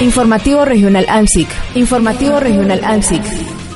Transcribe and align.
Informativo 0.00 0.64
Regional 0.64 1.04
ANSIC. 1.10 1.46
Informativo 1.74 2.40
Regional 2.40 2.82
ANSIC. 2.82 3.22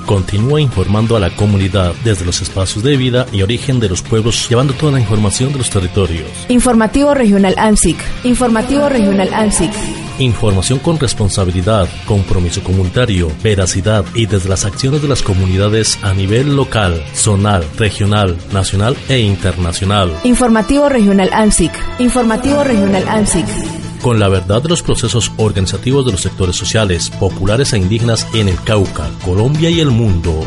Continúa 0.07 0.59
informando 0.59 1.17
a 1.17 1.21
la 1.21 1.29
comunidad 1.29 1.93
desde 2.03 2.25
los 2.25 2.41
espacios 2.41 2.83
de 2.83 2.97
vida 2.97 3.27
y 3.31 3.43
origen 3.43 3.79
de 3.79 3.91
los 3.91 4.01
pueblos, 4.01 4.49
llevando 4.49 4.73
toda 4.73 4.93
la 4.93 5.01
información 5.01 5.53
de 5.53 5.59
los 5.59 5.69
territorios. 5.69 6.27
Informativo 6.49 7.13
Regional 7.13 7.55
ANSIC. 7.59 7.99
Informativo 8.25 8.89
Regional 8.89 9.35
ANSIC. 9.35 9.71
Información 10.19 10.79
con 10.79 10.99
responsabilidad, 10.99 11.89
compromiso 12.07 12.63
comunitario, 12.63 13.31
veracidad 13.43 14.07
y 14.15 14.25
desde 14.25 14.49
las 14.49 14.65
acciones 14.65 15.03
de 15.03 15.09
las 15.09 15.23
comunidades 15.23 15.99
a 16.03 16.15
nivel 16.15 16.57
local, 16.57 17.05
zonal, 17.15 17.65
regional, 17.77 18.39
nacional 18.51 18.97
e 19.11 19.19
internacional. 19.19 20.11
Informativo 20.25 20.89
Regional 20.89 21.29
ANSIC. 21.35 21.73
Informativo 21.99 22.65
Regional 22.65 23.07
ANSIC 23.09 23.84
con 24.05 24.21
la 24.21 24.29
verdad 24.29 24.63
de 24.63 24.69
los 24.69 24.83
procesos 24.83 25.33
organizativos 25.39 26.05
de 26.05 26.13
los 26.13 26.21
sectores 26.21 26.55
sociales, 26.55 27.09
populares 27.09 27.73
e 27.73 27.79
indígenas 27.79 28.29
en 28.35 28.49
el 28.49 28.63
Cauca, 28.63 29.09
Colombia 29.25 29.71
y 29.71 29.81
el 29.81 29.91
mundo. 29.91 30.47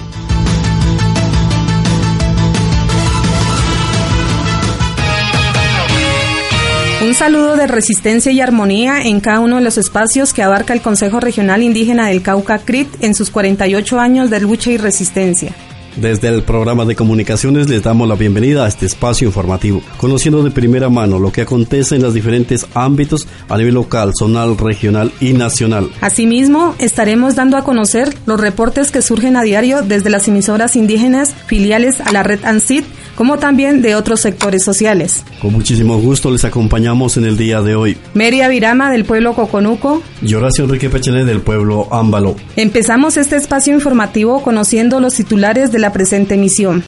Un 7.03 7.15
saludo 7.15 7.55
de 7.55 7.65
resistencia 7.65 8.31
y 8.31 8.41
armonía 8.41 9.01
en 9.01 9.21
cada 9.21 9.39
uno 9.39 9.55
de 9.55 9.63
los 9.63 9.79
espacios 9.79 10.33
que 10.33 10.43
abarca 10.43 10.75
el 10.75 10.83
Consejo 10.83 11.19
Regional 11.19 11.63
Indígena 11.63 12.09
del 12.09 12.21
Cauca 12.21 12.59
CRIT 12.59 13.03
en 13.03 13.15
sus 13.15 13.31
48 13.31 13.99
años 13.99 14.29
de 14.29 14.39
lucha 14.39 14.69
y 14.69 14.77
resistencia. 14.77 15.55
Desde 15.97 16.27
el 16.27 16.43
programa 16.43 16.85
de 16.85 16.95
comunicaciones 16.95 17.69
les 17.69 17.81
damos 17.81 18.07
la 18.07 18.13
bienvenida 18.13 18.65
a 18.65 18.67
este 18.67 18.85
espacio 18.85 19.25
informativo, 19.25 19.81
conociendo 19.97 20.43
de 20.43 20.51
primera 20.51 20.89
mano 20.89 21.17
lo 21.17 21.31
que 21.31 21.41
acontece 21.41 21.95
en 21.95 22.03
los 22.03 22.13
diferentes 22.13 22.67
ámbitos 22.75 23.27
a 23.49 23.57
nivel 23.57 23.73
local, 23.73 24.11
zonal, 24.17 24.59
regional 24.59 25.11
y 25.19 25.33
nacional. 25.33 25.89
Asimismo, 25.99 26.75
estaremos 26.77 27.33
dando 27.33 27.57
a 27.57 27.63
conocer 27.63 28.13
los 28.27 28.39
reportes 28.39 28.91
que 28.91 29.01
surgen 29.01 29.37
a 29.37 29.41
diario 29.41 29.81
desde 29.81 30.11
las 30.11 30.27
emisoras 30.27 30.75
indígenas 30.75 31.33
filiales 31.47 31.99
a 31.99 32.11
la 32.11 32.21
red 32.21 32.45
ANSID 32.45 32.83
como 33.17 33.39
también 33.39 33.81
de 33.81 33.95
otros 33.95 34.21
sectores 34.21 34.63
sociales. 34.63 35.23
Con 35.41 35.51
muchísimo 35.51 35.97
gusto 35.97 36.29
les 36.29 36.45
acompañamos 36.45 37.17
en 37.17 37.25
el 37.25 37.35
día 37.35 37.61
de 37.61 37.75
hoy. 37.75 37.97
Meria 38.13 38.47
Virama 38.47 38.91
del 38.91 39.05
pueblo 39.05 39.33
Coconuco. 39.33 40.03
Y 40.21 40.35
Horacio 40.35 40.65
Enrique 40.65 40.89
Pechele 40.89 41.25
del 41.25 41.41
pueblo 41.41 41.87
Ámbalo. 41.91 42.35
Empezamos 42.55 43.17
este 43.17 43.35
espacio 43.35 43.73
informativo 43.73 44.43
conociendo 44.43 44.99
los 44.99 45.15
titulares 45.15 45.71
de 45.71 45.79
la 45.79 45.91
presente 45.91 46.35
emisión. 46.35 46.85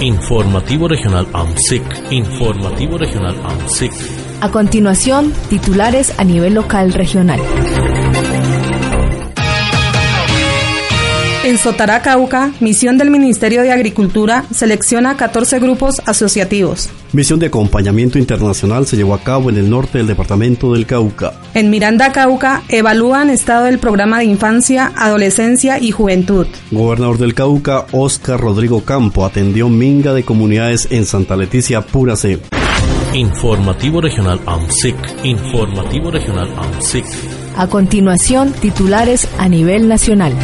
Informativo 0.00 0.88
Regional 0.88 1.26
AMSIC. 1.34 1.82
Informativo 2.12 2.96
Regional 2.96 3.36
AMSIC. 3.44 3.92
A 4.40 4.50
continuación, 4.50 5.34
titulares 5.50 6.14
a 6.16 6.24
nivel 6.24 6.54
local 6.54 6.92
regional. 6.94 7.40
En 11.48 11.56
Sotará, 11.56 12.02
Cauca, 12.02 12.52
misión 12.60 12.98
del 12.98 13.10
Ministerio 13.10 13.62
de 13.62 13.72
Agricultura 13.72 14.44
selecciona 14.52 15.16
14 15.16 15.58
grupos 15.60 16.02
asociativos. 16.04 16.90
Misión 17.14 17.38
de 17.38 17.46
acompañamiento 17.46 18.18
internacional 18.18 18.86
se 18.86 18.98
llevó 18.98 19.14
a 19.14 19.20
cabo 19.20 19.48
en 19.48 19.56
el 19.56 19.70
norte 19.70 19.96
del 19.96 20.06
departamento 20.06 20.74
del 20.74 20.84
Cauca. 20.84 21.32
En 21.54 21.70
Miranda, 21.70 22.12
Cauca, 22.12 22.64
evalúan 22.68 23.30
estado 23.30 23.64
del 23.64 23.78
programa 23.78 24.18
de 24.18 24.26
infancia, 24.26 24.92
adolescencia 24.94 25.78
y 25.78 25.90
juventud. 25.90 26.46
Gobernador 26.70 27.16
del 27.16 27.32
Cauca, 27.32 27.86
Oscar 27.92 28.38
Rodrigo 28.38 28.84
Campo, 28.84 29.24
atendió 29.24 29.70
minga 29.70 30.12
de 30.12 30.24
comunidades 30.24 30.88
en 30.90 31.06
Santa 31.06 31.34
Leticia, 31.34 31.80
Pura 31.80 32.16
C. 32.16 32.40
Informativo 33.14 34.02
Regional 34.02 34.38
AMSIC. 34.44 34.96
Informativo 35.24 36.10
Regional 36.10 36.52
AMSIC. 36.58 37.06
A 37.56 37.66
continuación, 37.68 38.52
titulares 38.52 39.26
a 39.38 39.48
nivel 39.48 39.88
nacional. 39.88 40.34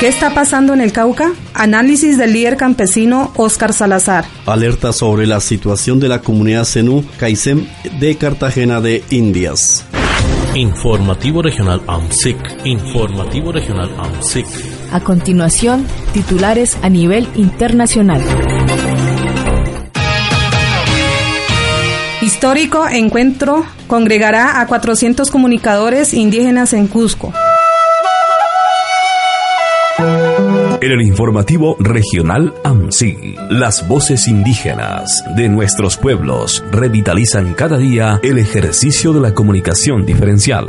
¿Qué 0.00 0.06
está 0.06 0.32
pasando 0.32 0.74
en 0.74 0.80
el 0.80 0.92
Cauca? 0.92 1.32
Análisis 1.54 2.18
del 2.18 2.32
líder 2.32 2.56
campesino 2.56 3.32
Óscar 3.34 3.72
Salazar. 3.72 4.26
Alerta 4.46 4.92
sobre 4.92 5.26
la 5.26 5.40
situación 5.40 5.98
de 5.98 6.06
la 6.06 6.20
comunidad 6.20 6.64
Zenú 6.66 7.04
Caicem 7.18 7.66
de 7.98 8.16
Cartagena 8.16 8.80
de 8.80 9.02
Indias. 9.10 9.84
Informativo 10.54 11.42
Regional 11.42 11.82
AMSIC. 11.88 12.36
Informativo 12.64 13.50
Regional 13.50 13.90
AMSIC. 13.98 14.46
A 14.92 15.00
continuación, 15.00 15.84
titulares 16.12 16.78
a 16.82 16.88
nivel 16.88 17.26
internacional. 17.34 18.22
Histórico 22.22 22.86
encuentro 22.88 23.64
congregará 23.88 24.60
a 24.60 24.66
400 24.68 25.28
comunicadores 25.32 26.14
indígenas 26.14 26.72
en 26.72 26.86
Cusco. 26.86 27.32
En 30.80 30.92
el 30.92 31.02
informativo 31.02 31.76
regional 31.80 32.54
AMSI, 32.62 33.34
las 33.50 33.88
voces 33.88 34.28
indígenas 34.28 35.24
de 35.34 35.48
nuestros 35.48 35.96
pueblos 35.96 36.62
revitalizan 36.70 37.54
cada 37.54 37.78
día 37.78 38.20
el 38.22 38.38
ejercicio 38.38 39.12
de 39.12 39.20
la 39.20 39.34
comunicación 39.34 40.06
diferencial. 40.06 40.68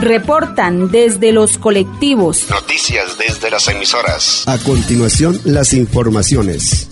Reportan 0.00 0.90
desde 0.90 1.30
los 1.30 1.56
colectivos. 1.56 2.50
Noticias 2.50 3.16
desde 3.16 3.48
las 3.48 3.68
emisoras. 3.68 4.42
A 4.48 4.58
continuación, 4.58 5.40
las 5.44 5.72
informaciones. 5.72 6.88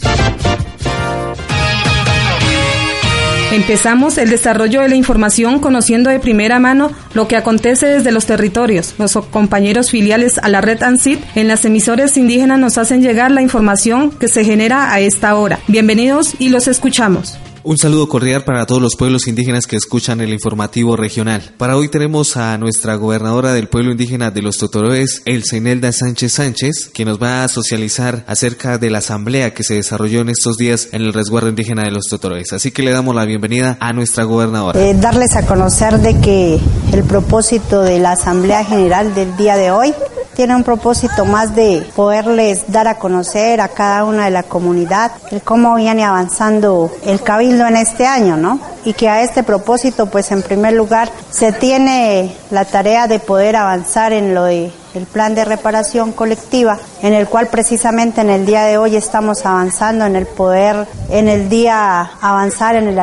Empezamos 3.52 4.16
el 4.16 4.30
desarrollo 4.30 4.80
de 4.80 4.88
la 4.88 4.94
información 4.94 5.58
conociendo 5.58 6.08
de 6.08 6.18
primera 6.18 6.58
mano 6.58 6.90
lo 7.12 7.28
que 7.28 7.36
acontece 7.36 7.86
desde 7.86 8.10
los 8.10 8.24
territorios. 8.24 8.94
Los 8.96 9.12
compañeros 9.26 9.90
filiales 9.90 10.38
a 10.38 10.48
la 10.48 10.62
red 10.62 10.82
ANSIT 10.82 11.20
en 11.34 11.48
las 11.48 11.62
emisoras 11.66 12.16
indígenas 12.16 12.58
nos 12.58 12.78
hacen 12.78 13.02
llegar 13.02 13.30
la 13.30 13.42
información 13.42 14.10
que 14.10 14.28
se 14.28 14.42
genera 14.42 14.90
a 14.90 15.00
esta 15.00 15.36
hora. 15.36 15.58
Bienvenidos 15.68 16.34
y 16.38 16.48
los 16.48 16.66
escuchamos. 16.66 17.38
Un 17.64 17.78
saludo 17.78 18.08
cordial 18.08 18.42
para 18.42 18.66
todos 18.66 18.82
los 18.82 18.96
pueblos 18.96 19.28
indígenas 19.28 19.68
que 19.68 19.76
escuchan 19.76 20.20
el 20.20 20.32
informativo 20.32 20.96
regional. 20.96 21.52
Para 21.58 21.76
hoy 21.76 21.88
tenemos 21.88 22.36
a 22.36 22.58
nuestra 22.58 22.96
gobernadora 22.96 23.52
del 23.52 23.68
pueblo 23.68 23.92
indígena 23.92 24.32
de 24.32 24.42
los 24.42 24.58
Totoroes, 24.58 25.22
El 25.26 25.44
Seinelda 25.44 25.92
Sánchez 25.92 26.32
Sánchez, 26.32 26.90
que 26.92 27.04
nos 27.04 27.22
va 27.22 27.44
a 27.44 27.48
socializar 27.48 28.24
acerca 28.26 28.78
de 28.78 28.90
la 28.90 28.98
asamblea 28.98 29.54
que 29.54 29.62
se 29.62 29.74
desarrolló 29.74 30.22
en 30.22 30.30
estos 30.30 30.56
días 30.56 30.88
en 30.90 31.02
el 31.02 31.12
resguardo 31.12 31.50
indígena 31.50 31.84
de 31.84 31.92
los 31.92 32.06
Totoroes. 32.10 32.52
Así 32.52 32.72
que 32.72 32.82
le 32.82 32.90
damos 32.90 33.14
la 33.14 33.26
bienvenida 33.26 33.76
a 33.78 33.92
nuestra 33.92 34.24
gobernadora. 34.24 34.80
Eh, 34.80 34.94
darles 34.94 35.36
a 35.36 35.46
conocer 35.46 36.00
de 36.00 36.20
que 36.20 36.58
el 36.92 37.04
propósito 37.04 37.82
de 37.82 38.00
la 38.00 38.12
asamblea 38.12 38.64
general 38.64 39.14
del 39.14 39.36
día 39.36 39.56
de 39.56 39.70
hoy 39.70 39.94
tiene 40.34 40.56
un 40.56 40.64
propósito 40.64 41.24
más 41.24 41.54
de 41.54 41.86
poderles 41.94 42.64
dar 42.68 42.88
a 42.88 42.98
conocer 42.98 43.60
a 43.60 43.68
cada 43.68 44.04
una 44.04 44.24
de 44.24 44.30
la 44.30 44.42
comunidad 44.42 45.12
el 45.30 45.42
cómo 45.42 45.74
viene 45.74 46.04
avanzando 46.04 46.90
el 47.04 47.22
cabildo 47.22 47.66
en 47.66 47.76
este 47.76 48.06
año, 48.06 48.36
¿no? 48.36 48.60
Y 48.84 48.94
que 48.94 49.08
a 49.08 49.22
este 49.22 49.42
propósito, 49.42 50.06
pues 50.06 50.32
en 50.32 50.42
primer 50.42 50.72
lugar, 50.74 51.10
se 51.30 51.52
tiene 51.52 52.34
la 52.50 52.64
tarea 52.64 53.06
de 53.06 53.20
poder 53.20 53.56
avanzar 53.56 54.12
en 54.12 54.34
lo 54.34 54.44
de 54.44 54.72
el 54.94 55.06
plan 55.06 55.34
de 55.34 55.44
reparación 55.44 56.12
colectiva, 56.12 56.78
en 57.00 57.14
el 57.14 57.26
cual 57.26 57.46
precisamente 57.46 58.20
en 58.20 58.28
el 58.28 58.44
día 58.44 58.64
de 58.64 58.76
hoy 58.76 58.96
estamos 58.96 59.46
avanzando 59.46 60.04
en 60.04 60.16
el 60.16 60.26
poder, 60.26 60.86
en 61.08 61.28
el 61.28 61.48
día 61.48 62.10
avanzar 62.20 62.76
en 62.76 62.88
el 62.88 62.98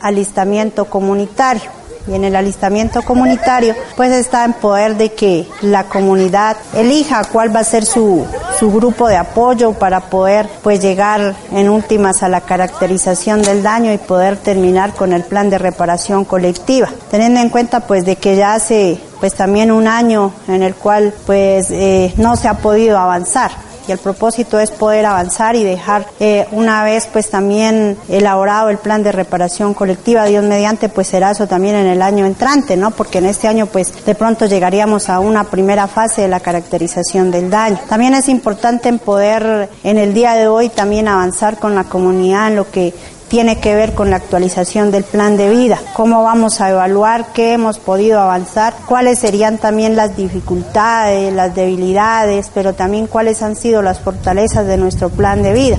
alistamiento 0.00 0.84
comunitario 0.84 1.83
y 2.06 2.14
en 2.14 2.24
el 2.24 2.36
alistamiento 2.36 3.02
comunitario, 3.02 3.74
pues 3.96 4.12
está 4.12 4.44
en 4.44 4.52
poder 4.54 4.96
de 4.96 5.12
que 5.12 5.46
la 5.62 5.84
comunidad 5.84 6.56
elija 6.74 7.24
cuál 7.24 7.54
va 7.54 7.60
a 7.60 7.64
ser 7.64 7.84
su, 7.84 8.26
su 8.58 8.70
grupo 8.70 9.08
de 9.08 9.16
apoyo 9.16 9.72
para 9.72 10.00
poder 10.00 10.48
pues 10.62 10.80
llegar 10.80 11.34
en 11.52 11.68
últimas 11.68 12.22
a 12.22 12.28
la 12.28 12.42
caracterización 12.42 13.42
del 13.42 13.62
daño 13.62 13.92
y 13.92 13.98
poder 13.98 14.36
terminar 14.36 14.94
con 14.94 15.12
el 15.12 15.24
plan 15.24 15.50
de 15.50 15.58
reparación 15.58 16.24
colectiva, 16.24 16.88
teniendo 17.10 17.40
en 17.40 17.48
cuenta 17.48 17.80
pues 17.80 18.04
de 18.04 18.16
que 18.16 18.36
ya 18.36 18.54
hace 18.54 19.00
pues 19.20 19.34
también 19.34 19.70
un 19.70 19.88
año 19.88 20.32
en 20.48 20.62
el 20.62 20.74
cual 20.74 21.14
pues 21.26 21.70
eh, 21.70 22.12
no 22.16 22.36
se 22.36 22.48
ha 22.48 22.54
podido 22.54 22.98
avanzar 22.98 23.50
y 23.88 23.92
el 23.92 23.98
propósito 23.98 24.58
es 24.58 24.70
poder 24.70 25.06
avanzar 25.06 25.56
y 25.56 25.64
dejar 25.64 26.06
eh, 26.20 26.46
una 26.52 26.84
vez 26.84 27.08
pues 27.12 27.30
también 27.30 27.96
elaborado 28.08 28.70
el 28.70 28.78
plan 28.78 29.02
de 29.02 29.12
reparación 29.12 29.74
colectiva, 29.74 30.24
Dios 30.24 30.44
mediante 30.44 30.88
pues 30.88 31.08
será 31.08 31.30
eso 31.30 31.46
también 31.46 31.76
en 31.76 31.86
el 31.86 32.02
año 32.02 32.26
entrante, 32.26 32.76
¿no? 32.76 32.90
Porque 32.90 33.18
en 33.18 33.26
este 33.26 33.48
año 33.48 33.66
pues 33.66 34.04
de 34.04 34.14
pronto 34.14 34.46
llegaríamos 34.46 35.08
a 35.08 35.20
una 35.20 35.44
primera 35.44 35.86
fase 35.86 36.22
de 36.22 36.28
la 36.28 36.40
caracterización 36.40 37.30
del 37.30 37.50
daño. 37.50 37.78
También 37.88 38.14
es 38.14 38.28
importante 38.28 38.88
en 38.88 38.98
poder 38.98 39.68
en 39.82 39.98
el 39.98 40.14
día 40.14 40.34
de 40.34 40.48
hoy 40.48 40.68
también 40.68 41.08
avanzar 41.08 41.58
con 41.58 41.74
la 41.74 41.84
comunidad 41.84 42.48
en 42.48 42.56
lo 42.56 42.70
que 42.70 42.92
tiene 43.28 43.60
que 43.60 43.74
ver 43.74 43.94
con 43.94 44.10
la 44.10 44.16
actualización 44.16 44.90
del 44.90 45.04
plan 45.04 45.36
de 45.36 45.50
vida, 45.50 45.80
cómo 45.94 46.22
vamos 46.22 46.60
a 46.60 46.70
evaluar 46.70 47.32
qué 47.32 47.52
hemos 47.52 47.78
podido 47.78 48.20
avanzar, 48.20 48.74
cuáles 48.86 49.18
serían 49.18 49.58
también 49.58 49.96
las 49.96 50.16
dificultades, 50.16 51.32
las 51.32 51.54
debilidades, 51.54 52.50
pero 52.52 52.74
también 52.74 53.06
cuáles 53.06 53.42
han 53.42 53.56
sido 53.56 53.82
las 53.82 54.00
fortalezas 54.00 54.66
de 54.66 54.76
nuestro 54.76 55.10
plan 55.10 55.42
de 55.42 55.52
vida. 55.52 55.78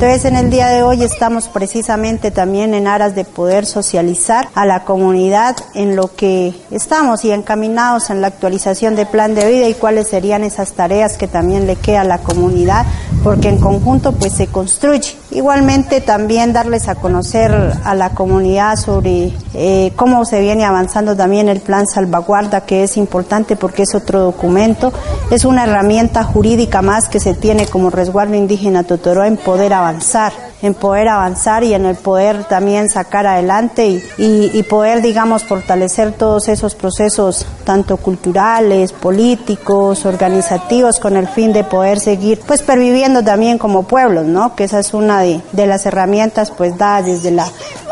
Entonces 0.00 0.24
en 0.24 0.36
el 0.36 0.48
día 0.48 0.68
de 0.68 0.82
hoy 0.82 1.02
estamos 1.02 1.48
precisamente 1.48 2.30
también 2.30 2.72
en 2.72 2.86
aras 2.86 3.14
de 3.14 3.26
poder 3.26 3.66
socializar 3.66 4.48
a 4.54 4.64
la 4.64 4.84
comunidad 4.84 5.56
en 5.74 5.94
lo 5.94 6.16
que 6.16 6.54
estamos 6.70 7.22
y 7.26 7.32
encaminados 7.32 8.08
en 8.08 8.22
la 8.22 8.28
actualización 8.28 8.96
del 8.96 9.08
plan 9.08 9.34
de 9.34 9.46
vida 9.46 9.68
y 9.68 9.74
cuáles 9.74 10.08
serían 10.08 10.42
esas 10.42 10.72
tareas 10.72 11.18
que 11.18 11.28
también 11.28 11.66
le 11.66 11.76
queda 11.76 12.00
a 12.00 12.04
la 12.04 12.16
comunidad 12.16 12.86
porque 13.22 13.48
en 13.48 13.58
conjunto 13.58 14.12
pues 14.12 14.32
se 14.32 14.46
construye. 14.46 15.16
Igualmente 15.30 16.00
también 16.00 16.52
darles 16.52 16.88
a 16.88 16.94
conocer 16.94 17.52
a 17.84 17.94
la 17.94 18.10
comunidad 18.10 18.76
sobre 18.76 19.32
eh, 19.54 19.92
cómo 19.96 20.24
se 20.24 20.40
viene 20.40 20.64
avanzando 20.64 21.16
también 21.16 21.48
el 21.48 21.60
plan 21.60 21.86
salvaguarda, 21.86 22.62
que 22.62 22.84
es 22.84 22.96
importante 22.96 23.56
porque 23.56 23.82
es 23.82 23.94
otro 23.94 24.20
documento, 24.20 24.92
es 25.30 25.44
una 25.44 25.64
herramienta 25.64 26.24
jurídica 26.24 26.82
más 26.82 27.08
que 27.08 27.20
se 27.20 27.34
tiene 27.34 27.66
como 27.66 27.90
resguardo 27.90 28.34
indígena 28.34 28.82
Totoro 28.82 29.24
en 29.24 29.36
poder 29.36 29.72
avanzar 29.72 30.49
en 30.62 30.74
poder 30.74 31.08
avanzar 31.08 31.64
y 31.64 31.74
en 31.74 31.86
el 31.86 31.96
poder 31.96 32.44
también 32.44 32.88
sacar 32.88 33.26
adelante 33.26 33.86
y, 33.86 34.50
y, 34.52 34.62
poder, 34.64 35.02
digamos, 35.02 35.44
fortalecer 35.44 36.12
todos 36.12 36.48
esos 36.48 36.74
procesos, 36.74 37.46
tanto 37.64 37.96
culturales, 37.96 38.92
políticos, 38.92 40.04
organizativos, 40.04 41.00
con 41.00 41.16
el 41.16 41.28
fin 41.28 41.52
de 41.52 41.64
poder 41.64 41.98
seguir, 41.98 42.40
pues, 42.46 42.62
perviviendo 42.62 43.22
también 43.22 43.58
como 43.58 43.84
pueblos, 43.84 44.26
¿no? 44.26 44.54
Que 44.54 44.64
esa 44.64 44.80
es 44.80 44.94
una 44.94 45.20
de, 45.20 45.40
de 45.52 45.66
las 45.66 45.86
herramientas, 45.86 46.50
pues, 46.50 46.76
dadas 46.76 47.06
desde 47.06 47.30
la 47.30 47.46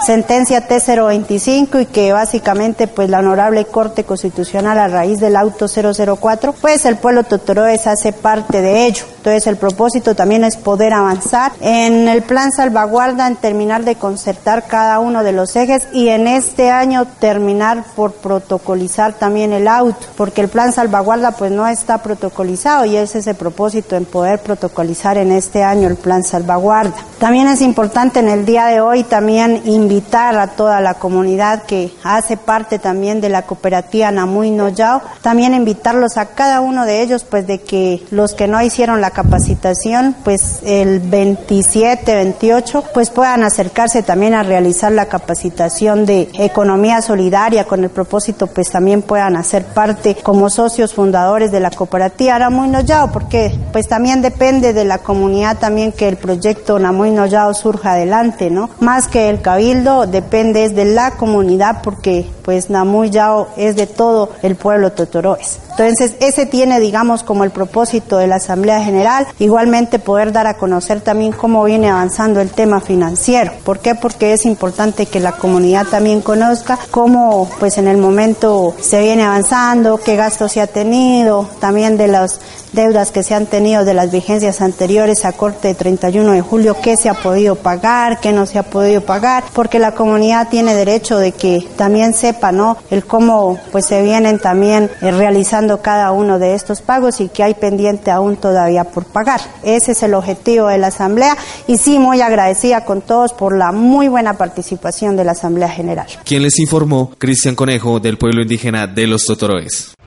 sentencia 0.05 0.69
T025 0.69 1.82
y 1.82 1.87
que 1.87 2.12
básicamente, 2.12 2.87
pues, 2.87 3.09
la 3.09 3.21
Honorable 3.21 3.64
Corte 3.64 4.05
Constitucional 4.05 4.79
a 4.79 4.88
raíz 4.88 5.21
del 5.21 5.37
auto 5.37 5.67
004, 5.69 6.55
pues, 6.61 6.85
el 6.85 6.97
pueblo 6.97 7.25
Totoroes 7.25 7.87
hace 7.87 8.12
parte 8.12 8.61
de 8.61 8.87
ello. 8.87 9.05
Entonces, 9.17 9.47
el 9.47 9.56
propósito 9.56 10.14
también 10.14 10.44
es 10.44 10.56
poder 10.56 10.93
avanzar 10.93 11.53
en 11.61 12.09
el 12.09 12.23
plan 12.23 12.53
salvaguarda 12.58 13.28
en 13.28 13.37
terminar 13.37 13.84
de 13.84 13.94
concertar 13.94 14.66
cada 14.66 14.99
uno 14.99 15.22
de 15.22 15.31
los 15.31 15.55
ejes 15.55 15.87
y 15.93 16.08
en 16.08 16.26
este 16.26 16.72
año 16.72 17.06
terminar 17.20 17.84
por 17.94 18.14
protocolizar 18.14 19.12
también 19.12 19.52
el 19.52 19.69
auto, 19.69 20.05
porque 20.16 20.40
el 20.40 20.49
plan 20.49 20.72
salvaguarda 20.72 21.31
pues 21.31 21.52
no 21.52 21.69
está 21.69 21.99
protocolizado 21.99 22.84
y 22.84 22.96
ese 22.96 23.20
es 23.20 23.28
el 23.28 23.37
propósito 23.37 23.94
en 23.94 24.06
poder 24.06 24.40
protocolizar 24.40 25.19
en 25.19 25.31
este 25.31 25.62
año 25.62 25.87
el 25.87 25.94
plan 25.94 26.25
salvaguarda. 26.25 26.96
También 27.20 27.46
es 27.46 27.62
importante 27.62 28.19
en 28.19 28.28
el 28.28 28.44
día 28.44 28.66
de 28.66 28.81
hoy 28.81 29.04
también 29.04 29.62
invitar 29.64 30.37
a 30.37 30.49
toda 30.49 30.81
la 30.81 30.94
comunidad 30.94 31.62
que 31.62 31.93
hace 32.02 32.37
parte 32.37 32.81
también 32.81 33.20
de 33.20 33.28
la 33.28 33.43
cooperativa 33.43 34.11
Namuy 34.11 34.50
Noyao, 34.50 35.00
también 35.22 35.54
invitarlos 35.54 36.16
a 36.16 36.26
cada 36.26 36.61
uno 36.61 36.87
de 36.87 37.02
ellos 37.02 37.22
pues 37.22 37.46
de 37.46 37.61
que 37.61 38.02
los 38.11 38.34
que 38.34 38.49
no 38.49 38.61
hicieron 38.61 39.00
la 39.00 39.12
capacitación 39.12 40.16
pues 40.25 40.58
el 40.64 40.99
27, 40.99 42.14
28 42.16 42.48
pues 42.95 43.11
puedan 43.11 43.45
acercarse 43.45 44.03
también 44.03 44.35
a 44.35 44.43
realizar 44.43 44.91
la 44.93 45.06
capacitación 45.06 46.06
de 46.06 46.29
economía 46.39 47.03
solidaria 47.03 47.65
con 47.65 47.85
el 47.85 47.91
propósito 47.91 48.47
pues 48.47 48.71
también 48.71 49.03
puedan 49.03 49.37
hacer 49.37 49.65
parte 49.65 50.17
como 50.23 50.49
socios 50.50 50.95
fundadores 50.95 51.53
de 51.53 51.61
la 51.61 51.71
cooperativa 51.71 52.39
Namuy 52.39 52.69
Noyao 52.69 53.12
porque 53.12 53.53
pues 53.73 53.87
también 53.87 54.23
depende 54.23 54.73
de 54.73 54.85
la 54.85 54.99
comunidad 54.99 55.59
también 55.59 55.93
que 55.93 56.09
el 56.09 56.17
proyecto 56.17 56.79
Namuy 56.79 57.11
Noyao 57.11 57.53
surja 57.55 57.93
adelante, 57.93 58.50
¿no? 58.50 58.71
Más 58.81 59.09
que 59.09 59.29
el 59.29 59.41
cabildo 59.41 60.06
depende 60.06 60.69
de 60.69 60.85
la 60.85 61.12
comunidad 61.12 61.83
porque 61.83 62.31
pues 62.49 62.71
Namuy 62.71 63.11
Yao 63.11 63.49
es 63.56 63.77
de 63.77 63.87
todo 63.87 64.31
el 64.43 64.56
pueblo 64.56 64.93
Totoroes. 64.93 65.59
Entonces, 65.79 66.17
ese 66.19 66.45
tiene, 66.45 66.81
digamos, 66.81 67.23
como 67.23 67.45
el 67.45 67.50
propósito 67.50 68.19
de 68.19 68.27
la 68.27 68.37
Asamblea 68.37 68.83
General, 68.83 69.29
igualmente 69.39 70.00
poder 70.00 70.33
dar 70.33 70.49
a 70.49 70.55
conocer 70.55 71.00
también 71.00 71.31
cómo 71.31 71.62
viene 71.62 71.89
avanzando 71.89 72.38
el 72.40 72.50
tema 72.50 72.81
financiero. 72.81 73.52
¿Por 73.64 73.81
qué? 73.81 73.94
Porque 73.94 74.32
es 74.32 74.44
importante 74.46 75.06
que 75.06 75.20
la 75.20 75.32
comunidad 75.32 75.87
también 75.87 76.20
conozca 76.20 76.79
cómo, 76.90 77.49
pues, 77.58 77.79
en 77.79 77.88
el 77.88 77.99
momento 77.99 78.75
se 78.81 79.00
viene 79.00 79.25
avanzando, 79.25 79.99
qué 79.99 80.17
gastos 80.17 80.52
se 80.52 80.61
ha 80.61 80.67
tenido, 80.67 81.49
también 81.61 81.96
de 81.96 82.08
las 82.08 82.40
deudas 82.73 83.11
que 83.11 83.23
se 83.23 83.35
han 83.35 83.47
tenido 83.47 83.85
de 83.85 83.94
las 83.94 84.11
vigencias 84.11 84.61
anteriores 84.61 85.25
a 85.25 85.32
corte 85.32 85.69
de 85.69 85.75
31 85.75 86.32
de 86.32 86.41
julio, 86.41 86.76
qué 86.82 86.97
se 86.97 87.09
ha 87.09 87.15
podido 87.15 87.56
pagar, 87.56 88.20
qué 88.20 88.32
no 88.32 88.47
se 88.47 88.59
ha 88.59 88.62
podido 88.62 89.00
pagar, 89.00 89.44
porque 89.53 89.79
la 89.79 89.93
comunidad 89.93 90.49
tiene 90.49 90.75
derecho 90.75 91.19
de 91.19 91.32
que 91.32 91.67
también 91.76 92.15
sepa, 92.15 92.53
¿no? 92.53 92.76
El 92.91 93.05
cómo, 93.05 93.59
pues, 93.73 93.87
se 93.87 94.03
vienen 94.03 94.38
también 94.38 94.91
eh, 95.00 95.11
realizando 95.11 95.81
cada 95.82 96.12
uno 96.12 96.38
de 96.38 96.55
estos 96.55 96.81
pagos 96.81 97.20
y 97.20 97.29
que 97.29 97.43
hay 97.43 97.55
pendiente 97.55 98.11
aún 98.11 98.37
todavía 98.37 98.85
por 98.85 99.05
pagar. 99.05 99.41
Ese 99.62 99.93
es 99.93 100.03
el 100.03 100.14
objetivo 100.14 100.69
de 100.69 100.79
la 100.79 100.88
Asamblea 100.88 101.37
y 101.67 101.79
sí, 101.79 101.99
muy 101.99 102.21
agradecida 102.21 102.85
con 102.85 103.00
todos 103.03 103.32
por 103.32 103.56
la 103.56 103.73
muy 103.73 104.09
buena 104.09 104.35
participación 104.35 105.17
de 105.17 105.25
la 105.25 105.32
Asamblea 105.32 105.69
General. 105.69 106.06
Quien 106.25 106.43
les 106.43 106.59
informó, 106.59 107.11
Cristian 107.19 107.55
Conejo, 107.55 108.00
del 108.00 108.19
pueblo 108.19 108.43
indígena 108.43 108.87
de 108.87 109.06
los 109.06 109.25
Totoroes. 109.25 109.98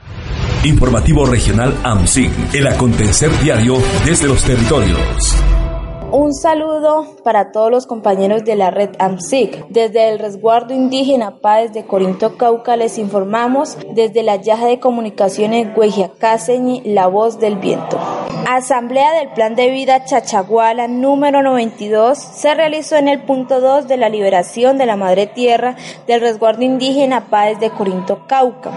Informativo 0.64 1.26
Regional 1.26 1.76
AMSIG, 1.82 2.32
el 2.52 2.66
acontecer 2.68 3.30
diario 3.40 3.82
desde 4.04 4.28
los 4.28 4.44
territorios. 4.44 5.42
Un 6.12 6.34
saludo 6.34 7.06
para 7.24 7.52
todos 7.52 7.70
los 7.70 7.86
compañeros 7.86 8.44
de 8.44 8.54
la 8.54 8.70
red 8.70 8.90
AMSIC. 8.98 9.68
Desde 9.70 10.10
el 10.10 10.18
resguardo 10.18 10.74
indígena 10.74 11.38
Páez 11.38 11.72
de 11.72 11.86
Corinto 11.86 12.36
Cauca 12.36 12.76
les 12.76 12.98
informamos 12.98 13.78
desde 13.94 14.22
la 14.22 14.36
Yaja 14.36 14.66
de 14.66 14.78
Comunicaciones 14.78 15.74
Guayacaseñi, 15.74 16.82
La 16.84 17.06
Voz 17.06 17.40
del 17.40 17.56
Viento. 17.56 17.98
Asamblea 18.46 19.12
del 19.12 19.30
Plan 19.30 19.54
de 19.54 19.70
Vida 19.70 20.04
Chachaguala 20.04 20.86
número 20.86 21.42
92 21.42 22.18
se 22.18 22.54
realizó 22.54 22.96
en 22.96 23.08
el 23.08 23.22
punto 23.22 23.62
2 23.62 23.88
de 23.88 23.96
la 23.96 24.10
liberación 24.10 24.76
de 24.76 24.84
la 24.84 24.96
Madre 24.96 25.26
Tierra 25.26 25.76
del 26.06 26.20
resguardo 26.20 26.62
indígena 26.62 27.30
Páez 27.30 27.58
de 27.58 27.70
Corinto 27.70 28.26
Cauca. 28.26 28.70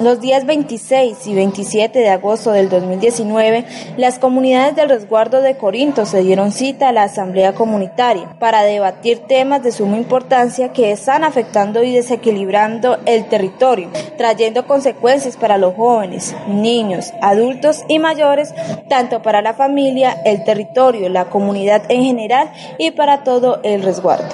Los 0.00 0.20
días 0.20 0.46
26 0.46 1.26
y 1.28 1.34
27 1.34 1.98
de 2.00 2.08
agosto 2.08 2.50
del 2.50 2.68
2019, 2.68 3.66
las 3.98 4.18
comunidades 4.18 4.74
del 4.74 4.88
resguardo 4.88 5.42
de 5.42 5.56
Corinto 5.56 6.06
se 6.06 6.22
dieron 6.22 6.50
cita 6.50 6.71
a 6.80 6.92
la 6.92 7.04
Asamblea 7.04 7.54
Comunitaria 7.54 8.36
para 8.38 8.62
debatir 8.62 9.18
temas 9.20 9.62
de 9.62 9.72
suma 9.72 9.98
importancia 9.98 10.72
que 10.72 10.90
están 10.90 11.24
afectando 11.24 11.82
y 11.82 11.92
desequilibrando 11.92 12.98
el 13.04 13.28
territorio, 13.28 13.90
trayendo 14.16 14.66
consecuencias 14.66 15.36
para 15.36 15.58
los 15.58 15.74
jóvenes, 15.74 16.34
niños, 16.48 17.12
adultos 17.20 17.84
y 17.88 17.98
mayores, 17.98 18.54
tanto 18.88 19.20
para 19.22 19.42
la 19.42 19.54
familia, 19.54 20.22
el 20.24 20.44
territorio, 20.44 21.08
la 21.08 21.26
comunidad 21.26 21.82
en 21.88 22.04
general 22.04 22.52
y 22.78 22.92
para 22.92 23.22
todo 23.22 23.60
el 23.62 23.82
resguardo. 23.82 24.28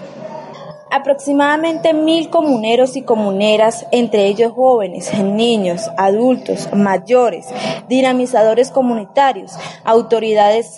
Aproximadamente 0.91 1.93
mil 1.93 2.31
comuneros 2.31 2.97
y 2.97 3.03
comuneras, 3.03 3.87
entre 3.93 4.27
ellos 4.27 4.53
jóvenes, 4.53 5.13
niños, 5.19 5.91
adultos, 5.97 6.69
mayores, 6.73 7.47
dinamizadores 7.89 8.71
comunitarios, 8.71 9.53
autoridades 9.85 10.77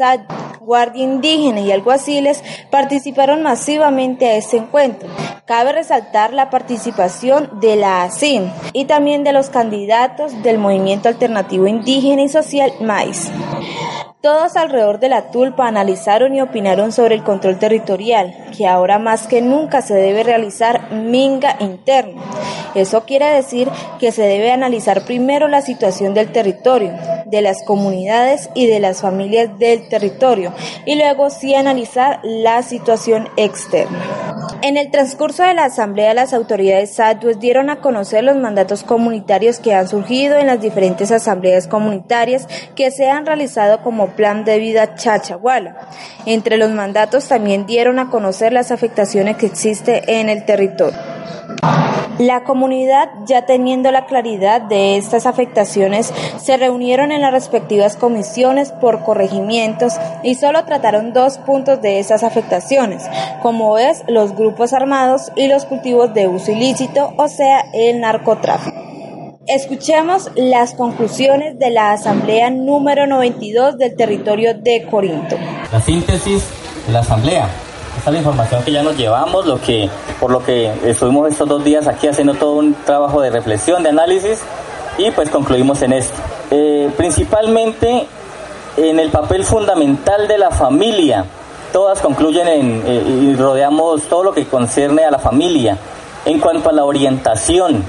guardia 0.61 1.05
indígena 1.05 1.61
y 1.61 1.73
alguaciles 1.73 2.43
participaron 2.71 3.43
masivamente 3.43 4.27
a 4.27 4.37
este 4.37 4.59
encuentro. 4.59 5.09
Cabe 5.45 5.73
resaltar 5.73 6.33
la 6.33 6.51
participación 6.51 7.61
de 7.61 7.77
la 7.77 8.05
ASIN 8.05 8.53
y 8.73 8.85
también 8.85 9.25
de 9.25 9.33
los 9.33 9.51
candidatos 9.51 10.43
del 10.43 10.59
Movimiento 10.59 11.09
Alternativo 11.09 11.67
Indígena 11.67 12.23
y 12.23 12.29
Social 12.29 12.73
MAIS. 12.81 13.31
Todos 14.21 14.55
alrededor 14.57 15.01
de 15.01 15.09
la 15.09 15.31
tulpa 15.31 15.67
analizaron 15.67 16.35
y 16.35 16.43
opinaron 16.43 16.93
sobre 16.93 17.15
el 17.15 17.25
control 17.25 17.59
territorial, 17.59 18.35
que 18.55 18.67
ahora 18.67 18.99
más 18.99 19.27
que 19.27 19.41
nunca 19.41 19.81
se 19.81 19.95
debe 20.01 20.23
realizar 20.23 20.93
minga 20.93 21.57
interno. 21.61 22.23
Eso 22.75 23.05
quiere 23.05 23.27
decir 23.27 23.69
que 23.99 24.11
se 24.11 24.23
debe 24.23 24.51
analizar 24.51 25.05
primero 25.05 25.47
la 25.47 25.63
situación 25.63 26.13
del 26.15 26.33
territorio, 26.33 26.93
de 27.27 27.41
las 27.41 27.63
comunidades 27.63 28.51
y 28.55 28.67
de 28.67 28.81
las 28.81 29.01
familias 29.01 29.59
del 29.59 29.89
territorio, 29.89 30.53
y 30.87 30.97
luego 30.97 31.31
sí 31.31 31.55
analizar 31.55 32.21
la 32.25 32.63
situación 32.63 33.29
externa. 33.37 33.99
En 34.63 34.77
el 34.77 34.91
transcurso 34.91 35.21
curso 35.21 35.43
de 35.43 35.53
la 35.53 35.65
asamblea, 35.65 36.15
las 36.15 36.33
autoridades 36.33 36.95
SADUES 36.95 37.39
dieron 37.39 37.69
a 37.69 37.83
conocer 37.83 38.25
los 38.25 38.37
mandatos 38.37 38.85
comunitarios 38.85 39.59
que 39.59 39.75
han 39.75 39.87
surgido 39.87 40.39
en 40.39 40.47
las 40.47 40.63
diferentes 40.63 41.13
asambleas 41.13 41.67
comunitarias 41.67 42.49
que 42.75 42.91
se 42.91 43.11
han 43.11 43.27
realizado 43.27 43.83
como 43.83 44.17
plan 44.17 44.47
de 44.47 44.59
vida 44.59 44.95
Chachahuala. 44.95 45.77
Entre 46.25 46.57
los 46.57 46.71
mandatos 46.71 47.29
también 47.29 47.67
dieron 47.67 47.99
a 47.99 48.09
conocer 48.09 48.55
las 48.55 48.73
afectaciones 48.73 49.37
que 49.37 49.45
existen 49.45 50.03
en 50.07 50.31
el 50.31 50.47
territorio. 50.47 50.99
La 52.19 52.45
ya 53.27 53.47
teniendo 53.47 53.91
la 53.91 54.07
claridad 54.07 54.61
de 54.61 54.97
estas 54.97 55.27
afectaciones, 55.27 56.13
se 56.39 56.57
reunieron 56.57 57.13
en 57.13 57.23
las 57.23 57.33
respectivas 57.33 57.97
comisiones 57.97 58.73
por 58.73 59.03
corregimientos 59.03 59.95
y 60.23 60.35
solo 60.35 60.65
trataron 60.65 61.13
dos 61.13 61.39
puntos 61.39 61.81
de 61.81 61.99
esas 61.99 62.23
afectaciones, 62.23 63.03
como 63.43 63.79
es 63.79 64.03
los 64.09 64.35
grupos 64.37 64.73
armados 64.73 65.33
y 65.37 65.49
los 65.49 65.65
cultivos 65.65 66.13
de 66.13 66.29
uso 66.29 66.53
ilícito, 66.53 67.13
o 67.17 67.29
sea, 67.29 67.65
el 67.73 68.01
narcotráfico. 68.01 68.77
Escuchemos 69.47 70.31
las 70.37 70.75
conclusiones 70.75 71.59
de 71.59 71.71
la 71.71 71.93
Asamblea 71.93 72.51
número 72.51 73.07
92 73.07 73.79
del 73.79 73.97
territorio 73.97 74.55
de 74.55 74.87
Corinto. 74.89 75.37
La 75.73 75.81
síntesis 75.81 76.45
de 76.87 76.93
la 76.93 77.01
Asamblea 77.01 77.49
esta 78.01 78.09
es 78.09 78.15
la 78.15 78.21
información 78.21 78.63
que 78.63 78.73
ya 78.73 78.83
nos 78.83 78.97
llevamos, 78.97 79.45
lo 79.45 79.61
que, 79.61 79.91
por 80.19 80.31
lo 80.31 80.43
que 80.43 80.73
estuvimos 80.85 81.29
estos 81.29 81.47
dos 81.47 81.63
días 81.63 81.87
aquí 81.87 82.09
haciendo 82.09 82.33
todo 82.33 82.53
un 82.53 82.73
trabajo 82.73 83.21
de 83.21 83.29
reflexión, 83.29 83.83
de 83.83 83.91
análisis 83.91 84.41
y 84.97 85.11
pues 85.11 85.29
concluimos 85.29 85.83
en 85.83 85.93
esto. 85.93 86.15
Eh, 86.51 86.91
principalmente 86.97 88.07
en 88.79 88.99
el 88.99 89.11
papel 89.11 89.45
fundamental 89.45 90.27
de 90.29 90.39
la 90.39 90.51
familia. 90.51 91.27
Todas 91.75 92.01
concluyen 92.01 92.49
en, 92.49 92.83
eh, 92.87 93.05
y 93.07 93.35
rodeamos 93.35 94.05
todo 94.05 94.25
lo 94.25 94.33
que 94.33 94.47
concierne 94.47 95.05
a 95.05 95.11
la 95.11 95.19
familia. 95.19 95.77
En 96.25 96.41
cuanto 96.41 96.71
a 96.71 96.73
la 96.73 96.87
orientación, 96.87 97.85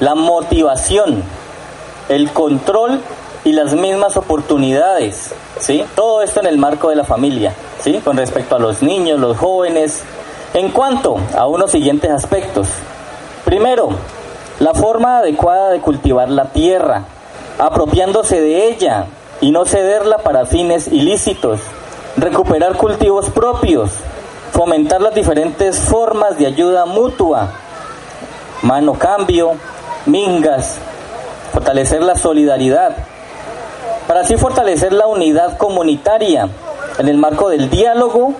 la 0.00 0.14
motivación, 0.14 1.22
el 2.10 2.30
control 2.32 3.00
y 3.44 3.52
las 3.52 3.72
mismas 3.74 4.16
oportunidades, 4.16 5.34
¿sí? 5.58 5.84
Todo 5.94 6.22
esto 6.22 6.40
en 6.40 6.46
el 6.46 6.58
marco 6.58 6.90
de 6.90 6.96
la 6.96 7.04
familia, 7.04 7.52
¿sí? 7.80 8.00
Con 8.04 8.16
respecto 8.16 8.56
a 8.56 8.58
los 8.58 8.82
niños, 8.82 9.20
los 9.20 9.36
jóvenes. 9.36 10.02
En 10.54 10.70
cuanto 10.70 11.16
a 11.36 11.46
unos 11.46 11.70
siguientes 11.70 12.10
aspectos. 12.10 12.68
Primero, 13.44 13.90
la 14.60 14.74
forma 14.74 15.18
adecuada 15.18 15.70
de 15.70 15.80
cultivar 15.80 16.28
la 16.28 16.46
tierra, 16.46 17.04
apropiándose 17.58 18.40
de 18.40 18.68
ella 18.68 19.06
y 19.40 19.50
no 19.50 19.64
cederla 19.64 20.18
para 20.18 20.46
fines 20.46 20.88
ilícitos. 20.88 21.60
Recuperar 22.16 22.76
cultivos 22.76 23.30
propios, 23.30 23.90
fomentar 24.52 25.00
las 25.00 25.14
diferentes 25.14 25.78
formas 25.78 26.38
de 26.38 26.46
ayuda 26.46 26.86
mutua, 26.86 27.50
mano 28.62 28.94
cambio, 28.94 29.52
mingas, 30.06 30.78
fortalecer 31.52 32.02
la 32.02 32.16
solidaridad, 32.16 32.96
para 34.08 34.20
así 34.20 34.38
fortalecer 34.38 34.94
la 34.94 35.06
unidad 35.06 35.58
comunitaria 35.58 36.48
en 36.98 37.08
el 37.08 37.18
marco 37.18 37.50
del 37.50 37.68
diálogo 37.68 38.32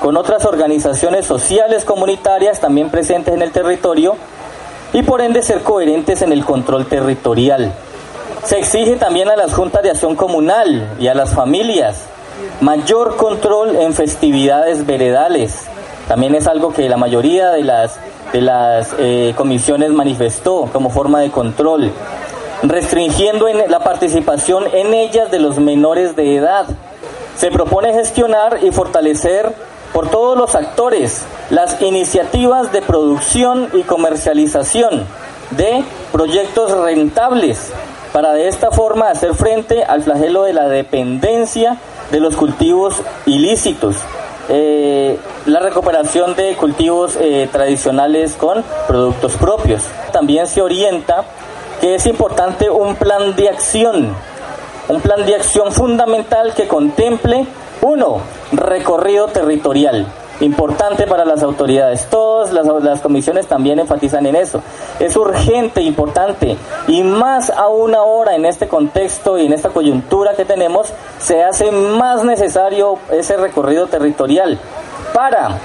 con 0.00 0.16
otras 0.16 0.44
organizaciones 0.44 1.26
sociales 1.26 1.84
comunitarias 1.84 2.60
también 2.60 2.90
presentes 2.90 3.34
en 3.34 3.42
el 3.42 3.50
territorio 3.50 4.14
y 4.92 5.02
por 5.02 5.20
ende 5.20 5.42
ser 5.42 5.62
coherentes 5.62 6.22
en 6.22 6.30
el 6.30 6.44
control 6.44 6.86
territorial. 6.86 7.72
Se 8.44 8.60
exige 8.60 8.94
también 8.94 9.28
a 9.28 9.34
las 9.34 9.52
juntas 9.52 9.82
de 9.82 9.90
acción 9.90 10.14
comunal 10.14 10.94
y 11.00 11.08
a 11.08 11.14
las 11.14 11.34
familias 11.34 12.04
mayor 12.60 13.16
control 13.16 13.74
en 13.74 13.94
festividades 13.94 14.86
veredales. 14.86 15.66
También 16.06 16.36
es 16.36 16.46
algo 16.46 16.72
que 16.72 16.88
la 16.88 16.96
mayoría 16.96 17.50
de 17.50 17.64
las, 17.64 17.98
de 18.32 18.42
las 18.42 18.94
eh, 19.00 19.34
comisiones 19.36 19.90
manifestó 19.90 20.68
como 20.72 20.90
forma 20.90 21.18
de 21.18 21.32
control 21.32 21.90
restringiendo 22.62 23.48
en 23.48 23.70
la 23.70 23.80
participación 23.80 24.64
en 24.72 24.94
ellas 24.94 25.30
de 25.30 25.38
los 25.38 25.58
menores 25.58 26.16
de 26.16 26.36
edad. 26.36 26.66
Se 27.36 27.50
propone 27.50 27.92
gestionar 27.92 28.60
y 28.62 28.70
fortalecer 28.70 29.52
por 29.92 30.08
todos 30.08 30.36
los 30.36 30.54
actores 30.54 31.24
las 31.50 31.80
iniciativas 31.80 32.72
de 32.72 32.82
producción 32.82 33.68
y 33.72 33.82
comercialización 33.82 35.06
de 35.50 35.84
proyectos 36.12 36.72
rentables 36.72 37.72
para 38.12 38.32
de 38.32 38.48
esta 38.48 38.70
forma 38.70 39.10
hacer 39.10 39.34
frente 39.34 39.84
al 39.84 40.02
flagelo 40.02 40.44
de 40.44 40.54
la 40.54 40.68
dependencia 40.68 41.76
de 42.10 42.20
los 42.20 42.36
cultivos 42.36 42.96
ilícitos. 43.26 43.96
Eh, 44.48 45.18
la 45.46 45.60
recuperación 45.60 46.34
de 46.36 46.54
cultivos 46.54 47.16
eh, 47.20 47.48
tradicionales 47.50 48.34
con 48.34 48.64
productos 48.86 49.34
propios. 49.36 49.82
También 50.12 50.46
se 50.46 50.62
orienta 50.62 51.24
que 51.80 51.94
es 51.94 52.06
importante 52.06 52.70
un 52.70 52.96
plan 52.96 53.34
de 53.36 53.48
acción, 53.48 54.14
un 54.88 55.00
plan 55.00 55.26
de 55.26 55.34
acción 55.34 55.72
fundamental 55.72 56.54
que 56.54 56.68
contemple, 56.68 57.46
uno, 57.82 58.20
recorrido 58.52 59.28
territorial, 59.28 60.06
importante 60.40 61.06
para 61.06 61.24
las 61.24 61.42
autoridades. 61.42 62.06
Todas 62.06 62.52
las, 62.52 62.66
las, 62.82 63.00
comisiones 63.00 63.46
también 63.46 63.78
enfatizan 63.78 64.26
en 64.26 64.36
eso. 64.36 64.62
Es 64.98 65.16
urgente, 65.16 65.82
importante, 65.82 66.56
y 66.88 67.02
más 67.02 67.50
aún 67.50 67.94
ahora 67.94 68.34
en 68.34 68.44
este 68.44 68.68
contexto 68.68 69.38
y 69.38 69.46
en 69.46 69.52
esta 69.52 69.70
coyuntura 69.70 70.34
que 70.34 70.44
tenemos, 70.44 70.92
se 71.18 71.42
hace 71.42 71.70
más 71.70 72.24
necesario 72.24 72.98
ese 73.10 73.36
recorrido 73.36 73.86
territorial 73.86 74.58
para 75.12 75.58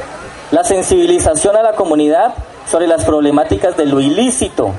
la 0.51 0.63
sensibilización 0.63 1.55
a 1.55 1.63
la 1.63 1.73
comunidad 1.73 2.33
sobre 2.69 2.87
las 2.87 3.03
problemáticas 3.03 3.75
de 3.77 3.85
lo 3.85 3.99
ilícito, 3.99 4.71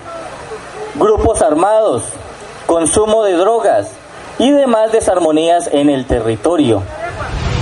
grupos 0.94 1.40
armados, 1.40 2.04
consumo 2.66 3.25
de 3.25 3.32
drogas 3.32 3.90
y 4.38 4.50
demás 4.50 4.92
desarmonías 4.92 5.68
en 5.72 5.88
el 5.88 6.04
territorio. 6.04 6.82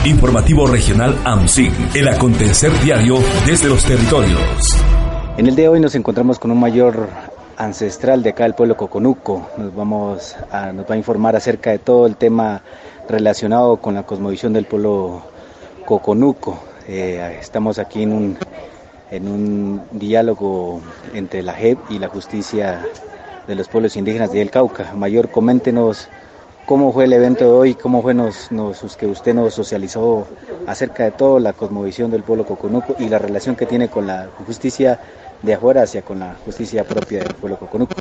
Informativo 0.04 0.66
Regional 0.66 1.16
AMSIC, 1.24 1.72
el 1.94 2.08
acontecer 2.08 2.72
diario 2.80 3.18
desde 3.46 3.68
los 3.68 3.84
territorios. 3.84 4.40
En 5.36 5.46
el 5.46 5.54
día 5.54 5.66
de 5.66 5.68
hoy 5.68 5.80
nos 5.80 5.94
encontramos 5.94 6.38
con 6.38 6.50
un 6.50 6.58
mayor 6.58 7.08
ancestral 7.56 8.22
de 8.22 8.30
acá 8.30 8.44
del 8.44 8.54
pueblo 8.54 8.76
Coconuco. 8.76 9.48
Nos, 9.56 9.74
vamos 9.74 10.36
a, 10.50 10.72
nos 10.72 10.90
va 10.90 10.94
a 10.94 10.98
informar 10.98 11.36
acerca 11.36 11.70
de 11.70 11.78
todo 11.78 12.06
el 12.06 12.16
tema 12.16 12.62
relacionado 13.08 13.76
con 13.76 13.94
la 13.94 14.02
cosmovisión 14.02 14.52
del 14.52 14.64
pueblo 14.64 15.22
Coconuco. 15.84 16.58
Eh, 16.88 17.38
estamos 17.40 17.78
aquí 17.78 18.02
en 18.02 18.12
un, 18.12 18.38
en 19.10 19.28
un 19.28 19.82
diálogo 19.92 20.80
entre 21.14 21.42
la 21.42 21.52
JEP 21.52 21.78
y 21.90 21.98
la 21.98 22.08
justicia 22.08 22.82
de 23.50 23.56
los 23.56 23.66
pueblos 23.66 23.96
indígenas 23.96 24.32
de 24.32 24.40
El 24.40 24.50
Cauca. 24.50 24.94
Mayor, 24.94 25.28
coméntenos 25.28 26.08
cómo 26.66 26.92
fue 26.92 27.04
el 27.04 27.12
evento 27.12 27.44
de 27.44 27.50
hoy, 27.50 27.74
cómo 27.74 28.00
fue 28.00 28.14
nos, 28.14 28.52
nos, 28.52 28.96
que 28.96 29.06
usted 29.06 29.34
nos 29.34 29.52
socializó 29.54 30.24
acerca 30.68 31.02
de 31.02 31.10
todo 31.10 31.40
la 31.40 31.52
cosmovisión 31.52 32.12
del 32.12 32.22
pueblo 32.22 32.46
coconuco 32.46 32.94
y 33.00 33.08
la 33.08 33.18
relación 33.18 33.56
que 33.56 33.66
tiene 33.66 33.88
con 33.88 34.06
la 34.06 34.28
justicia 34.46 35.00
de 35.42 35.54
afuera 35.54 35.82
hacia 35.82 36.02
con 36.02 36.20
la 36.20 36.36
justicia 36.44 36.84
propia 36.84 37.24
del 37.24 37.34
pueblo 37.34 37.58
coconuco. 37.58 37.92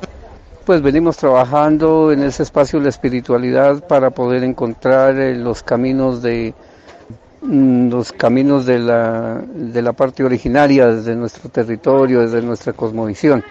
Pues 0.66 0.84
venimos 0.84 1.18
trabajando 1.18 2.12
en 2.12 2.22
ese 2.22 2.44
espacio 2.44 2.78
de 2.78 2.84
la 2.84 2.90
espiritualidad 2.90 3.88
para 3.88 4.12
poder 4.12 4.44
encontrar 4.44 5.20
eh, 5.20 5.36
los 5.36 5.64
caminos 5.64 6.22
de 6.22 6.54
mm, 7.42 7.90
los 7.90 8.12
caminos 8.12 8.68
de 8.68 8.78
la, 8.78 9.42
de 9.52 9.82
la 9.82 9.94
parte 9.94 10.24
originaria 10.24 10.90
de 10.90 11.16
nuestro 11.16 11.50
territorio, 11.50 12.22
desde 12.22 12.44
nuestra 12.44 12.74
cosmovisión. 12.74 13.44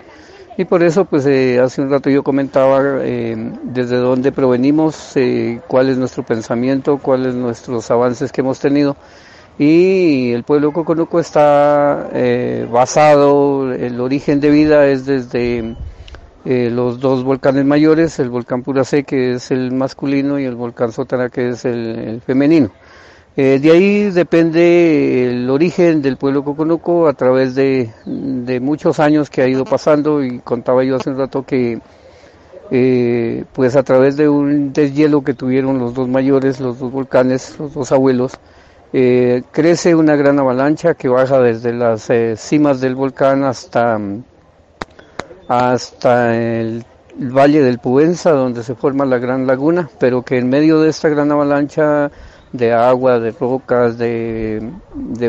Y 0.59 0.65
por 0.65 0.83
eso, 0.83 1.05
pues 1.05 1.25
eh, 1.25 1.61
hace 1.61 1.81
un 1.81 1.89
rato 1.89 2.11
yo 2.11 2.25
comentaba 2.25 2.81
eh, 3.05 3.37
desde 3.63 3.95
dónde 3.97 4.33
provenimos, 4.33 5.13
eh, 5.15 5.61
cuál 5.69 5.89
es 5.89 5.99
nuestro 5.99 6.25
pensamiento, 6.25 6.99
cuáles 6.99 7.37
nuestros 7.37 7.89
avances 7.93 8.33
que 8.33 8.41
hemos 8.41 8.59
tenido. 8.59 8.97
Y 9.57 10.33
el 10.33 10.43
pueblo 10.43 10.73
Coconuco 10.73 11.21
está 11.21 12.11
basado, 12.73 13.73
el 13.73 14.01
origen 14.01 14.41
de 14.41 14.51
vida 14.51 14.87
es 14.89 15.07
desde 15.07 15.77
los 16.45 16.99
dos 16.99 17.23
volcanes 17.23 17.65
mayores, 17.65 18.19
el 18.19 18.31
volcán 18.31 18.63
Puracé 18.63 19.05
que 19.05 19.35
es 19.35 19.53
el 19.53 19.73
masculino 19.73 20.41
y 20.41 20.45
el 20.45 20.57
volcán 20.57 20.91
Sotana 20.91 21.29
que 21.29 21.51
es 21.51 21.65
el 21.65 22.21
femenino. 22.25 22.71
Eh, 23.41 23.61
de 23.61 23.71
ahí 23.71 24.11
depende 24.11 25.31
el 25.31 25.49
origen 25.49 26.03
del 26.03 26.17
pueblo 26.17 26.43
coconuco 26.43 27.07
a 27.07 27.13
través 27.13 27.55
de, 27.55 27.89
muchos 28.61 28.99
años 28.99 29.31
que 29.31 29.43
ha 29.43 29.47
ido 29.47 29.65
pasando 29.65 30.25
y 30.25 30.41
contaba 30.41 30.83
yo 30.83 30.97
hace 30.97 31.11
un 31.11 31.19
rato 31.19 31.45
que 31.45 31.79
eh, 32.73 33.45
pues 33.53 33.77
a 33.77 33.85
través 33.85 34.17
de 34.17 34.29
un 34.29 34.73
deshielo 34.73 35.23
que 35.23 35.35
tuvieron 35.35 35.79
los 35.79 35.95
dos 35.95 36.09
mayores, 36.09 36.59
los 36.59 36.81
dos 36.81 36.91
volcanes, 36.91 37.57
los 37.61 37.75
dos 37.75 37.93
abuelos, 37.93 38.33
eh, 38.93 39.45
crece 39.53 39.95
una 39.95 40.17
gran 40.17 40.41
avalancha 40.41 40.95
que 40.95 41.07
baja 41.07 41.39
desde 41.39 41.73
las 41.73 42.11
cimas 42.41 42.81
del 42.81 42.97
volcán 42.97 43.45
hasta, 43.45 44.01
hasta 45.47 46.37
el, 46.37 46.85
el 47.21 47.31
valle 47.31 47.63
del 47.63 47.79
Puenza 47.79 48.33
donde 48.33 48.65
se 48.65 48.75
forma 48.75 49.05
la 49.05 49.19
gran 49.19 49.47
laguna, 49.47 49.89
pero 50.01 50.23
que 50.23 50.39
en 50.39 50.49
medio 50.49 50.81
de 50.81 50.91
esta 50.91 51.09
gran 51.09 51.31
avalancha 51.31 52.11
de 52.53 52.73
agua, 52.73 53.19
de 53.21 53.33
rocas, 53.33 53.99
de, 53.99 54.61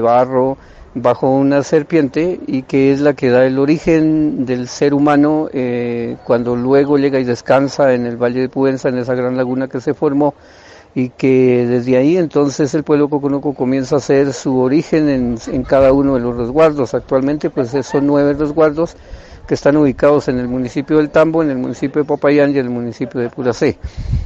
barro, 0.01 0.57
bajo 0.95 1.29
una 1.29 1.63
serpiente 1.63 2.39
y 2.47 2.63
que 2.63 2.91
es 2.91 2.99
la 2.99 3.13
que 3.13 3.29
da 3.29 3.45
el 3.45 3.59
origen 3.59 4.45
del 4.45 4.67
ser 4.67 4.93
humano 4.93 5.49
eh, 5.53 6.17
cuando 6.25 6.55
luego 6.55 6.97
llega 6.97 7.19
y 7.19 7.23
descansa 7.23 7.93
en 7.93 8.05
el 8.05 8.17
Valle 8.17 8.41
de 8.41 8.49
Puenza, 8.49 8.89
en 8.89 8.97
esa 8.97 9.15
gran 9.15 9.38
laguna 9.38 9.67
que 9.67 9.81
se 9.81 9.93
formó 9.93 10.33
y 10.95 11.09
que 11.09 11.67
desde 11.67 11.97
ahí 11.97 12.17
entonces 12.17 12.73
el 12.73 12.83
pueblo 12.83 13.09
coconuco 13.09 13.53
comienza 13.53 13.95
a 13.95 13.97
hacer 13.99 14.33
su 14.33 14.57
origen 14.59 15.07
en, 15.09 15.38
en 15.47 15.63
cada 15.63 15.93
uno 15.93 16.15
de 16.15 16.21
los 16.21 16.35
resguardos. 16.35 16.93
Actualmente 16.95 17.49
pues 17.49 17.75
son 17.85 18.07
nueve 18.07 18.33
resguardos 18.33 18.95
que 19.49 19.55
están 19.55 19.75
ubicados 19.77 20.27
en 20.27 20.37
el 20.37 20.47
municipio 20.47 20.97
del 20.97 21.09
Tambo, 21.09 21.41
en 21.41 21.49
el 21.49 21.57
municipio 21.57 22.03
de 22.03 22.07
Popayán 22.07 22.51
y 22.51 22.59
en 22.59 22.67
el 22.67 22.69
municipio 22.69 23.19
de 23.19 23.31
Puracé. 23.31 23.79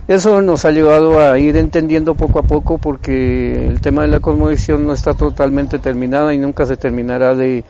Eso 0.05 0.41
nos 0.41 0.65
ha 0.65 0.71
llevado 0.71 1.21
a 1.21 1.39
ir 1.39 1.55
entendiendo 1.55 2.13
poco 2.13 2.39
a 2.39 2.43
poco 2.43 2.77
porque 2.77 3.69
el 3.69 3.79
tema 3.79 4.01
de 4.01 4.09
la 4.09 4.19
cosmovisión 4.19 4.85
no 4.85 4.91
está 4.91 5.13
totalmente 5.13 5.79
terminada 5.79 6.33
y 6.33 6.37
nunca 6.37 6.65
se 6.65 6.75
terminará 6.75 7.35
de, 7.35 7.63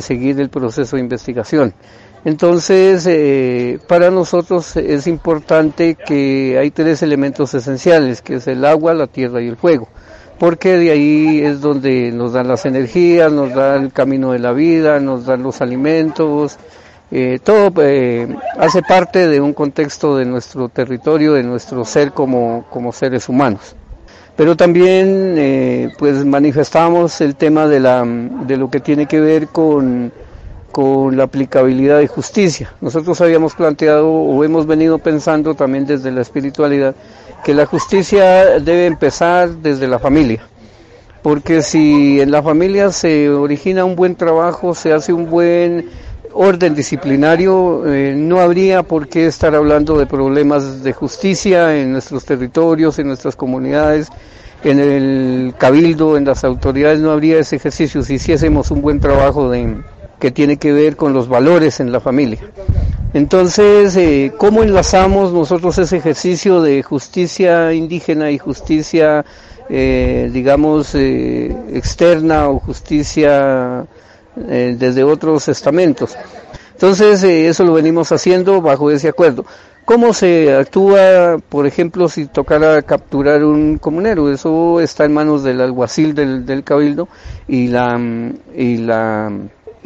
seguir 0.00 0.40
el 0.40 0.48
proceso 0.48 0.96
de 0.96 1.02
investigación. 1.02 1.74
Entonces, 2.24 3.06
eh, 3.06 3.80
para 3.86 4.10
nosotros 4.10 4.74
es 4.78 5.06
importante 5.06 5.96
que 5.96 6.56
hay 6.58 6.70
tres 6.70 7.02
elementos 7.02 7.52
esenciales, 7.52 8.22
que 8.22 8.36
es 8.36 8.46
el 8.46 8.64
agua, 8.64 8.94
la 8.94 9.08
tierra 9.08 9.42
y 9.42 9.48
el 9.48 9.56
fuego, 9.56 9.88
porque 10.38 10.78
de 10.78 10.90
ahí 10.90 11.42
es 11.42 11.60
donde 11.60 12.10
nos 12.12 12.32
dan 12.32 12.48
las 12.48 12.64
energías, 12.64 13.30
nos 13.30 13.52
da 13.52 13.76
el 13.76 13.92
camino 13.92 14.32
de 14.32 14.38
la 14.38 14.52
vida, 14.52 15.00
nos 15.00 15.26
dan 15.26 15.42
los 15.42 15.60
alimentos, 15.60 16.58
eh, 17.16 17.38
todo 17.38 17.72
eh, 17.80 18.26
hace 18.58 18.82
parte 18.82 19.28
de 19.28 19.40
un 19.40 19.52
contexto 19.52 20.16
de 20.16 20.24
nuestro 20.24 20.68
territorio, 20.68 21.34
de 21.34 21.44
nuestro 21.44 21.84
ser 21.84 22.10
como, 22.10 22.64
como 22.70 22.92
seres 22.92 23.28
humanos. 23.28 23.76
Pero 24.34 24.56
también 24.56 25.36
eh, 25.38 25.90
pues 25.96 26.24
manifestamos 26.24 27.20
el 27.20 27.36
tema 27.36 27.68
de, 27.68 27.78
la, 27.78 28.04
de 28.04 28.56
lo 28.56 28.68
que 28.68 28.80
tiene 28.80 29.06
que 29.06 29.20
ver 29.20 29.46
con, 29.46 30.10
con 30.72 31.16
la 31.16 31.22
aplicabilidad 31.22 32.00
de 32.00 32.08
justicia. 32.08 32.72
Nosotros 32.80 33.20
habíamos 33.20 33.54
planteado 33.54 34.10
o 34.10 34.42
hemos 34.42 34.66
venido 34.66 34.98
pensando 34.98 35.54
también 35.54 35.86
desde 35.86 36.10
la 36.10 36.20
espiritualidad 36.20 36.96
que 37.44 37.54
la 37.54 37.64
justicia 37.64 38.58
debe 38.58 38.86
empezar 38.86 39.50
desde 39.50 39.86
la 39.86 40.00
familia 40.00 40.42
porque 41.24 41.62
si 41.62 42.20
en 42.20 42.30
la 42.30 42.42
familia 42.42 42.92
se 42.92 43.30
origina 43.30 43.86
un 43.86 43.96
buen 43.96 44.14
trabajo, 44.14 44.74
se 44.74 44.92
hace 44.92 45.10
un 45.10 45.30
buen 45.30 45.88
orden 46.34 46.74
disciplinario, 46.74 47.86
eh, 47.86 48.14
no 48.16 48.40
habría 48.40 48.82
por 48.82 49.08
qué 49.08 49.26
estar 49.26 49.54
hablando 49.54 49.96
de 49.96 50.06
problemas 50.06 50.82
de 50.82 50.92
justicia 50.92 51.76
en 51.76 51.92
nuestros 51.92 52.24
territorios, 52.24 52.98
en 52.98 53.06
nuestras 53.06 53.36
comunidades, 53.36 54.08
en 54.64 54.80
el 54.80 55.54
cabildo, 55.56 56.16
en 56.16 56.24
las 56.24 56.44
autoridades, 56.44 57.00
no 57.00 57.12
habría 57.12 57.38
ese 57.38 57.56
ejercicio 57.56 58.02
si 58.02 58.14
hiciésemos 58.14 58.70
un 58.70 58.82
buen 58.82 58.98
trabajo 58.98 59.48
de, 59.48 59.76
que 60.18 60.30
tiene 60.30 60.56
que 60.56 60.72
ver 60.72 60.96
con 60.96 61.12
los 61.12 61.28
valores 61.28 61.80
en 61.80 61.92
la 61.92 62.00
familia. 62.00 62.40
Entonces, 63.12 63.96
eh, 63.96 64.32
¿cómo 64.36 64.64
enlazamos 64.64 65.32
nosotros 65.32 65.78
ese 65.78 65.98
ejercicio 65.98 66.62
de 66.62 66.82
justicia 66.82 67.72
indígena 67.72 68.32
y 68.32 68.38
justicia, 68.38 69.24
eh, 69.68 70.30
digamos, 70.32 70.96
externa 70.96 72.48
o 72.48 72.58
justicia 72.58 73.86
eh, 74.48 74.76
desde 74.78 75.04
otros 75.04 75.48
estamentos. 75.48 76.16
Entonces, 76.72 77.22
eh, 77.24 77.48
eso 77.48 77.64
lo 77.64 77.74
venimos 77.74 78.10
haciendo 78.12 78.60
bajo 78.60 78.90
ese 78.90 79.08
acuerdo. 79.08 79.44
¿Cómo 79.84 80.14
se 80.14 80.54
actúa, 80.54 81.36
por 81.48 81.66
ejemplo, 81.66 82.08
si 82.08 82.26
tocara 82.26 82.80
capturar 82.82 83.44
un 83.44 83.76
comunero? 83.78 84.32
Eso 84.32 84.80
está 84.80 85.04
en 85.04 85.12
manos 85.12 85.44
del 85.44 85.60
alguacil 85.60 86.14
del, 86.14 86.46
del 86.46 86.64
cabildo 86.64 87.06
y 87.46 87.68
la, 87.68 88.00
y 88.56 88.78
la 88.78 89.30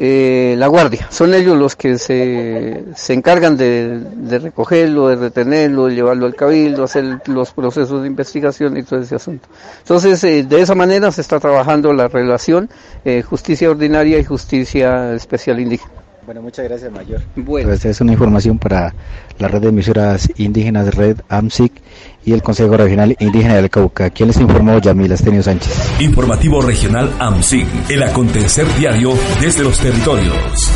eh, 0.00 0.54
la 0.56 0.68
guardia. 0.68 1.08
Son 1.10 1.34
ellos 1.34 1.58
los 1.58 1.74
que 1.74 1.98
se, 1.98 2.84
se 2.94 3.14
encargan 3.14 3.56
de, 3.56 3.98
de, 3.98 4.38
recogerlo, 4.38 5.08
de 5.08 5.16
retenerlo, 5.16 5.86
de 5.86 5.96
llevarlo 5.96 6.26
al 6.26 6.36
cabildo, 6.36 6.84
hacer 6.84 7.20
los 7.26 7.50
procesos 7.50 8.02
de 8.02 8.06
investigación 8.06 8.76
y 8.76 8.84
todo 8.84 9.00
ese 9.00 9.16
asunto. 9.16 9.48
Entonces, 9.80 10.22
eh, 10.22 10.44
de 10.44 10.60
esa 10.60 10.76
manera 10.76 11.10
se 11.10 11.20
está 11.20 11.40
trabajando 11.40 11.92
la 11.92 12.06
relación 12.06 12.70
eh, 13.04 13.22
justicia 13.22 13.70
ordinaria 13.70 14.18
y 14.20 14.24
justicia 14.24 15.14
especial 15.14 15.58
indígena. 15.58 15.90
Bueno, 16.28 16.42
muchas 16.42 16.66
gracias, 16.66 16.92
Mayor. 16.92 17.22
Bueno. 17.36 17.72
Esta 17.72 17.88
es 17.88 18.02
una 18.02 18.12
información 18.12 18.58
para 18.58 18.94
la 19.38 19.48
red 19.48 19.62
de 19.62 19.68
emisoras 19.68 20.28
indígenas 20.36 20.84
de 20.84 20.90
Red 20.90 21.20
AMSIC 21.30 21.72
y 22.22 22.34
el 22.34 22.42
Consejo 22.42 22.76
Regional 22.76 23.16
Indígena 23.18 23.54
del 23.54 23.70
Cauca. 23.70 24.10
¿Quién 24.10 24.26
les 24.26 24.38
informó? 24.38 24.78
Yamil 24.78 25.10
Astenio 25.10 25.42
Sánchez. 25.42 25.72
Informativo 26.00 26.60
Regional 26.60 27.10
AMSIC, 27.18 27.66
el 27.88 28.02
acontecer 28.02 28.66
diario 28.78 29.14
desde 29.40 29.64
los 29.64 29.80
territorios. 29.80 30.70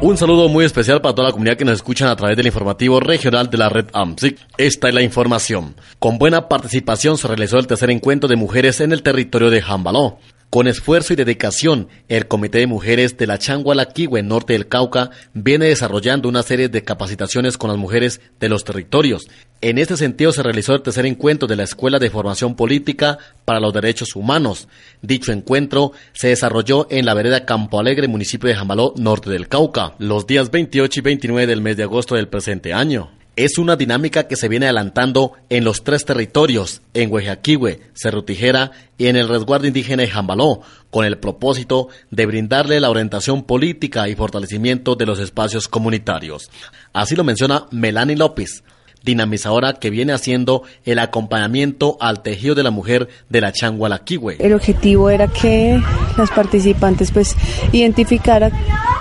Un 0.00 0.16
saludo 0.16 0.48
muy 0.48 0.64
especial 0.64 1.02
para 1.02 1.14
toda 1.14 1.28
la 1.28 1.32
comunidad 1.32 1.58
que 1.58 1.66
nos 1.66 1.74
escuchan 1.74 2.08
a 2.08 2.16
través 2.16 2.38
del 2.38 2.46
informativo 2.46 2.98
regional 2.98 3.50
de 3.50 3.58
la 3.58 3.68
red 3.68 3.88
AMSIC. 3.92 4.38
Esta 4.56 4.88
es 4.88 4.94
la 4.94 5.02
información. 5.02 5.74
Con 5.98 6.16
buena 6.16 6.48
participación 6.48 7.18
se 7.18 7.28
realizó 7.28 7.58
el 7.58 7.66
tercer 7.66 7.90
encuentro 7.90 8.26
de 8.26 8.36
mujeres 8.36 8.80
en 8.80 8.92
el 8.92 9.02
territorio 9.02 9.50
de 9.50 9.60
Jambaló. 9.60 10.16
Con 10.50 10.68
esfuerzo 10.68 11.12
y 11.12 11.16
dedicación, 11.16 11.88
el 12.08 12.28
Comité 12.28 12.58
de 12.58 12.66
Mujeres 12.66 13.16
de 13.16 13.26
la 13.26 13.38
Changualaquihue, 13.38 14.22
norte 14.22 14.52
del 14.52 14.68
Cauca, 14.68 15.10
viene 15.32 15.66
desarrollando 15.66 16.28
una 16.28 16.44
serie 16.44 16.68
de 16.68 16.84
capacitaciones 16.84 17.58
con 17.58 17.70
las 17.70 17.78
mujeres 17.78 18.20
de 18.38 18.48
los 18.48 18.62
territorios. 18.62 19.26
En 19.60 19.78
este 19.78 19.96
sentido 19.96 20.30
se 20.30 20.42
realizó 20.42 20.74
el 20.74 20.82
tercer 20.82 21.06
encuentro 21.06 21.48
de 21.48 21.56
la 21.56 21.64
Escuela 21.64 21.98
de 21.98 22.10
Formación 22.10 22.54
Política 22.54 23.18
para 23.44 23.60
los 23.60 23.72
Derechos 23.72 24.14
Humanos. 24.14 24.68
Dicho 25.02 25.32
encuentro 25.32 25.92
se 26.12 26.28
desarrolló 26.28 26.86
en 26.90 27.04
la 27.06 27.14
vereda 27.14 27.46
Campo 27.46 27.80
Alegre, 27.80 28.06
municipio 28.06 28.48
de 28.48 28.54
Jamaló, 28.54 28.94
norte 28.96 29.30
del 29.30 29.48
Cauca, 29.48 29.94
los 29.98 30.26
días 30.26 30.50
28 30.50 31.00
y 31.00 31.02
29 31.02 31.46
del 31.46 31.62
mes 31.62 31.76
de 31.76 31.82
agosto 31.82 32.14
del 32.14 32.28
presente 32.28 32.72
año. 32.72 33.10
Es 33.36 33.58
una 33.58 33.74
dinámica 33.74 34.28
que 34.28 34.36
se 34.36 34.48
viene 34.48 34.66
adelantando 34.66 35.32
en 35.48 35.64
los 35.64 35.82
tres 35.82 36.04
territorios, 36.04 36.82
en 36.94 37.12
Huejaquihue, 37.12 37.80
Cerro 37.92 38.22
Tijera 38.22 38.70
y 38.96 39.08
en 39.08 39.16
el 39.16 39.28
resguardo 39.28 39.66
indígena 39.66 40.02
de 40.04 40.08
Jambaló, 40.08 40.60
con 40.90 41.04
el 41.04 41.18
propósito 41.18 41.88
de 42.12 42.26
brindarle 42.26 42.78
la 42.78 42.90
orientación 42.90 43.42
política 43.42 44.08
y 44.08 44.14
fortalecimiento 44.14 44.94
de 44.94 45.06
los 45.06 45.18
espacios 45.18 45.66
comunitarios. 45.66 46.48
Así 46.92 47.16
lo 47.16 47.24
menciona 47.24 47.66
Melanie 47.72 48.16
López, 48.16 48.62
dinamizadora 49.04 49.74
que 49.74 49.90
viene 49.90 50.12
haciendo 50.12 50.62
el 50.84 50.98
acompañamiento 50.98 51.96
al 52.00 52.22
tejido 52.22 52.54
de 52.54 52.62
la 52.62 52.70
mujer 52.70 53.08
de 53.28 53.40
la 53.40 53.52
Changualaquihue. 53.52 54.36
El 54.38 54.54
objetivo 54.54 55.10
era 55.10 55.28
que 55.28 55.80
las 56.16 56.30
participantes 56.30 57.10
pues 57.10 57.36
identificaran 57.72 58.52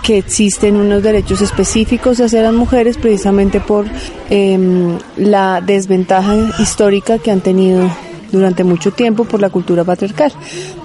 que 0.03 0.17
existen 0.17 0.75
unos 0.75 1.01
derechos 1.01 1.41
específicos 1.41 2.19
hacia 2.19 2.41
las 2.41 2.53
mujeres 2.53 2.97
precisamente 2.97 3.59
por 3.59 3.85
em, 4.29 4.97
la 5.15 5.61
desventaja 5.61 6.35
histórica 6.59 7.19
que 7.19 7.31
han 7.31 7.41
tenido 7.41 7.89
durante 8.33 8.63
mucho 8.63 8.91
tiempo 8.91 9.23
por 9.23 9.39
la 9.39 9.49
cultura 9.49 9.83
patriarcal. 9.83 10.33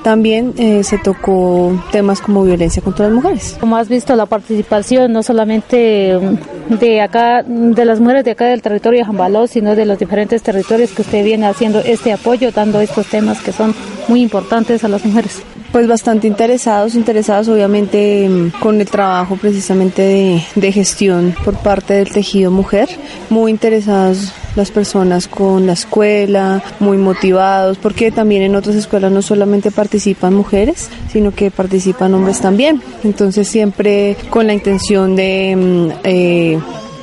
También 0.05 0.55
eh, 0.59 0.85
se 0.85 0.99
tocó 0.99 1.83
temas 1.91 2.21
como 2.21 2.45
violencia 2.45 2.83
contra 2.83 3.07
las 3.07 3.15
mujeres. 3.15 3.57
Como 3.59 3.77
has 3.77 3.89
visto, 3.89 4.15
la 4.15 4.27
participación 4.27 5.13
no 5.13 5.23
solamente 5.23 6.17
mm, 6.19 6.75
de 6.75 7.01
acá, 7.01 7.43
de 7.43 7.85
las 7.85 8.01
mujeres 8.01 8.25
de 8.25 8.33
acá 8.33 8.45
del 8.47 8.63
territorio 8.63 9.01
de 9.01 9.07
Jambaló, 9.07 9.47
sino 9.47 9.75
de 9.75 9.87
los 9.87 9.99
diferentes 9.99 10.43
territorios 10.43 10.91
que 10.91 11.03
usted 11.03 11.25
viene 11.25 11.47
haciendo 11.47 11.81
este 11.81 12.13
apoyo, 12.13 12.53
dando 12.53 12.81
estos 12.81 13.07
temas 13.07 13.41
que 13.41 13.53
son 13.53 13.75
muy 14.09 14.21
importantes 14.21 14.85
a 14.85 14.89
las 14.89 15.05
mujeres. 15.05 15.43
Pues 15.73 15.87
bastante 15.87 16.27
interesados, 16.27 16.95
interesados 16.95 17.49
obviamente 17.49 18.29
mm, 18.29 18.61
con 18.61 18.81
el 18.81 18.87
trabajo 18.89 19.37
precisamente 19.37 20.03
de, 20.03 20.43
de 20.55 20.73
gestión 20.73 21.35
por 21.45 21.57
parte 21.57 21.95
del 21.95 22.11
tejido 22.11 22.51
mujer, 22.51 22.89
muy 23.31 23.51
interesados 23.51 24.33
las 24.59 24.71
personas 24.71 25.29
con 25.29 25.67
la 25.67 25.73
escuela, 25.73 26.63
muy 26.81 26.99
motivados, 26.99 27.79
porque 27.79 28.11
también 28.11 28.43
en 28.43 28.55
otras 28.57 28.77
escuelas 28.77 29.11
no 29.11 29.23
solamente 29.23 29.71
participan 29.71 30.35
mujeres, 30.35 30.91
sino 31.11 31.35
que 31.35 31.51
participan 31.51 32.13
hombres 32.13 32.41
también. 32.41 32.83
Entonces 33.05 33.49
siempre 33.49 34.17
con 34.29 34.47
la 34.47 34.53
intención 34.53 35.17
de... 35.17 35.57
Mm, 35.57 35.89
eh, 36.05 36.59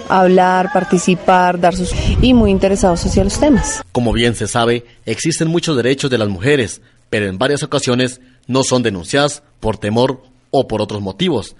hablar, 0.08 0.70
participar, 0.72 1.60
dar 1.60 1.76
sus 1.76 1.92
y 2.22 2.36
muy 2.36 2.52
interesados 2.52 3.04
hacia 3.06 3.24
los 3.24 3.40
temas. 3.40 3.82
Como 3.92 4.14
bien 4.14 4.36
se 4.36 4.48
sabe, 4.48 4.86
existen 5.06 5.48
muchos 5.48 5.76
derechos 5.76 6.12
de 6.12 6.20
las 6.20 6.30
mujeres, 6.30 6.82
pero 7.10 7.26
en 7.28 7.40
varias 7.40 7.64
ocasiones 7.64 8.22
no 8.46 8.64
son 8.64 8.84
denunciadas 8.84 9.42
por 9.60 9.78
temor 9.78 10.22
o 10.52 10.68
por 10.68 10.82
otros 10.82 11.02
motivos. 11.02 11.56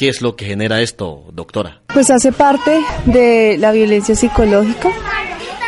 ¿Qué 0.00 0.08
es 0.08 0.22
lo 0.22 0.34
que 0.34 0.46
genera 0.46 0.80
esto, 0.80 1.24
doctora? 1.30 1.82
Pues 1.92 2.10
hace 2.10 2.32
parte 2.32 2.80
de 3.04 3.58
la 3.58 3.70
violencia 3.70 4.14
psicológica, 4.14 4.90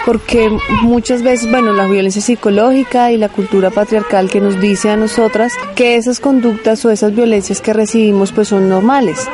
porque 0.06 0.48
muchas 0.80 1.22
veces, 1.22 1.50
bueno, 1.50 1.74
la 1.74 1.86
violencia 1.86 2.22
psicológica 2.22 3.12
y 3.12 3.18
la 3.18 3.28
cultura 3.28 3.68
patriarcal 3.68 4.30
que 4.30 4.40
nos 4.40 4.58
dice 4.58 4.88
a 4.88 4.96
nosotras 4.96 5.52
que 5.76 5.96
esas 5.96 6.18
conductas 6.18 6.82
o 6.86 6.90
esas 6.90 7.14
violencias 7.14 7.60
que 7.60 7.74
recibimos 7.74 8.32
pues 8.32 8.48
son 8.48 8.70
normales. 8.70 9.28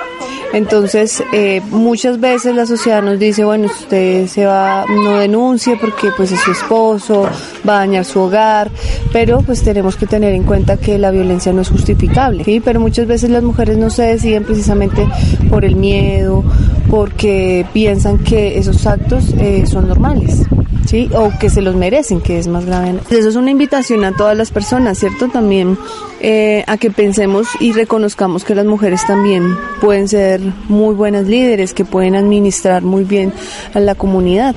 Entonces, 0.52 1.22
eh, 1.32 1.60
muchas 1.70 2.20
veces 2.20 2.54
la 2.54 2.66
sociedad 2.66 3.02
nos 3.02 3.18
dice, 3.18 3.44
bueno, 3.44 3.66
usted 3.66 4.26
se 4.26 4.46
va, 4.46 4.84
no 4.88 5.18
denuncie 5.18 5.76
porque 5.76 6.10
pues 6.16 6.32
es 6.32 6.40
su 6.40 6.52
esposo, 6.52 7.28
va 7.68 7.76
a 7.76 7.78
dañar 7.80 8.04
su 8.04 8.20
hogar, 8.20 8.70
pero 9.12 9.42
pues 9.42 9.62
tenemos 9.62 9.96
que 9.96 10.06
tener 10.06 10.32
en 10.32 10.44
cuenta 10.44 10.76
que 10.76 10.98
la 10.98 11.10
violencia 11.10 11.52
no 11.52 11.60
es 11.60 11.68
justificable, 11.68 12.44
¿sí? 12.44 12.60
Pero 12.60 12.80
muchas 12.80 13.06
veces 13.06 13.30
las 13.30 13.42
mujeres 13.42 13.76
no 13.76 13.90
se 13.90 14.04
deciden 14.04 14.44
precisamente 14.44 15.06
por 15.50 15.64
el 15.64 15.76
miedo, 15.76 16.44
porque 16.90 17.66
piensan 17.72 18.18
que 18.18 18.58
esos 18.58 18.86
actos 18.86 19.34
eh, 19.38 19.64
son 19.66 19.88
normales. 19.88 20.42
¿sí? 20.86 21.10
O 21.14 21.30
que 21.38 21.50
se 21.50 21.60
los 21.60 21.76
merecen, 21.76 22.22
que 22.22 22.38
es 22.38 22.48
más 22.48 22.64
grave. 22.64 22.94
Eso 23.10 23.28
es 23.28 23.36
una 23.36 23.50
invitación 23.50 24.04
a 24.04 24.12
todas 24.12 24.34
las 24.36 24.50
personas, 24.50 24.98
¿cierto? 24.98 25.28
También 25.28 25.76
eh, 26.20 26.64
a 26.66 26.76
que 26.78 26.90
pensemos 26.90 27.46
y 27.60 27.72
reconozcamos 27.72 28.44
que 28.44 28.54
las 28.54 28.66
mujeres 28.66 29.06
también 29.06 29.56
pueden 29.80 30.08
ser 30.08 30.40
muy 30.68 30.94
buenas 30.94 31.26
líderes, 31.26 31.74
que 31.74 31.84
pueden 31.84 32.16
administrar 32.16 32.82
muy 32.82 33.04
bien 33.04 33.32
a 33.74 33.80
la 33.80 33.94
comunidad. 33.94 34.56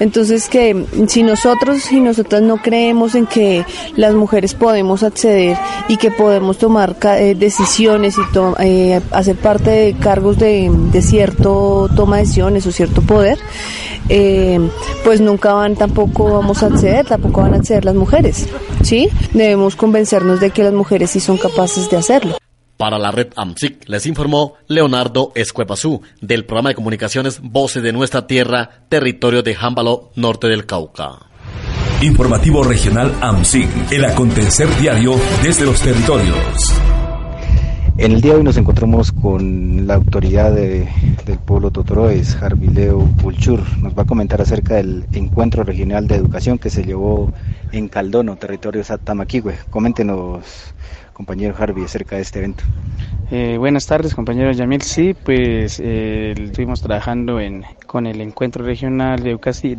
Entonces 0.00 0.48
que 0.48 0.84
si 1.08 1.22
nosotros 1.22 1.90
y 1.90 2.00
nosotras 2.00 2.42
no 2.42 2.58
creemos 2.58 3.14
en 3.14 3.26
que 3.26 3.64
las 3.96 4.14
mujeres 4.14 4.54
podemos 4.54 5.02
acceder 5.02 5.56
y 5.88 5.96
que 5.96 6.10
podemos 6.10 6.58
tomar 6.58 6.96
eh, 7.02 7.34
decisiones 7.34 8.16
y 8.16 8.38
eh, 8.60 9.00
hacer 9.10 9.36
parte 9.36 9.70
de 9.70 9.94
cargos 9.94 10.38
de, 10.38 10.70
cierto 11.00 11.88
toma 11.96 12.16
de 12.16 12.22
decisiones 12.22 12.66
o 12.66 12.72
cierto 12.72 13.02
poder, 13.02 13.38
eh, 14.08 14.58
pues 15.04 15.20
nunca 15.20 15.52
van, 15.52 15.76
tampoco 15.76 16.32
vamos 16.32 16.62
a 16.62 16.66
acceder, 16.66 17.06
tampoco 17.06 17.42
van 17.42 17.54
a 17.54 17.56
acceder 17.58 17.84
las 17.84 17.94
mujeres, 17.94 18.48
¿sí? 18.82 19.08
Debemos 19.32 19.76
convencernos 19.76 20.40
de 20.40 20.50
que 20.50 20.62
las 20.62 20.72
mujeres 20.72 21.10
sí 21.10 21.20
son 21.20 21.38
capaces 21.38 21.90
de 21.90 21.96
hacerlo. 21.96 22.38
Para 22.76 22.98
la 22.98 23.10
red 23.10 23.28
AMSIC 23.34 23.88
les 23.88 24.06
informó 24.06 24.54
Leonardo 24.68 25.32
Escuepazú 25.34 26.00
del 26.20 26.44
programa 26.44 26.68
de 26.68 26.76
comunicaciones 26.76 27.40
Voces 27.42 27.82
de 27.82 27.92
Nuestra 27.92 28.28
Tierra, 28.28 28.84
territorio 28.88 29.42
de 29.42 29.56
Jámbalo, 29.56 30.12
norte 30.14 30.46
del 30.46 30.64
Cauca. 30.64 31.18
Informativo 32.02 32.62
Regional 32.62 33.12
AMSIC, 33.20 33.90
el 33.90 34.04
acontecer 34.04 34.68
diario 34.78 35.16
desde 35.42 35.66
los 35.66 35.80
territorios. 35.80 36.72
En 37.98 38.12
el 38.12 38.20
día 38.20 38.32
de 38.32 38.38
hoy 38.38 38.44
nos 38.44 38.56
encontramos 38.56 39.10
con 39.10 39.88
la 39.88 39.94
autoridad 39.94 40.52
del 40.52 40.86
pueblo 41.44 41.72
Totoroes, 41.72 42.36
Jarvileo 42.36 43.00
Pulchur. 43.20 43.60
Nos 43.82 43.98
va 43.98 44.04
a 44.04 44.06
comentar 44.06 44.40
acerca 44.40 44.76
del 44.76 45.04
encuentro 45.12 45.64
regional 45.64 46.06
de 46.06 46.14
educación 46.14 46.58
que 46.58 46.70
se 46.70 46.84
llevó 46.84 47.32
en 47.72 47.88
Caldono, 47.88 48.36
territorio 48.36 48.84
Satamaquihue. 48.84 49.58
Coméntenos, 49.68 50.76
compañero 51.18 51.52
Harvey, 51.58 51.84
acerca 51.84 52.14
de 52.14 52.22
este 52.22 52.38
evento. 52.38 52.62
Eh, 53.30 53.56
buenas 53.58 53.86
tardes, 53.86 54.14
compañero 54.14 54.52
Yamil. 54.52 54.82
Sí, 54.82 55.14
pues 55.14 55.80
eh, 55.84 56.32
estuvimos 56.38 56.80
trabajando 56.80 57.40
en, 57.40 57.64
con 57.86 58.06
el 58.06 58.20
Encuentro 58.20 58.64
Regional 58.64 59.20
de, 59.22 59.32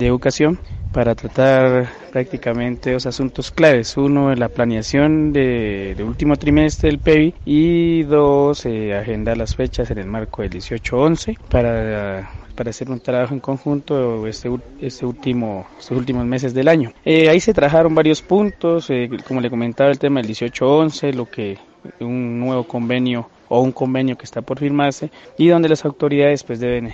Educación 0.06 0.60
para 0.92 1.16
tratar 1.16 1.88
prácticamente 2.12 2.92
dos 2.92 3.06
asuntos 3.06 3.52
claves. 3.52 3.96
Uno, 3.96 4.36
la 4.36 4.50
planeación 4.50 5.32
del 5.32 6.02
último 6.04 6.36
trimestre 6.36 6.90
del 6.90 7.00
PEBI 7.00 7.36
y 7.46 8.04
dos, 8.04 8.66
eh, 8.66 8.96
agendar 8.96 9.38
las 9.38 9.56
fechas 9.56 9.90
en 9.92 9.98
el 9.98 10.08
marco 10.08 10.42
del 10.42 10.52
18-11 10.52 11.38
para 11.50 12.30
para 12.60 12.72
hacer 12.72 12.92
un 12.92 13.00
trabajo 13.00 13.34
en 13.34 13.40
conjunto 13.40 14.28
este, 14.28 14.50
este 14.82 15.06
último, 15.06 15.66
estos 15.80 15.98
últimos 15.98 16.26
meses 16.26 16.54
del 16.54 16.68
año. 16.68 16.92
Eh, 17.06 17.30
ahí 17.30 17.40
se 17.40 17.54
trabajaron 17.54 17.96
varios 17.96 18.22
puntos, 18.22 18.90
eh, 18.90 19.10
como 19.26 19.40
le 19.40 19.50
comentaba 19.50 19.90
el 19.90 19.98
tema 19.98 20.22
del 20.22 20.30
18-11, 20.30 21.14
lo 21.14 21.26
que 21.32 21.58
un 22.02 22.38
nuevo 22.38 22.66
convenio 22.66 23.30
o 23.48 23.62
un 23.62 23.72
convenio 23.72 24.18
que 24.18 24.26
está 24.26 24.42
por 24.42 24.60
firmarse 24.60 25.10
y 25.38 25.48
donde 25.48 25.70
las 25.70 25.86
autoridades 25.86 26.44
pues 26.44 26.60
deben 26.60 26.88
eh, 26.88 26.94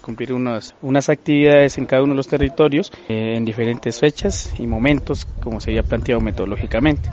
cumplir 0.00 0.32
unas, 0.32 0.74
unas 0.80 1.10
actividades 1.10 1.76
en 1.76 1.84
cada 1.84 2.02
uno 2.02 2.14
de 2.14 2.16
los 2.16 2.28
territorios 2.28 2.90
en 3.06 3.44
diferentes 3.44 4.00
fechas 4.00 4.54
y 4.58 4.66
momentos 4.66 5.26
como 5.42 5.60
se 5.60 5.72
había 5.72 5.82
planteado 5.82 6.22
metodológicamente. 6.22 7.10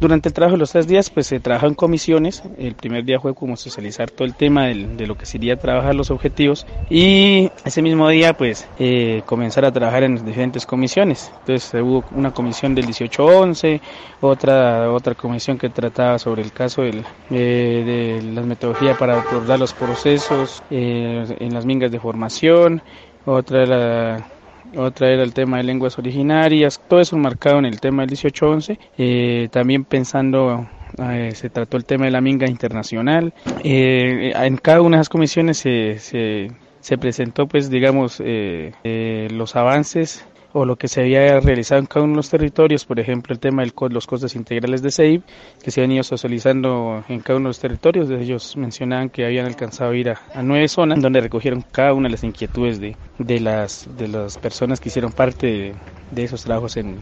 Durante 0.00 0.30
el 0.30 0.32
trabajo 0.32 0.54
de 0.54 0.60
los 0.60 0.72
tres 0.72 0.86
días, 0.86 1.10
pues 1.10 1.26
se 1.26 1.40
trabaja 1.40 1.66
en 1.66 1.74
comisiones. 1.74 2.42
El 2.56 2.74
primer 2.74 3.04
día 3.04 3.20
fue 3.20 3.34
como 3.34 3.54
socializar 3.58 4.10
todo 4.10 4.26
el 4.26 4.34
tema 4.34 4.68
de 4.68 5.06
lo 5.06 5.14
que 5.14 5.26
sería 5.26 5.56
trabajar 5.56 5.94
los 5.94 6.10
objetivos 6.10 6.66
y 6.88 7.50
ese 7.66 7.82
mismo 7.82 8.08
día, 8.08 8.32
pues 8.32 8.66
eh, 8.78 9.20
comenzar 9.26 9.66
a 9.66 9.72
trabajar 9.72 10.04
en 10.04 10.24
diferentes 10.24 10.64
comisiones. 10.64 11.30
Entonces 11.40 11.74
hubo 11.82 12.02
una 12.12 12.30
comisión 12.30 12.74
del 12.74 12.86
18-11, 12.86 13.82
otra 14.22 14.90
otra 14.90 15.14
comisión 15.14 15.58
que 15.58 15.68
trataba 15.68 16.18
sobre 16.18 16.40
el 16.40 16.52
caso 16.52 16.82
eh, 16.82 17.02
de 17.28 18.22
las 18.22 18.46
metodologías 18.46 18.96
para 18.96 19.20
abordar 19.20 19.58
los 19.58 19.74
procesos 19.74 20.62
eh, 20.70 21.26
en 21.40 21.52
las 21.52 21.66
mingas 21.66 21.92
de 21.92 22.00
formación, 22.00 22.80
otra 23.26 23.64
era 23.64 24.26
otra 24.76 25.10
era 25.10 25.22
el 25.22 25.32
tema 25.32 25.58
de 25.58 25.64
lenguas 25.64 25.98
originarias, 25.98 26.80
todo 26.88 27.00
eso 27.00 27.16
marcado 27.16 27.58
en 27.58 27.66
el 27.66 27.80
tema 27.80 28.02
del 28.02 28.10
1811, 28.10 28.78
eh, 28.98 29.48
también 29.50 29.84
pensando 29.84 30.68
eh, 30.98 31.32
se 31.34 31.50
trató 31.50 31.76
el 31.76 31.84
tema 31.84 32.04
de 32.04 32.10
la 32.10 32.20
minga 32.20 32.48
internacional. 32.48 33.32
Eh, 33.64 34.32
en 34.34 34.56
cada 34.56 34.82
una 34.82 34.96
de 34.96 35.02
esas 35.02 35.08
comisiones 35.08 35.58
se, 35.58 35.98
se, 35.98 36.52
se 36.80 36.98
presentó, 36.98 37.46
pues, 37.46 37.70
digamos, 37.70 38.22
los 38.22 39.56
avances 39.56 40.26
o 40.52 40.64
lo 40.64 40.76
que 40.76 40.88
se 40.88 41.02
había 41.02 41.38
realizado 41.40 41.80
en 41.80 41.86
cada 41.86 42.04
uno 42.04 42.14
de 42.14 42.16
los 42.16 42.30
territorios, 42.30 42.84
por 42.84 42.98
ejemplo, 42.98 43.32
el 43.32 43.38
tema 43.38 43.62
de 43.62 43.72
los 43.90 44.06
costos 44.06 44.34
integrales 44.34 44.82
de 44.82 44.90
CEIB, 44.90 45.22
que 45.62 45.70
se 45.70 45.82
han 45.82 45.92
ido 45.92 46.02
socializando 46.02 47.04
en 47.08 47.20
cada 47.20 47.38
uno 47.38 47.48
de 47.48 47.50
los 47.50 47.60
territorios. 47.60 48.10
Ellos 48.10 48.56
mencionaban 48.56 49.10
que 49.10 49.24
habían 49.24 49.46
alcanzado 49.46 49.92
a 49.92 49.96
ir 49.96 50.10
a, 50.10 50.42
nueve 50.42 50.68
zonas, 50.68 51.00
donde 51.00 51.20
recogieron 51.20 51.64
cada 51.70 51.94
una 51.94 52.08
de 52.08 52.12
las 52.12 52.24
inquietudes 52.24 52.80
de, 52.80 52.96
de, 53.18 53.40
las, 53.40 53.88
de 53.96 54.08
las 54.08 54.38
personas 54.38 54.80
que 54.80 54.88
hicieron 54.88 55.12
parte 55.12 55.74
de, 56.10 56.22
esos 56.22 56.42
trabajos 56.44 56.76
en, 56.76 56.98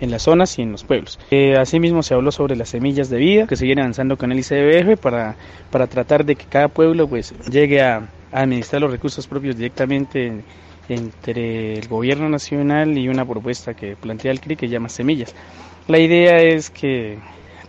en 0.00 0.10
las 0.10 0.22
zonas 0.22 0.58
y 0.58 0.62
en 0.62 0.72
los 0.72 0.84
pueblos. 0.84 1.18
Eh, 1.30 1.56
asimismo 1.56 2.02
se 2.02 2.14
habló 2.14 2.30
sobre 2.30 2.56
las 2.56 2.68
semillas 2.68 3.10
de 3.10 3.18
vida 3.18 3.46
que 3.46 3.56
se 3.56 3.64
vienen 3.64 3.82
avanzando 3.84 4.16
con 4.16 4.32
el 4.32 4.38
ICBF 4.38 5.00
para, 5.00 5.36
para 5.70 5.86
tratar 5.88 6.24
de 6.24 6.36
que 6.36 6.44
cada 6.44 6.68
pueblo 6.68 7.08
pues 7.08 7.34
llegue 7.50 7.82
a, 7.82 8.08
a 8.30 8.40
administrar 8.40 8.80
los 8.80 8.90
recursos 8.90 9.26
propios 9.26 9.56
directamente 9.56 10.42
entre 10.94 11.74
el 11.74 11.88
gobierno 11.88 12.28
nacional 12.28 12.96
y 12.98 13.08
una 13.08 13.24
propuesta 13.24 13.74
que 13.74 13.96
plantea 13.96 14.32
el 14.32 14.40
CRI 14.40 14.56
que 14.56 14.68
llama 14.68 14.88
Semillas. 14.88 15.34
La 15.88 15.98
idea 15.98 16.36
es 16.36 16.70
que 16.70 17.18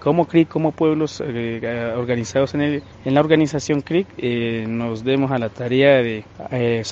como 0.03 0.25
CRIC, 0.27 0.49
como 0.49 0.73
pueblos 0.73 1.23
eh, 1.25 1.93
organizados 1.95 2.53
en, 2.55 2.61
el, 2.61 2.83
en, 3.05 3.13
la 3.13 3.21
organización 3.21 3.81
CRIC, 3.81 4.07
eh, 4.17 4.65
nos 4.67 5.05
demos 5.05 5.31
a 5.31 5.37
la 5.37 5.47
tarea 5.47 6.03
de 6.03 6.25
eh, 6.51 6.83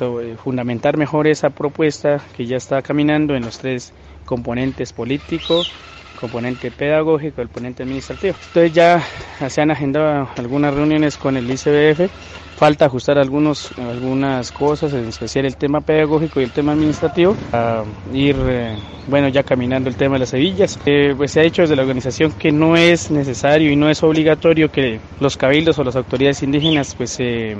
fundamentar 0.42 0.96
mejor 0.96 1.28
esa 1.28 1.50
propuesta 1.50 2.22
que 2.36 2.46
ya 2.46 2.56
está 2.56 2.82
caminando 2.82 3.36
en 3.36 3.44
los 3.44 3.60
tres 3.60 3.94
componentes 4.26 4.94
políticos, 4.94 5.74
componente 6.22 6.72
pedagógico, 6.72 7.42
el 7.42 7.50
componente 7.50 7.84
administrativo. 7.84 8.36
Entonces 8.48 8.74
ya 8.74 9.04
se 9.50 9.62
han 9.62 9.72
agendado 9.72 10.30
algunas 10.38 10.74
reuniones 10.74 11.18
con 11.18 11.36
el 11.36 11.52
ICBF 11.52 12.10
falta 12.62 12.86
ajustar 12.86 13.18
algunos, 13.18 13.74
algunas 13.76 14.52
cosas, 14.52 14.94
en 14.94 15.08
especial 15.08 15.48
el 15.48 15.56
tema 15.56 15.82
pedagógico 15.82 16.40
y 16.40 16.44
el 16.44 16.52
tema 16.52 16.74
administrativo, 16.74 17.36
a 17.52 17.84
ir, 18.14 18.36
eh, 18.38 18.78
bueno, 19.08 19.30
ya 19.30 19.42
caminando 19.42 19.90
el 19.90 19.96
tema 19.98 20.14
de 20.14 20.20
las 20.20 20.30
Sevillas. 20.30 20.78
Eh, 20.86 21.16
pues 21.18 21.32
se 21.32 21.40
ha 21.40 21.44
dicho 21.44 21.64
desde 21.64 21.76
la 21.76 21.82
organización 21.82 22.32
que 22.38 22.52
no 22.52 22.76
es 22.76 23.10
necesario 23.10 23.72
y 23.72 23.76
no 23.76 23.90
es 23.90 24.04
obligatorio 24.04 24.70
que 24.70 25.02
los 25.20 25.38
cabildos 25.38 25.80
o 25.80 25.84
las 25.84 25.96
autoridades 25.96 26.44
indígenas 26.44 26.94
pues 26.94 27.10
se 27.10 27.58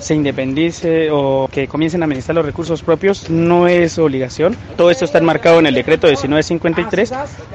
se 0.00 0.14
independice 0.14 1.10
o 1.10 1.48
que 1.50 1.68
comiencen 1.68 2.02
a 2.02 2.06
administrar 2.06 2.34
los 2.34 2.44
recursos 2.44 2.82
propios 2.82 3.30
no 3.30 3.68
es 3.68 3.98
obligación. 3.98 4.56
Todo 4.76 4.90
esto 4.90 5.04
está 5.04 5.18
enmarcado 5.18 5.60
en 5.60 5.66
el 5.66 5.74
decreto 5.74 6.06
1953 6.06 7.12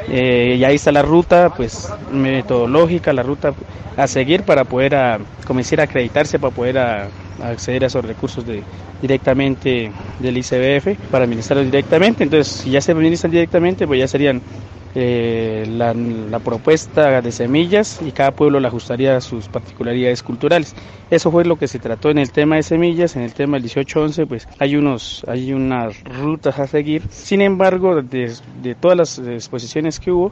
eh, 0.10 0.55
y 0.58 0.63
ahí 0.63 0.75
está 0.75 0.91
la 0.91 1.01
ruta 1.01 1.49
pues 1.55 1.89
metodológica, 2.12 3.12
la 3.13 3.23
ruta 3.23 3.53
a 3.97 4.08
seguir 4.08 4.43
para 4.43 4.63
poder 4.65 4.95
a, 4.95 5.19
comenzar 5.45 5.81
a 5.81 5.84
acreditarse, 5.84 6.39
para 6.39 6.53
poder 6.53 6.77
acceder 6.77 7.84
a 7.84 7.88
esos 7.88 8.03
recursos 8.05 8.45
de, 8.45 8.62
directamente 9.01 9.91
del 10.19 10.38
ICBF, 10.38 11.10
para 11.10 11.25
administrarlos 11.25 11.65
directamente. 11.67 12.23
Entonces, 12.23 12.53
si 12.53 12.71
ya 12.71 12.81
se 12.81 12.91
administran 12.91 13.31
directamente, 13.31 13.88
pues 13.88 13.99
ya 13.99 14.08
serían 14.08 14.41
eh, 14.97 15.65
la, 15.67 16.39
propuesta 16.39 17.21
de 17.21 17.31
semillas 17.31 17.99
y 18.01 18.12
cada 18.12 18.31
pueblo 18.31 18.60
le 18.60 18.67
ajustaría 18.67 19.17
a 19.17 19.21
sus 19.21 19.49
particularidades 19.49 20.23
culturales. 20.23 20.73
Eso 21.10 21.31
fue 21.31 21.43
lo 21.43 21.58
que 21.58 21.67
se 21.67 21.79
trató 21.79 22.10
en 22.10 22.17
el 22.17 22.31
tema 22.31 22.55
de 22.55 22.63
semillas, 22.63 23.15
en 23.15 23.23
el 23.23 23.34
tema 23.34 23.58
del 23.58 23.63
1811 23.63 24.25
pues 24.25 24.47
hay 24.58 24.75
unos 24.75 25.25
hay 25.27 25.53
unas 25.53 26.01
rutas 26.03 26.60
a 26.60 26.67
seguir. 26.67 27.01
Sin 27.10 27.41
embargo, 27.41 28.01
de, 28.01 28.75
todas 28.79 28.97
las 28.97 29.19
exposiciones 29.19 29.99
que 29.99 30.12
hubo, 30.12 30.31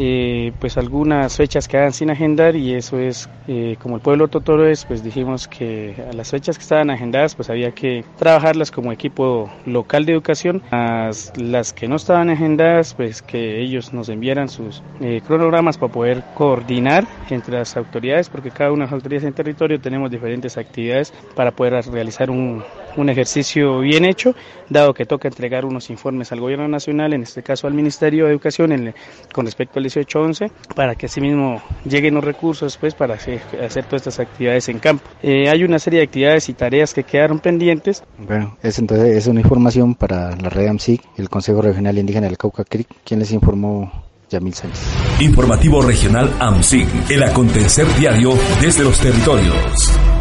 eh, 0.00 0.52
pues 0.60 0.78
algunas 0.78 1.36
fechas 1.36 1.66
quedan 1.66 1.92
sin 1.92 2.10
agendar 2.10 2.54
y 2.54 2.74
eso 2.74 3.00
es 3.00 3.28
eh, 3.48 3.76
como 3.80 3.96
el 3.96 4.00
pueblo 4.00 4.28
Totoro 4.28 4.68
es, 4.68 4.84
pues 4.84 5.02
dijimos 5.02 5.48
que 5.48 5.96
a 6.08 6.12
las 6.12 6.30
fechas 6.30 6.56
que 6.56 6.62
estaban 6.62 6.88
agendadas 6.88 7.34
pues 7.34 7.50
había 7.50 7.72
que 7.72 8.04
trabajarlas 8.16 8.70
como 8.70 8.92
equipo 8.92 9.50
local 9.64 10.06
de 10.06 10.12
educación, 10.12 10.62
las, 10.70 11.32
las 11.36 11.72
que 11.72 11.88
no 11.88 11.96
estaban 11.96 12.30
agendadas 12.30 12.94
pues 12.94 13.22
que 13.22 13.60
ellos 13.60 13.92
nos 13.92 14.08
enviaran 14.08 14.48
sus 14.48 14.84
eh, 15.00 15.20
cronogramas 15.20 15.78
para 15.78 15.90
poder 15.90 16.24
coordinar 16.32 17.08
entre 17.28 17.58
las 17.58 17.76
autoridades 17.76 18.28
porque 18.28 18.52
cada 18.52 18.70
una 18.70 18.84
de 18.84 18.86
las 18.86 18.92
autoridades 18.92 19.26
en 19.26 19.34
territorio 19.34 19.80
tenemos 19.80 20.10
diferentes 20.10 20.56
actividades 20.58 21.12
para 21.34 21.50
poder 21.50 21.84
realizar 21.90 22.30
un, 22.30 22.64
un 22.98 23.08
ejercicio 23.08 23.80
bien 23.80 24.04
hecho, 24.04 24.34
dado 24.68 24.92
que 24.92 25.06
toca 25.06 25.28
entregar 25.28 25.64
unos 25.64 25.90
informes 25.90 26.32
al 26.32 26.40
gobierno 26.40 26.68
nacional, 26.68 27.12
en 27.12 27.22
este 27.22 27.42
caso 27.42 27.66
al 27.66 27.74
Ministerio 27.74 28.26
de 28.26 28.32
Educación 28.32 28.72
en, 28.72 28.94
con 29.32 29.46
respecto 29.46 29.78
al 29.78 29.84
1811, 29.84 30.50
para 30.74 30.94
que 30.94 31.06
asimismo 31.06 31.62
lleguen 31.84 32.14
los 32.14 32.24
recursos 32.24 32.72
después 32.72 32.94
para 32.94 33.14
hacer, 33.14 33.40
hacer 33.64 33.84
todas 33.84 34.06
estas 34.06 34.20
actividades 34.20 34.68
en 34.68 34.78
campo. 34.78 35.04
Eh, 35.22 35.48
hay 35.48 35.64
una 35.64 35.78
serie 35.78 36.00
de 36.00 36.06
actividades 36.06 36.48
y 36.48 36.54
tareas 36.54 36.92
que 36.92 37.04
quedaron 37.04 37.38
pendientes. 37.38 38.02
Bueno, 38.18 38.56
es 38.62 38.78
entonces 38.78 39.16
es 39.16 39.26
una 39.26 39.40
información 39.40 39.94
para 39.94 40.36
la 40.36 40.48
red 40.48 40.66
AMSIC, 40.68 41.02
el 41.16 41.28
Consejo 41.28 41.62
Regional 41.62 41.96
Indígena 41.98 42.26
del 42.26 42.36
Cauca 42.36 42.64
Creek, 42.64 42.88
quien 43.04 43.20
les 43.20 43.30
informó 43.32 44.04
Yamil 44.28 44.54
Sánchez. 44.54 44.80
Informativo 45.20 45.82
Regional 45.82 46.32
AMSIC, 46.38 47.10
el 47.10 47.22
acontecer 47.22 47.86
diario 47.98 48.34
desde 48.60 48.84
los 48.84 48.98
territorios. 48.98 50.17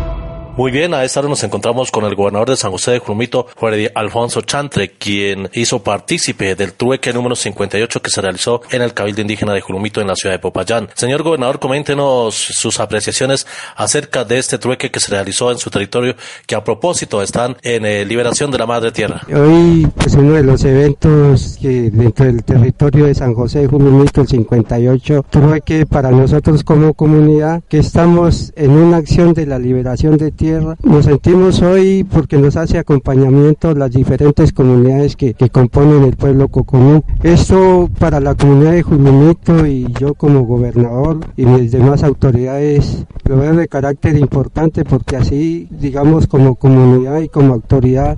Muy 0.58 0.72
bien, 0.72 0.96
a 0.96 1.04
esta 1.04 1.20
hora 1.20 1.30
nos 1.30 1.44
encontramos 1.44 1.92
con 1.92 2.04
el 2.06 2.16
gobernador 2.16 2.50
de 2.50 2.56
San 2.56 2.72
José 2.72 2.94
de 2.94 3.00
Freddy 3.00 3.90
Alfonso 3.94 4.42
Chantre, 4.42 4.90
quien 4.90 5.48
hizo 5.54 5.84
partícipe 5.84 6.56
del 6.56 6.74
trueque 6.74 7.14
número 7.14 7.36
58 7.36 8.02
que 8.02 8.10
se 8.10 8.22
realizó 8.22 8.62
en 8.72 8.82
el 8.82 8.96
Cabildo 8.96 9.22
Indígena 9.22 9.54
de 9.54 9.62
Jurumito 9.62 10.02
en 10.02 10.08
la 10.08 10.16
ciudad 10.16 10.34
de 10.34 10.40
Popayán. 10.40 10.90
Señor 10.96 11.22
gobernador, 11.22 11.60
coméntenos 11.60 12.34
sus 12.34 12.80
apreciaciones 12.80 13.46
acerca 13.76 14.26
de 14.26 14.40
este 14.40 14.58
trueque 14.58 14.90
que 14.90 15.00
se 15.00 15.12
realizó 15.12 15.52
en 15.52 15.60
su 15.60 15.70
territorio, 15.70 16.16
que 16.48 16.56
a 16.56 16.64
propósito 16.64 17.22
están 17.22 17.56
en 17.62 17.86
eh, 17.86 18.04
liberación 18.04 18.50
de 18.50 18.58
la 18.58 18.66
madre 18.66 18.92
tierra. 18.92 19.22
Hoy, 19.32 19.88
pues 19.96 20.16
uno 20.16 20.34
de 20.34 20.44
los 20.44 20.64
eventos 20.64 21.60
que 21.62 21.92
dentro 21.92 22.26
del 22.26 22.44
territorio 22.44 23.06
de 23.06 23.14
San 23.14 23.36
José 23.36 23.60
de 23.60 23.68
Jurumito, 23.68 24.22
el 24.22 24.28
58, 24.28 25.24
trueque 25.30 25.86
para 25.86 26.10
nosotros 26.10 26.64
como 26.64 26.96
comunidad, 26.96 27.62
que 27.70 27.78
estamos 27.78 28.54
en 28.56 28.72
una 28.72 28.98
acción 28.98 29.36
de 29.36 29.46
la 29.46 29.60
liberación 29.60 30.18
de 30.18 30.32
tierra 30.32 30.47
nos 30.84 31.06
sentimos 31.06 31.62
hoy 31.62 32.04
porque 32.04 32.38
nos 32.38 32.56
hace 32.56 32.78
acompañamiento 32.78 33.74
las 33.74 33.92
diferentes 33.92 34.54
comunidades 34.54 35.16
que, 35.16 35.34
que 35.34 35.50
componen 35.50 36.04
el 36.04 36.16
pueblo 36.16 36.48
Coconú. 36.48 37.04
Esto 37.24 37.90
para 38.00 38.20
la 38.20 38.36
comunidad 38.36 38.72
de 38.72 38.84
Julumito 38.84 39.66
y 39.66 39.88
yo 40.00 40.14
como 40.14 40.46
gobernador 40.46 41.20
y 41.36 41.46
mis 41.46 41.72
demás 41.72 42.04
autoridades 42.04 43.06
lo 43.26 43.38
veo 43.38 43.56
de 43.56 43.68
carácter 43.68 44.18
importante 44.18 44.86
porque 44.86 45.18
así, 45.18 45.68
digamos, 45.72 46.28
como 46.28 46.56
comunidad 46.56 47.20
y 47.20 47.30
como 47.30 47.54
autoridad, 47.54 48.18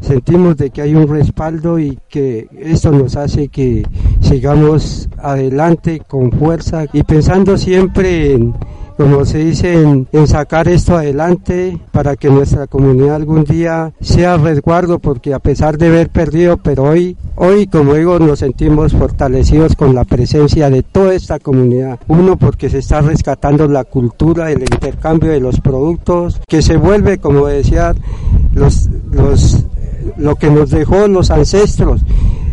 sentimos 0.00 0.56
de 0.56 0.70
que 0.70 0.82
hay 0.82 0.94
un 0.94 1.08
respaldo 1.08 1.78
y 1.78 1.98
que 2.08 2.48
esto 2.60 2.92
nos 2.92 3.16
hace 3.16 3.48
que 3.48 3.84
sigamos 4.20 5.08
adelante 5.18 6.00
con 6.06 6.30
fuerza 6.32 6.84
y 6.92 7.02
pensando 7.02 7.56
siempre 7.58 8.34
en 8.34 8.54
como 8.96 9.24
se 9.24 9.38
dice, 9.38 9.74
en, 9.74 10.26
sacar 10.26 10.68
esto 10.68 10.96
adelante 10.96 11.78
para 11.92 12.16
que 12.16 12.30
nuestra 12.30 12.66
comunidad 12.66 13.16
algún 13.16 13.44
día 13.44 13.92
sea 14.00 14.36
resguardo, 14.38 14.98
porque 14.98 15.34
a 15.34 15.38
pesar 15.38 15.76
de 15.76 15.88
haber 15.88 16.08
perdido, 16.08 16.56
pero 16.56 16.84
hoy, 16.84 17.16
hoy, 17.34 17.66
como 17.66 17.94
digo, 17.94 18.18
nos 18.18 18.38
sentimos 18.38 18.92
fortalecidos 18.92 19.76
con 19.76 19.94
la 19.94 20.04
presencia 20.04 20.70
de 20.70 20.82
toda 20.82 21.14
esta 21.14 21.38
comunidad. 21.38 22.00
Uno, 22.08 22.36
porque 22.36 22.70
se 22.70 22.78
está 22.78 23.02
rescatando 23.02 23.68
la 23.68 23.84
cultura, 23.84 24.50
el 24.50 24.62
intercambio 24.62 25.30
de 25.30 25.40
los 25.40 25.60
productos, 25.60 26.40
que 26.48 26.62
se 26.62 26.76
vuelve, 26.76 27.18
como 27.18 27.46
decía, 27.46 27.94
los, 28.54 28.88
los, 29.12 29.66
lo 30.16 30.36
que 30.36 30.50
nos 30.50 30.70
dejó 30.70 31.06
los 31.06 31.30
ancestros 31.30 32.02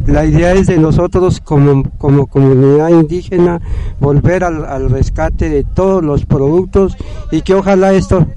la 0.05 0.25
idea 0.25 0.53
es 0.53 0.67
de 0.67 0.77
nosotros 0.77 1.39
como, 1.39 1.83
como 1.97 2.27
comunidad 2.27 2.89
indígena 2.89 3.61
volver 3.99 4.43
al, 4.43 4.89
rescate 4.89 5.49
de 5.49 5.63
todos 5.63 6.03
los 6.03 6.25
productos 6.25 6.97
y 7.31 7.41
que 7.41 7.55
ojalá 7.55 7.93
esto 7.93 8.27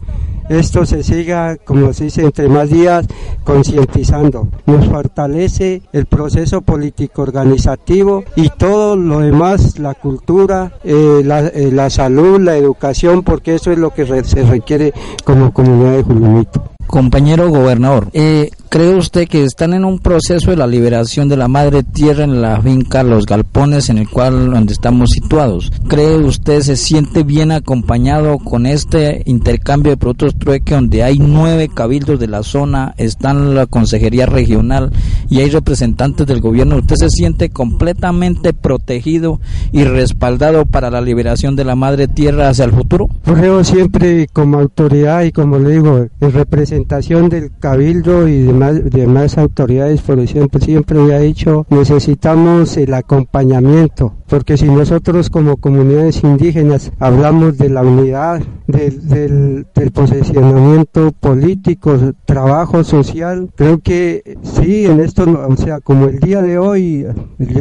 esto 0.48 0.86
se 0.86 1.02
siga, 1.02 1.56
como 1.56 1.92
se 1.92 2.04
dice, 2.04 2.22
entre 2.22 2.48
más 2.48 2.70
días 2.70 3.04
concientizando. 3.42 4.46
Nos 4.66 4.86
fortalece 4.86 5.82
el 5.92 6.06
proceso 6.06 6.60
político 6.60 7.22
organizativo 7.22 8.22
y 8.36 8.50
todo 8.50 8.94
lo 8.94 9.18
demás, 9.20 9.80
la 9.80 9.94
cultura, 9.94 10.72
eh, 10.84 11.22
la, 11.24 11.48
eh, 11.48 11.72
la, 11.72 11.90
salud, 11.90 12.40
la 12.40 12.56
educación, 12.56 13.24
porque 13.24 13.56
eso 13.56 13.72
es 13.72 13.78
lo 13.78 13.90
que 13.92 14.06
se 14.06 14.44
requiere 14.44 14.92
como 15.24 15.52
comunidad 15.52 15.96
de 15.96 16.02
Julumito. 16.04 16.62
Compañero 16.86 17.50
gobernador, 17.50 18.08
eh, 18.12 18.50
¿cree 18.68 18.94
usted 18.94 19.28
que 19.28 19.44
están 19.44 19.74
en 19.74 19.84
un 19.84 19.98
proceso 19.98 20.50
de 20.50 20.56
la 20.56 20.66
liberación 20.66 21.28
de 21.28 21.36
la 21.36 21.48
madre 21.48 21.82
tierra 21.82 22.24
en 22.24 22.42
la 22.42 22.60
finca 22.60 23.02
Los 23.02 23.26
Galpones 23.26 23.88
en 23.88 23.98
el 23.98 24.08
cual 24.08 24.50
donde 24.50 24.72
estamos 24.72 25.10
situados? 25.10 25.72
¿Cree 25.88 26.18
usted 26.18 26.60
se 26.60 26.76
siente 26.76 27.22
bien 27.22 27.52
acompañado 27.52 28.38
con 28.38 28.66
este 28.66 29.22
intercambio 29.26 29.90
de 29.90 29.96
productos 29.96 30.36
trueque 30.38 30.74
donde 30.74 31.02
hay 31.02 31.18
nueve 31.18 31.68
cabildos 31.72 32.20
de 32.20 32.28
la 32.28 32.42
zona, 32.42 32.94
están 32.98 33.54
la 33.54 33.66
consejería 33.66 34.26
regional 34.26 34.92
y 35.28 35.40
hay 35.40 35.50
representantes 35.50 36.26
del 36.26 36.40
gobierno? 36.40 36.76
¿Usted 36.76 36.96
se 36.96 37.10
siente 37.10 37.50
completamente 37.50 38.52
protegido 38.52 39.40
y 39.72 39.84
respaldado 39.84 40.66
para 40.66 40.90
la 40.90 41.00
liberación 41.00 41.56
de 41.56 41.64
la 41.64 41.76
madre 41.76 42.08
tierra 42.08 42.48
hacia 42.48 42.64
el 42.64 42.72
futuro? 42.72 43.08
Creo 43.24 43.64
siempre 43.64 44.26
como 44.32 44.58
autoridad 44.58 45.22
y 45.22 45.32
como 45.32 45.58
le 45.58 45.70
digo, 45.70 45.96
el 45.98 46.32
representante 46.32 46.56
presentación 46.56 47.28
del 47.28 47.50
cabildo 47.60 48.26
y 48.26 48.48
demás, 48.56 48.90
demás 48.90 49.38
autoridades, 49.38 50.00
por 50.00 50.18
siempre 50.60 50.98
me 50.98 51.14
ha 51.14 51.18
dicho, 51.20 51.66
necesitamos 51.70 52.76
el 52.76 52.94
acompañamiento, 52.94 54.14
porque 54.26 54.56
si 54.56 54.66
nosotros 54.66 55.30
como 55.30 55.58
comunidades 55.58 56.22
indígenas 56.22 56.90
hablamos 56.98 57.58
de 57.58 57.68
la 57.68 57.82
unidad, 57.82 58.42
del, 58.66 59.08
del, 59.08 59.66
del 59.74 59.90
posicionamiento 59.92 61.12
político, 61.12 61.96
trabajo 62.24 62.82
social, 62.82 63.50
creo 63.54 63.78
que 63.78 64.38
sí, 64.42 64.86
en 64.86 65.00
esto, 65.00 65.24
o 65.24 65.56
sea, 65.56 65.80
como 65.80 66.06
el 66.06 66.18
día 66.18 66.42
de 66.42 66.58
hoy, 66.58 67.06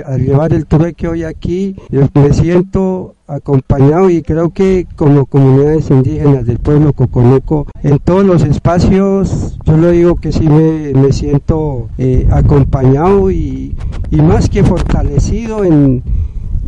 al 0.05 0.21
llevar 0.25 0.53
el 0.53 0.65
trueque 0.65 1.07
hoy 1.07 1.23
aquí, 1.23 1.75
me 1.91 2.33
siento 2.33 3.15
acompañado 3.27 4.09
y 4.09 4.21
creo 4.21 4.51
que 4.51 4.87
como 4.95 5.25
comunidades 5.25 5.89
indígenas 5.89 6.45
del 6.45 6.59
pueblo 6.59 6.93
Coconuco, 6.93 7.67
en 7.83 7.99
todos 7.99 8.25
los 8.25 8.43
espacios, 8.43 9.57
yo 9.65 9.77
lo 9.77 9.91
digo 9.91 10.15
que 10.15 10.31
sí 10.31 10.47
me, 10.47 10.93
me 10.93 11.11
siento 11.11 11.89
eh, 11.97 12.27
acompañado 12.31 13.31
y, 13.31 13.75
y 14.11 14.21
más 14.21 14.49
que 14.49 14.63
fortalecido 14.63 15.63
en 15.63 16.03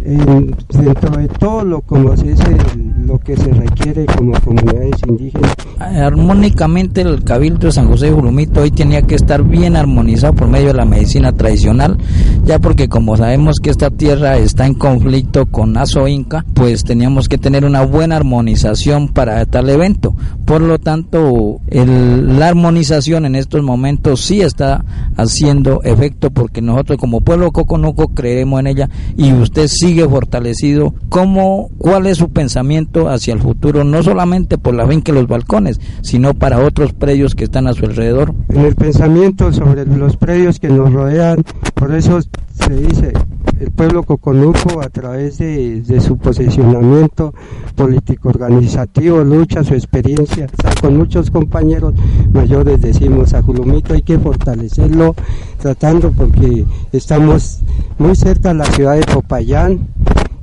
en, 0.07 0.55
dentro 0.69 1.17
de 1.17 1.27
todo 1.27 1.65
lo 1.65 1.81
como 1.81 2.15
se 2.15 2.29
dice 2.29 2.57
lo 3.05 3.19
que 3.19 3.35
se 3.35 3.51
requiere 3.51 4.05
como 4.05 4.39
comunidades 4.39 4.95
indígenas. 5.07 5.53
Armónicamente 5.79 7.01
el 7.01 7.23
cabildo 7.23 7.67
de 7.67 7.73
San 7.73 7.87
José 7.87 8.07
de 8.07 8.13
Jurumito 8.13 8.61
hoy 8.61 8.71
tenía 8.71 9.01
que 9.01 9.15
estar 9.15 9.43
bien 9.43 9.75
armonizado 9.75 10.33
por 10.33 10.47
medio 10.47 10.67
de 10.67 10.75
la 10.75 10.85
medicina 10.85 11.33
tradicional 11.33 11.97
ya 12.45 12.59
porque 12.59 12.87
como 12.87 13.17
sabemos 13.17 13.57
que 13.61 13.69
esta 13.69 13.89
tierra 13.89 14.37
está 14.37 14.65
en 14.65 14.75
conflicto 14.75 15.45
con 15.45 15.77
Azo 15.77 16.07
Inca 16.07 16.45
pues 16.53 16.83
teníamos 16.83 17.27
que 17.27 17.37
tener 17.37 17.65
una 17.65 17.83
buena 17.83 18.15
armonización 18.15 19.09
para 19.09 19.45
tal 19.45 19.69
evento. 19.69 20.15
Por 20.45 20.61
lo 20.61 20.79
tanto 20.79 21.59
el, 21.67 22.39
la 22.39 22.47
armonización 22.47 23.25
en 23.25 23.35
estos 23.35 23.61
momentos 23.61 24.21
sí 24.21 24.41
está 24.41 24.85
haciendo 25.17 25.81
efecto 25.83 26.31
porque 26.31 26.61
nosotros 26.61 26.97
como 26.97 27.21
pueblo 27.21 27.51
coconuco 27.51 28.07
creemos 28.09 28.61
en 28.61 28.67
ella 28.67 28.89
y 29.17 29.33
usted 29.33 29.67
sigue 29.67 29.96
fortalecido, 30.05 30.93
¿cómo, 31.09 31.69
¿cuál 31.77 32.07
es 32.07 32.17
su 32.17 32.29
pensamiento 32.29 33.09
hacia 33.09 33.33
el 33.33 33.41
futuro? 33.41 33.83
No 33.83 34.03
solamente 34.03 34.57
por 34.57 34.75
la 34.75 34.87
finca 34.87 35.11
y 35.11 35.15
los 35.15 35.27
balcones, 35.27 35.79
sino 36.01 36.33
para 36.33 36.59
otros 36.59 36.93
predios 36.93 37.35
que 37.35 37.45
están 37.45 37.67
a 37.67 37.73
su 37.73 37.85
alrededor. 37.85 38.33
En 38.49 38.65
el 38.65 38.75
pensamiento 38.75 39.51
sobre 39.53 39.85
los 39.85 40.17
predios 40.17 40.59
que 40.59 40.69
nos 40.69 40.91
rodean, 40.91 41.43
por 41.73 41.93
eso 41.93 42.19
se 42.67 42.75
dice, 42.75 43.13
el 43.61 43.71
pueblo 43.71 44.03
coconuco 44.03 44.81
a 44.81 44.89
través 44.89 45.37
de, 45.37 45.81
de 45.81 46.01
su 46.01 46.17
posicionamiento 46.17 47.33
político 47.75 48.27
organizativo, 48.29 49.23
lucha, 49.23 49.63
su 49.63 49.73
experiencia, 49.73 50.47
con 50.81 50.97
muchos 50.97 51.31
compañeros 51.31 51.93
mayores 52.33 52.81
decimos 52.81 53.33
a 53.33 53.41
Julumito 53.41 53.93
hay 53.93 54.01
que 54.01 54.19
fortalecerlo 54.19 55.15
tratando 55.59 56.11
porque 56.11 56.65
estamos 56.91 57.61
muy 57.97 58.15
cerca 58.15 58.49
de 58.49 58.55
la 58.55 58.65
ciudad 58.65 58.95
de 58.95 59.05
Popayán 59.05 59.87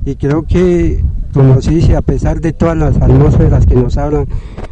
y 0.05 0.15
creo 0.15 0.43
que 0.43 1.03
como 1.35 1.61
se 1.61 1.71
dice, 1.71 1.97
a 1.97 2.01
pesar 2.01 2.39
de 2.39 2.53
todas 2.53 2.77
las 2.77 2.95
atmósferas 2.95 3.65
que 3.65 3.75
nos 3.75 3.97
hablan, 3.97 4.25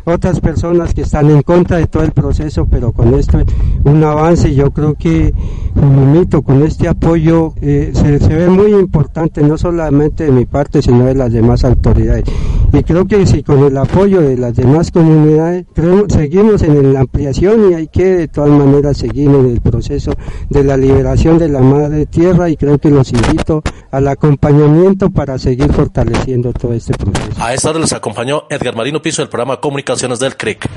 otras 0.06 0.40
personas 0.40 0.94
que 0.94 1.02
están 1.02 1.30
en 1.30 1.42
contra 1.42 1.76
de 1.76 1.88
todo 1.88 2.04
el 2.04 2.14
proceso, 2.14 2.66
pero 2.72 2.94
con 2.94 3.14
esto 3.16 3.38
un 3.84 4.02
avance, 4.02 4.56
yo 4.56 4.72
creo 4.72 4.94
que 4.94 5.34
Junumito 5.74 6.42
con 6.44 6.62
este 6.64 6.88
apoyo 6.88 7.54
eh, 7.62 7.92
se, 7.94 8.20
se, 8.20 8.34
ve 8.34 8.48
muy 8.48 8.72
importante, 8.74 9.42
no 9.42 9.58
solamente 9.58 10.26
de 10.26 10.32
mi 10.32 10.46
parte, 10.46 10.82
sino 10.82 11.06
de 11.06 11.16
las 11.16 11.34
demás 11.34 11.66
autoridades. 11.66 12.24
Y 12.72 12.84
creo 12.84 13.06
que 13.06 13.26
si 13.26 13.44
con 13.44 13.60
el 13.64 13.76
apoyo 13.78 14.22
de 14.22 14.38
las 14.38 14.56
demás 14.56 14.92
comunidades, 14.92 15.66
creo, 15.74 16.06
seguimos 16.10 16.62
en 16.62 16.94
la 16.94 17.02
ampliación 17.02 17.72
y 17.72 17.74
hay 17.74 17.88
que 17.88 18.06
de 18.18 18.28
todas 18.28 18.52
maneras 18.52 18.98
seguir 18.98 19.30
en 19.30 19.48
el 19.48 19.62
proceso 19.62 20.12
de 20.50 20.64
la 20.64 20.78
liberación 20.78 21.40
de 21.40 21.50
la 21.50 21.62
madre 21.62 22.06
tierra 22.06 22.50
y 22.50 22.56
creo 22.56 22.78
que 22.78 22.90
los 22.90 23.12
invito 23.12 23.64
al 23.92 24.08
acompañamiento 24.08 25.10
para 25.10 25.23
seguir 25.38 25.72
fortaleciendo 25.72 26.54
todo 26.54 26.74
este 26.74 26.94
proceso. 26.94 27.44
A 27.44 27.54
esta 27.54 27.70
hora 27.70 27.80
les 27.80 27.94
acompañó 27.94 28.44
Edgar 28.50 28.76
Marino 28.76 29.02
Piso 29.02 29.22
del 29.22 29.30
programa 29.30 29.60
Comunicaciones 29.60 30.20
del 30.20 30.36
CRIC. 30.36 30.68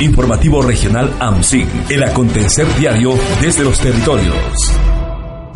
Informativo 0.00 0.62
Regional 0.62 1.12
AMSIG, 1.18 1.68
el 1.90 2.02
acontecer 2.04 2.66
diario 2.76 3.14
desde 3.40 3.64
los 3.64 3.78
territorios. 3.78 4.34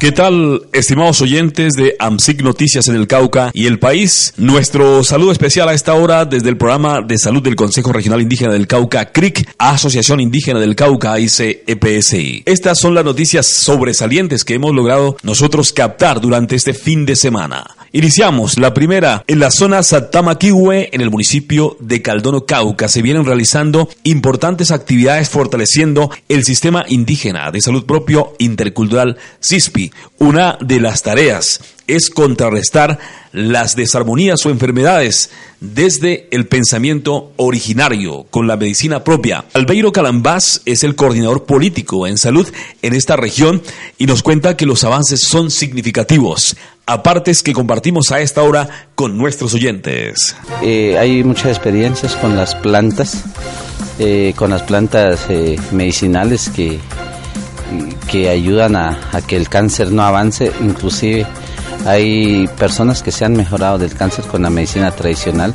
¿Qué 0.03 0.11
tal, 0.11 0.63
estimados 0.73 1.21
oyentes 1.21 1.75
de 1.75 1.95
AMSIC 1.97 2.43
Noticias 2.43 2.89
en 2.89 2.97
el 2.97 3.07
Cauca 3.07 3.53
y 3.55 3.67
el 3.67 3.79
país? 3.79 4.35
Nuestro 4.37 5.05
saludo 5.05 5.31
especial 5.31 5.69
a 5.69 5.75
esta 5.75 5.95
hora 5.95 6.25
desde 6.25 6.49
el 6.49 6.57
programa 6.57 7.03
de 7.03 7.17
salud 7.19 7.41
del 7.41 7.55
Consejo 7.55 7.93
Regional 7.93 8.21
Indígena 8.21 8.53
del 8.53 8.67
Cauca, 8.67 9.13
CRIC, 9.13 9.49
Asociación 9.59 10.19
Indígena 10.19 10.59
del 10.59 10.75
Cauca, 10.75 11.21
ICEPSI. 11.21 12.43
Estas 12.47 12.81
son 12.81 12.97
las 12.97 13.05
noticias 13.05 13.47
sobresalientes 13.47 14.45
que 14.45 14.55
hemos 14.55 14.75
logrado 14.75 15.17
nosotros 15.23 15.73
captar 15.73 16.21
durante 16.21 16.57
este 16.57 16.75
fin 16.75 17.07
de 17.07 17.15
semana. 17.15 17.65
Iniciamos 17.95 18.59
la 18.59 18.73
primera 18.73 19.23
en 19.27 19.39
la 19.39 19.51
zona 19.51 19.83
Satamaquihue, 19.83 20.89
en 20.93 21.03
el 21.03 21.11
municipio 21.11 21.77
de 21.79 22.01
Caldono, 22.01 22.47
Cauca. 22.47 22.89
Se 22.89 23.03
vienen 23.03 23.27
realizando 23.27 23.87
importantes 24.03 24.71
actividades 24.71 25.29
fortaleciendo 25.29 26.11
el 26.31 26.43
sistema 26.45 26.87
indígena 26.89 27.51
de 27.51 27.61
salud 27.61 27.85
propio 27.85 28.33
intercultural 28.39 29.19
CISPI. 29.43 29.93
Una 30.21 30.57
de 30.59 30.81
las 30.81 31.03
tareas 31.03 31.61
es 31.87 32.09
contrarrestar 32.09 32.99
las 33.33 33.77
desarmonías 33.77 34.45
o 34.47 34.51
enfermedades 34.51 35.31
desde 35.61 36.29
el 36.31 36.47
pensamiento 36.47 37.33
originario 37.37 38.25
con 38.31 38.47
la 38.47 38.57
medicina 38.57 39.05
propia. 39.05 39.45
Albeiro 39.53 39.93
Calambás 39.93 40.63
es 40.65 40.85
el 40.85 40.95
coordinador 40.95 41.45
político 41.45 42.07
en 42.07 42.17
salud 42.17 42.49
en 42.81 42.95
esta 42.95 43.17
región 43.17 43.63
y 43.99 44.07
nos 44.07 44.23
cuenta 44.23 44.57
que 44.57 44.67
los 44.67 44.85
avances 44.85 45.21
son 45.21 45.51
significativos, 45.51 46.57
apartes 46.87 47.43
que 47.43 47.53
compartimos 47.53 48.11
a 48.13 48.21
esta 48.21 48.43
hora 48.43 48.69
con 48.95 49.17
nuestros 49.17 49.55
oyentes. 49.55 50.37
Eh, 50.63 50.99
hay 50.99 51.23
muchas 51.25 51.47
experiencias 51.47 52.17
con 52.17 52.37
las 52.37 52.55
plantas, 52.55 53.25
eh, 53.99 54.35
con 54.37 54.51
las 54.51 54.63
plantas 54.63 55.27
eh, 55.29 55.57
medicinales 55.71 56.51
que, 56.51 56.79
que 58.11 58.29
ayudan 58.29 58.77
a, 58.77 58.99
que 59.27 59.37
el 59.37 59.49
cáncer 59.49 59.93
no 59.93 60.03
avance, 60.03 60.53
inclusive 60.61 61.27
hay 61.87 62.47
personas 62.59 63.03
que 63.03 63.11
se 63.11 63.25
han 63.25 63.33
mejorado 63.33 63.79
del 63.79 63.95
cáncer 63.95 64.25
con 64.27 64.43
la 64.43 64.51
medicina 64.51 64.91
tradicional. 64.91 65.55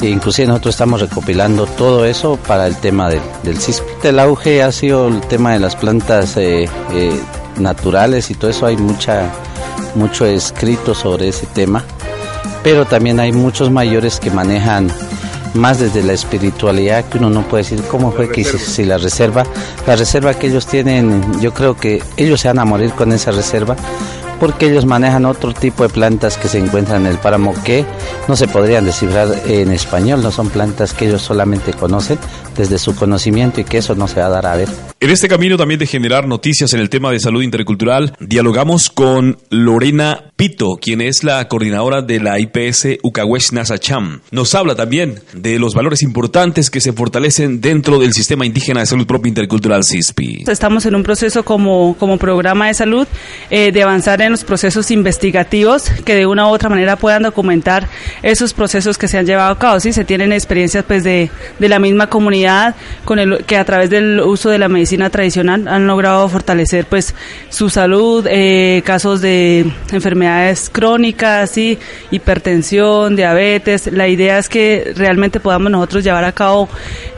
E 0.00 0.08
inclusive 0.08 0.46
nosotros 0.46 0.76
estamos 0.76 1.00
recopilando 1.00 1.66
todo 1.66 2.04
eso 2.04 2.36
para 2.46 2.68
el 2.68 2.76
tema 2.76 3.10
del, 3.10 3.20
del 3.42 3.58
El 4.04 4.20
auge 4.20 4.62
ha 4.62 4.70
sido 4.70 5.08
el 5.08 5.20
tema 5.22 5.54
de 5.54 5.58
las 5.58 5.74
plantas 5.74 6.36
naturales 7.58 8.30
y 8.30 8.34
todo 8.34 8.48
eso. 8.48 8.66
Hay 8.66 8.76
mucha, 8.76 9.28
mucho 9.94 10.26
escrito 10.26 10.94
sobre 10.94 11.28
ese 11.28 11.46
tema. 11.46 11.84
Pero 12.62 12.84
también 12.84 13.20
hay 13.20 13.32
muchos 13.32 13.70
mayores 13.70 14.20
que 14.20 14.30
manejan 14.30 14.90
más 15.54 15.78
desde 15.78 16.02
la 16.02 16.12
espiritualidad 16.12 17.04
que 17.06 17.18
uno 17.18 17.30
no 17.30 17.42
puede 17.42 17.64
decir 17.64 17.82
cómo 17.90 18.12
fue 18.12 18.30
que 18.30 18.44
si, 18.44 18.84
la 18.84 18.98
reserva, 18.98 19.44
la 19.86 19.96
reserva 19.96 20.34
que 20.34 20.48
ellos 20.48 20.66
tienen, 20.66 21.40
yo 21.40 21.52
creo 21.52 21.76
que 21.76 22.02
ellos 22.16 22.40
se 22.40 22.48
van 22.48 22.58
a 22.58 22.64
morir 22.64 22.92
con 22.92 23.12
esa 23.12 23.30
reserva 23.30 23.76
porque 24.38 24.66
ellos 24.66 24.86
manejan 24.86 25.24
otro 25.24 25.52
tipo 25.52 25.82
de 25.82 25.88
plantas 25.88 26.36
que 26.36 26.48
se 26.48 26.58
encuentran 26.58 27.06
en 27.06 27.12
el 27.12 27.18
páramo 27.18 27.54
que 27.64 27.84
no 28.28 28.36
se 28.36 28.46
podrían 28.46 28.84
descifrar 28.84 29.28
en 29.46 29.72
español, 29.72 30.22
no 30.22 30.30
son 30.30 30.48
plantas 30.48 30.92
que 30.92 31.08
ellos 31.08 31.22
solamente 31.22 31.72
conocen 31.72 32.18
desde 32.56 32.78
su 32.78 32.94
conocimiento 32.94 33.60
y 33.60 33.64
que 33.64 33.78
eso 33.78 33.94
no 33.94 34.06
se 34.06 34.20
va 34.20 34.26
a 34.26 34.30
dar 34.30 34.46
a 34.46 34.56
ver. 34.56 34.68
En 35.00 35.10
este 35.10 35.28
camino 35.28 35.56
también 35.56 35.78
de 35.78 35.86
generar 35.86 36.26
noticias 36.26 36.72
en 36.72 36.80
el 36.80 36.90
tema 36.90 37.12
de 37.12 37.20
salud 37.20 37.42
intercultural, 37.42 38.16
dialogamos 38.18 38.90
con 38.90 39.38
Lorena 39.48 40.24
Pito, 40.34 40.76
quien 40.80 41.00
es 41.00 41.22
la 41.22 41.46
coordinadora 41.46 42.02
de 42.02 42.18
la 42.18 42.40
IPS 42.40 42.98
Ucahuesh 43.04 43.52
Nasacham. 43.52 44.22
Nos 44.32 44.56
habla 44.56 44.74
también 44.74 45.20
de 45.34 45.60
los 45.60 45.74
valores 45.74 46.02
importantes 46.02 46.68
que 46.68 46.80
se 46.80 46.92
fortalecen 46.92 47.60
dentro 47.60 48.00
del 48.00 48.12
sistema 48.12 48.44
indígena 48.44 48.80
de 48.80 48.86
salud 48.86 49.06
propia 49.06 49.28
intercultural 49.28 49.84
CISPI. 49.84 50.46
Estamos 50.48 50.84
en 50.84 50.96
un 50.96 51.04
proceso 51.04 51.44
como, 51.44 51.94
como 51.96 52.18
programa 52.18 52.66
de 52.66 52.74
salud 52.74 53.06
eh, 53.50 53.70
de 53.70 53.82
avanzar 53.84 54.20
en 54.20 54.32
los 54.32 54.42
procesos 54.42 54.90
investigativos 54.90 55.90
que 56.04 56.16
de 56.16 56.26
una 56.26 56.48
u 56.48 56.50
otra 56.50 56.70
manera 56.70 56.96
puedan 56.96 57.22
documentar 57.22 57.88
esos 58.24 58.52
procesos 58.52 58.98
que 58.98 59.06
se 59.06 59.16
han 59.16 59.26
llevado 59.26 59.52
a 59.52 59.58
cabo. 59.60 59.78
¿sí? 59.78 59.92
Se 59.92 60.04
tienen 60.04 60.32
experiencias 60.32 60.84
pues 60.84 61.04
de, 61.04 61.30
de 61.60 61.68
la 61.68 61.78
misma 61.78 62.08
comunidad 62.08 62.74
con 63.04 63.20
el, 63.20 63.44
que 63.44 63.56
a 63.56 63.64
través 63.64 63.90
del 63.90 64.20
uso 64.22 64.50
de 64.50 64.58
la 64.58 64.68
medicina 64.68 64.87
tradicional 65.10 65.68
han 65.68 65.86
logrado 65.86 66.28
fortalecer 66.28 66.86
pues 66.86 67.14
su 67.50 67.68
salud, 67.70 68.26
eh, 68.28 68.82
casos 68.84 69.20
de 69.20 69.70
enfermedades 69.92 70.70
crónicas, 70.70 71.56
y 71.58 71.78
hipertensión, 72.10 73.16
diabetes. 73.16 73.90
La 73.92 74.08
idea 74.08 74.38
es 74.38 74.48
que 74.48 74.92
realmente 74.96 75.40
podamos 75.40 75.70
nosotros 75.70 76.04
llevar 76.04 76.24
a 76.24 76.32
cabo 76.32 76.68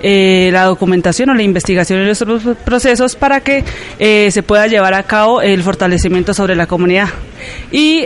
eh, 0.02 0.50
la 0.52 0.64
documentación 0.64 1.30
o 1.30 1.35
la 1.35 1.42
investigación 1.42 2.00
en 2.00 2.06
nuestros 2.06 2.42
procesos 2.64 3.16
para 3.16 3.40
que 3.40 3.64
eh, 3.98 4.30
se 4.30 4.42
pueda 4.42 4.66
llevar 4.66 4.94
a 4.94 5.02
cabo 5.04 5.42
el 5.42 5.62
fortalecimiento 5.62 6.35
sobre 6.35 6.56
la 6.56 6.66
comunidad. 6.66 7.09
Y 7.72 8.04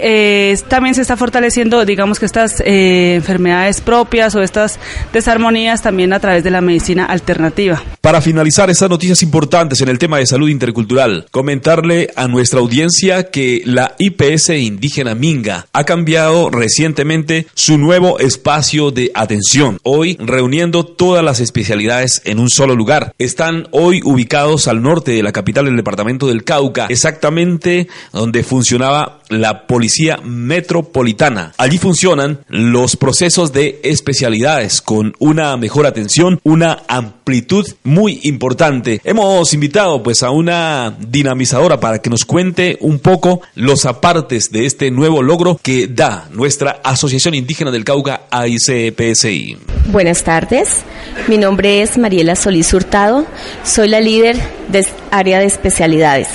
también 0.69 0.95
se 0.95 1.03
está 1.03 1.17
fortaleciendo, 1.17 1.85
digamos 1.85 2.21
que 2.21 2.27
estas 2.27 2.63
enfermedades 2.65 3.81
propias 3.81 4.33
o 4.37 4.43
estas 4.43 4.79
desarmonías 5.13 5.83
también 5.83 6.13
a 6.13 6.21
través 6.21 6.45
de 6.45 6.53
la 6.53 6.61
medicina 6.61 7.07
alternativa. 7.07 7.83
Para 8.01 8.21
finalizar 8.21 8.71
estas 8.71 8.89
noticias 8.89 9.23
importantes 9.23 9.54
en 9.55 9.89
el 9.89 10.01
tema 10.01 10.19
de 10.19 10.27
salud 10.27 10.49
intercultural, 10.49 11.29
comentarle 11.31 12.11
a 12.17 12.27
nuestra 12.27 12.59
audiencia 12.59 13.31
que 13.31 13.63
la 13.65 13.95
IPS 14.01 14.49
indígena 14.49 15.15
Minga 15.15 15.69
ha 15.73 15.85
cambiado 15.85 16.51
recientemente 16.51 17.47
su 17.55 17.79
nuevo 17.79 18.19
espacio 18.19 18.91
de 18.91 19.13
atención, 19.15 19.79
hoy 19.85 20.17
reuniendo 20.19 20.85
todas 20.85 21.23
las 21.23 21.39
especialidades 21.39 22.21
en 22.25 22.41
un 22.41 22.51
solo 22.51 22.75
lugar. 22.75 23.15
Están 23.19 23.69
hoy 23.71 24.01
ubicados 24.03 24.67
al 24.67 24.83
norte 24.83 25.13
de 25.13 25.23
la 25.23 25.31
capital 25.31 25.67
del 25.67 25.77
departamento 25.77 26.27
del 26.27 26.43
Cauca, 26.43 26.87
exactamente 26.89 27.87
donde 28.13 28.43
funcionaba 28.43 29.21
la 29.41 29.67
Policía 29.67 30.19
Metropolitana. 30.23 31.53
Allí 31.57 31.79
funcionan 31.79 32.41
los 32.49 32.97
procesos 32.97 33.53
de 33.53 33.81
especialidades 33.83 34.81
con 34.83 35.15
una 35.19 35.57
mejor 35.57 35.87
atención, 35.87 36.41
una 36.45 36.83
amplitud 36.89 37.67
muy 37.83 38.21
importante. 38.25 39.01
Hemos 39.05 39.53
invitado 39.55 40.03
pues 40.03 40.23
a 40.23 40.31
una 40.31 40.95
dinamizadora 40.99 41.81
para 41.81 42.01
que 42.01 42.11
nos 42.11 42.25
cuente 42.25 42.79
un 42.81 42.99
poco 42.99 43.41
los 43.55 43.87
apartes 43.87 44.51
de 44.51 44.67
este 44.67 44.91
nuevo 44.91 45.23
logro 45.23 45.59
que 45.63 45.89
da 45.89 46.29
nuestra 46.33 46.81
Asociación 46.85 47.35
Indígena 47.35 47.71
del 47.71 47.85
Cauca 47.85 48.23
AICPSI. 48.31 49.57
Buenas 49.91 50.25
tardes, 50.25 50.83
mi 51.29 51.39
nombre 51.39 51.83
es 51.83 51.99
Mariela 51.99 52.37
Solís 52.37 52.73
Hurtado, 52.73 53.27
soy 53.65 53.89
la 53.89 54.01
líder 54.01 54.37
del 54.69 54.87
área 55.11 55.39
de 55.39 55.47
especialidades. 55.47 56.29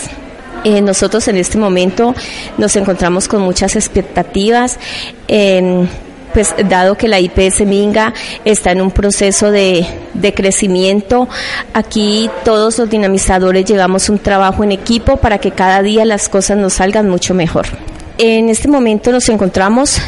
Eh, 0.64 0.82
nosotros 0.82 1.28
en 1.28 1.38
este 1.38 1.58
momento 1.58 2.14
nos 2.58 2.76
encontramos 2.76 3.28
con 3.28 3.42
muchas 3.42 3.76
expectativas. 3.76 4.78
pues 6.34 6.54
dado 6.70 6.96
que 6.96 7.08
la 7.08 7.20
IPS 7.20 7.62
Minga 7.66 8.14
está 8.46 8.72
en 8.72 8.82
un 8.82 8.92
proceso 8.92 9.50
de, 9.50 9.84
de, 10.14 10.34
crecimiento, 10.34 11.28
aquí 11.74 12.30
todos 12.46 12.78
los 12.78 12.88
dinamizadores 12.88 13.66
llevamos 13.66 14.10
un 14.10 14.20
trabajo 14.20 14.64
en 14.64 14.72
equipo 14.72 15.18
para 15.18 15.40
que 15.40 15.50
cada 15.50 15.82
día 15.82 16.06
las 16.06 16.30
cosas 16.30 16.58
nos 16.58 16.74
salgan 16.74 17.10
mucho 17.10 17.34
mejor. 17.34 17.66
En 18.20 18.50
este 18.50 18.68
momento 18.68 19.12
nos 19.12 19.28
encontramos 19.30 20.00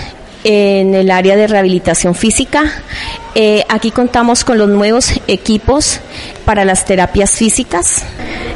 en 0.43 0.95
el 0.95 1.11
área 1.11 1.35
de 1.35 1.47
rehabilitación 1.47 2.15
física. 2.15 2.83
Eh, 3.35 3.63
aquí 3.69 3.91
contamos 3.91 4.43
con 4.43 4.57
los 4.57 4.67
nuevos 4.67 5.13
equipos 5.27 6.01
para 6.45 6.65
las 6.65 6.85
terapias 6.85 7.31
físicas. 7.31 8.03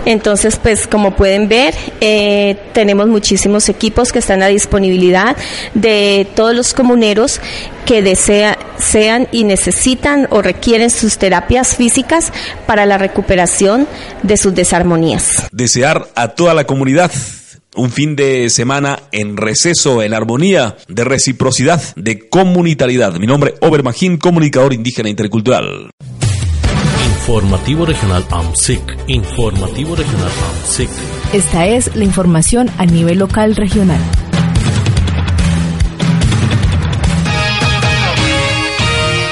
Entonces, 0.05 0.57
pues 0.57 0.85
como 0.87 1.15
pueden 1.15 1.47
ver, 1.47 1.73
eh, 2.01 2.57
tenemos 2.73 3.07
muchísimos 3.07 3.69
equipos 3.69 4.11
que 4.11 4.19
están 4.19 4.43
a 4.43 4.47
disponibilidad 4.47 5.35
de 5.73 6.27
todos 6.35 6.53
los 6.53 6.73
comuneros 6.73 7.39
que 7.85 8.01
desean 8.01 9.27
y 9.31 9.43
necesitan 9.43 10.27
o 10.31 10.41
requieren 10.41 10.89
sus 10.89 11.17
terapias 11.17 11.75
físicas 11.75 12.31
para 12.65 12.85
la 12.85 12.97
recuperación 12.97 13.87
de 14.23 14.37
sus 14.37 14.53
desarmonías. 14.53 15.47
Desear 15.51 16.07
a 16.15 16.29
toda 16.29 16.53
la 16.53 16.65
comunidad 16.65 17.11
Un 17.77 17.91
fin 17.91 18.15
de 18.15 18.49
semana 18.49 18.99
en 19.11 19.35
receso, 19.35 20.01
en 20.01 20.13
armonía, 20.13 20.77
de 20.87 21.03
reciprocidad, 21.03 21.81
de 21.97 22.29
comunitariedad. 22.29 23.13
Mi 23.19 23.27
nombre 23.27 23.55
es 23.55 23.67
Obermajín, 23.67 24.17
comunicador 24.17 24.73
indígena 24.73 25.09
intercultural. 25.09 25.91
Informativo 27.19 27.85
Regional 27.85 28.25
AMSIC. 28.29 28.81
Informativo 29.07 29.95
Regional 29.95 30.31
AMSIC. 30.51 30.89
Esta 31.33 31.67
es 31.67 31.93
la 31.95 32.05
información 32.05 32.69
a 32.77 32.85
nivel 32.85 33.19
local 33.19 33.55
regional. 33.55 33.99